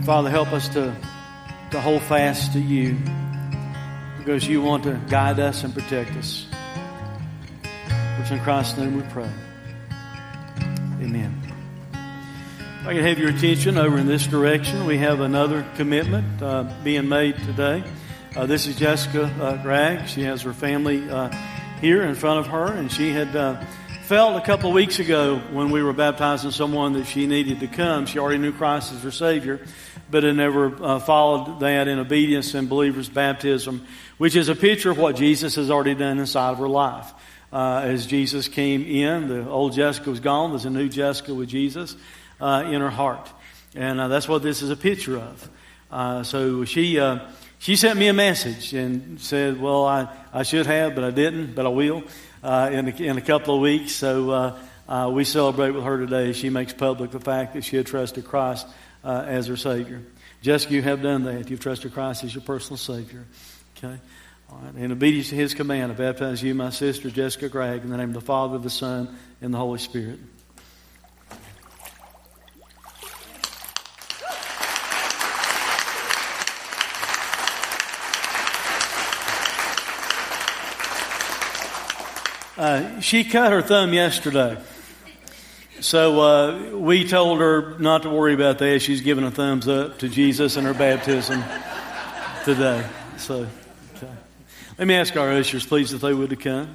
Father, 0.09 0.31
help 0.31 0.55
us 0.55 0.69
to, 0.69 0.97
to 1.71 1.79
hold 1.83 2.01
fast 2.01 2.55
to 2.55 2.59
you. 2.59 2.97
Because 4.17 4.49
you 4.49 4.63
want 4.63 4.85
to 4.85 4.99
guide 5.11 5.39
us 5.39 5.65
and 5.65 5.75
protect 5.75 6.13
us. 6.13 6.47
Which 8.19 8.31
in 8.31 8.41
Christ's 8.41 8.79
name 8.79 8.97
we 8.97 9.03
pray. 9.11 9.31
Amen. 11.03 11.39
If 11.93 12.87
I 12.87 12.95
can 12.95 13.05
have 13.05 13.19
your 13.19 13.29
attention 13.29 13.77
over 13.77 13.99
in 13.99 14.07
this 14.07 14.27
direction, 14.27 14.87
we 14.87 14.97
have 14.97 15.21
another 15.21 15.67
commitment 15.77 16.41
uh, 16.41 16.63
being 16.83 17.07
made 17.07 17.37
today. 17.41 17.85
Uh, 18.35 18.47
this 18.47 18.67
is 18.67 18.77
Jessica 18.77 19.25
uh, 19.25 19.63
Gregg. 19.63 20.09
She 20.09 20.23
has 20.23 20.41
her 20.41 20.55
family 20.55 21.07
uh, 21.11 21.29
here 21.83 22.03
in 22.05 22.15
front 22.15 22.41
of 22.41 22.47
her, 22.47 22.73
and 22.73 22.91
she 22.91 23.11
had 23.11 23.37
uh, 23.37 23.63
felt 24.09 24.43
a 24.43 24.47
couple 24.47 24.71
of 24.71 24.75
weeks 24.75 25.01
ago 25.01 25.37
when 25.53 25.71
we 25.71 25.83
were 25.83 25.93
baptizing 25.93 26.51
someone 26.51 26.95
that 26.95 27.05
she 27.05 27.27
needed 27.27 27.61
to 27.61 27.67
come. 27.67 28.07
She 28.07 28.19
already 28.19 28.39
knew 28.39 28.53
Christ 28.53 28.91
as 28.95 29.03
her 29.03 29.11
Savior, 29.11 29.61
but 30.11 30.23
had 30.23 30.35
never 30.35 30.83
uh, 30.83 30.99
followed 30.99 31.61
that 31.61 31.89
in 31.89 31.99
obedience 31.99 32.55
in 32.55 32.69
believer's 32.69 33.11
baptism, 33.11 33.87
which 34.17 34.35
is 34.35 34.49
a 34.49 34.55
picture 34.55 34.91
of 34.91 34.97
what 34.97 35.15
Jesus 35.15 35.57
has 35.57 35.71
already 35.71 35.95
done 35.95 36.19
inside 36.19 36.53
of 36.53 36.59
her 36.59 36.71
life. 36.71 37.13
Uh, 37.53 37.83
as 37.85 38.07
Jesus 38.07 38.49
came 38.49 38.83
in, 38.83 39.29
the 39.29 39.47
old 39.47 39.75
Jessica 39.75 40.09
was 40.09 40.21
gone. 40.21 40.53
There's 40.53 40.65
a 40.65 40.71
new 40.71 40.89
Jessica 40.89 41.35
with 41.35 41.51
Jesus 41.51 41.95
in 42.41 42.81
her 42.81 42.91
heart, 42.91 43.31
and 43.75 44.01
that's 44.11 44.27
what 44.27 44.43
this 44.43 44.63
is 44.63 44.71
a 44.71 44.77
picture 44.77 45.19
of. 45.19 46.27
so 46.27 46.65
she 46.65 46.99
she 47.59 47.77
sent 47.77 47.99
me 47.99 48.09
a 48.09 48.15
message 48.15 48.73
and 48.73 49.21
said, 49.21 49.61
Well, 49.61 49.85
I, 49.85 50.09
I 50.33 50.45
should 50.45 50.65
have, 50.65 50.95
but 50.95 51.05
I 51.05 51.11
didn't, 51.11 51.55
but 51.55 51.67
I 51.67 51.69
will 51.69 52.05
uh, 52.43 52.71
in, 52.73 52.89
a, 52.89 52.97
in 52.97 53.19
a 53.19 53.21
couple 53.21 53.55
of 53.55 53.61
weeks. 53.61 53.93
So 53.93 54.31
uh, 54.31 54.59
uh, 54.89 55.11
we 55.13 55.25
celebrate 55.25 55.71
with 55.71 55.85
her 55.85 55.99
today. 55.99 56.33
She 56.33 56.51
makes 56.51 56.73
public 56.73 57.11
the 57.11 57.21
fact 57.21 57.55
that 57.55 57.65
she 57.65 57.77
had 57.77 57.87
trusted 57.87 58.25
Christ 58.25 58.67
uh, 59.05 59.25
as 59.27 59.47
her 59.47 59.57
Savior. 59.57 60.03
Jessica, 60.41 60.75
you 60.75 60.83
have 60.83 61.03
done 61.03 61.25
that. 61.25 61.51
You've 61.51 61.61
trusted 61.61 61.93
Christ 61.93 62.25
as 62.25 62.35
your 62.35 62.43
personal 62.43 62.79
Savior. 62.79 63.25
Okay? 63.77 63.99
All 64.51 64.61
right. 64.65 64.75
In 64.77 64.93
obedience 64.93 65.31
to 65.31 65.35
His 65.35 65.55
command, 65.55 65.93
I 65.93 65.95
baptize 65.95 66.43
you, 66.43 66.55
my 66.55 66.71
sister, 66.71 67.11
Jessica 67.11 67.49
Gregg, 67.49 67.83
in 67.83 67.91
the 67.91 67.97
name 67.97 68.11
of 68.11 68.15
the 68.15 68.21
Father, 68.21 68.59
the 68.59 68.71
Son, 68.71 69.15
and 69.41 69.53
the 69.53 69.59
Holy 69.59 69.79
Spirit. 69.79 70.19
Uh, 82.59 82.99
she 82.99 83.23
cut 83.23 83.53
her 83.53 83.63
thumb 83.63 83.93
yesterday. 83.93 84.61
So 85.79 86.21
uh, 86.21 86.77
we 86.77 87.07
told 87.07 87.39
her 87.39 87.79
not 87.79 88.03
to 88.03 88.11
worry 88.11 88.35
about 88.35 88.59
that. 88.59 88.83
She's 88.83 89.01
giving 89.01 89.23
a 89.23 89.31
thumbs 89.31 89.69
up 89.69 90.01
to 90.01 90.09
Jesus 90.09 90.57
in 90.57 90.65
her 90.65 90.75
baptism 90.75 91.41
today. 92.45 92.85
So, 93.17 93.47
okay. 93.97 94.13
let 94.77 94.89
me 94.89 94.95
ask 94.95 95.17
our 95.17 95.33
ushers, 95.35 95.65
please, 95.65 95.93
if 95.93 96.01
they 96.01 96.13
would 96.13 96.31
to 96.31 96.37
come. 96.37 96.75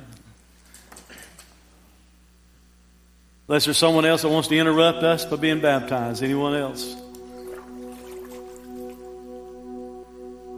Unless 3.49 3.65
there's 3.65 3.77
someone 3.77 4.05
else 4.05 4.21
that 4.21 4.29
wants 4.29 4.47
to 4.47 4.57
interrupt 4.57 5.03
us 5.03 5.25
by 5.25 5.35
being 5.35 5.59
baptized. 5.59 6.23
Anyone 6.23 6.55
else? 6.55 6.95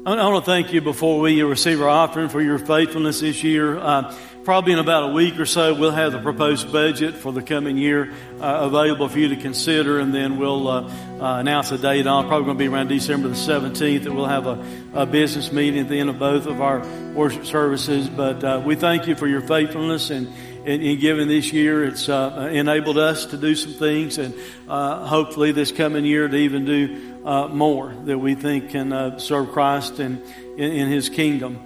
I 0.05 0.23
want 0.30 0.45
to 0.45 0.51
thank 0.51 0.71
you 0.71 0.82
before 0.82 1.19
we 1.19 1.41
receive 1.41 1.82
our 1.82 1.89
offering 1.89 2.30
for 2.30 2.39
your 2.39 2.59
faithfulness 2.59 3.21
this 3.21 3.43
year. 3.43 3.80
Uh, 3.80 4.15
probably 4.45 4.73
in 4.73 4.79
about 4.79 5.09
a 5.09 5.13
week 5.13 5.39
or 5.39 5.45
so, 5.47 5.73
we'll 5.73 5.89
have 5.89 6.11
the 6.11 6.21
proposed 6.21 6.71
budget 6.71 7.15
for 7.15 7.33
the 7.33 7.41
coming 7.41 7.77
year 7.77 8.13
uh, 8.39 8.59
available 8.61 9.09
for 9.09 9.17
you 9.17 9.29
to 9.29 9.35
consider, 9.35 9.99
and 9.99 10.13
then 10.13 10.37
we'll 10.37 10.67
uh, 10.67 10.81
uh 11.19 11.39
announce 11.39 11.71
a 11.71 11.77
date 11.79 12.05
on. 12.05 12.27
Probably 12.27 12.45
going 12.45 12.57
to 12.57 12.63
be 12.63 12.67
around 12.67 12.89
December 12.89 13.27
the 13.27 13.33
17th, 13.33 14.05
and 14.05 14.15
we'll 14.15 14.27
have 14.27 14.45
a, 14.45 14.63
a, 14.93 15.05
business 15.07 15.51
meeting 15.51 15.79
at 15.79 15.89
the 15.89 15.99
end 15.99 16.11
of 16.11 16.19
both 16.19 16.45
of 16.45 16.61
our 16.61 16.85
worship 17.13 17.45
services. 17.45 18.07
But 18.07 18.43
uh, 18.43 18.61
we 18.63 18.75
thank 18.75 19.07
you 19.07 19.15
for 19.15 19.27
your 19.27 19.41
faithfulness 19.41 20.11
and 20.11 20.27
in, 20.63 20.81
in 20.81 20.99
giving 20.99 21.27
this 21.27 21.51
year. 21.51 21.83
It's 21.83 22.07
uh, 22.07 22.49
enabled 22.51 22.99
us 22.99 23.25
to 23.27 23.37
do 23.37 23.55
some 23.55 23.73
things, 23.73 24.19
and 24.19 24.35
hopefully 24.67 25.53
this 25.53 25.71
coming 25.71 26.05
year 26.05 26.27
to 26.27 26.37
even 26.37 26.65
do 26.65 27.19
uh, 27.25 27.47
more 27.47 27.91
that 28.05 28.19
we 28.19 28.35
think 28.35 28.69
can 28.69 28.93
uh, 28.93 29.17
serve 29.17 29.51
Christ 29.51 29.99
and 29.99 30.21
in, 30.55 30.71
in 30.71 30.87
His 30.89 31.09
kingdom. 31.09 31.65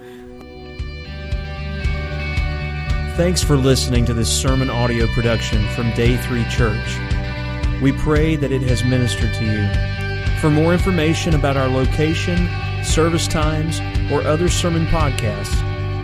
Thanks 3.20 3.44
for 3.44 3.58
listening 3.58 4.06
to 4.06 4.14
this 4.14 4.34
sermon 4.34 4.70
audio 4.70 5.06
production 5.08 5.68
from 5.74 5.92
Day 5.92 6.16
3 6.16 6.42
Church. 6.48 6.98
We 7.82 7.92
pray 7.92 8.36
that 8.36 8.50
it 8.50 8.62
has 8.62 8.82
ministered 8.82 9.34
to 9.34 9.44
you. 9.44 9.68
For 10.40 10.48
more 10.48 10.72
information 10.72 11.34
about 11.34 11.58
our 11.58 11.68
location, 11.68 12.48
service 12.82 13.28
times, 13.28 13.78
or 14.10 14.22
other 14.22 14.48
sermon 14.48 14.86
podcasts, 14.86 15.54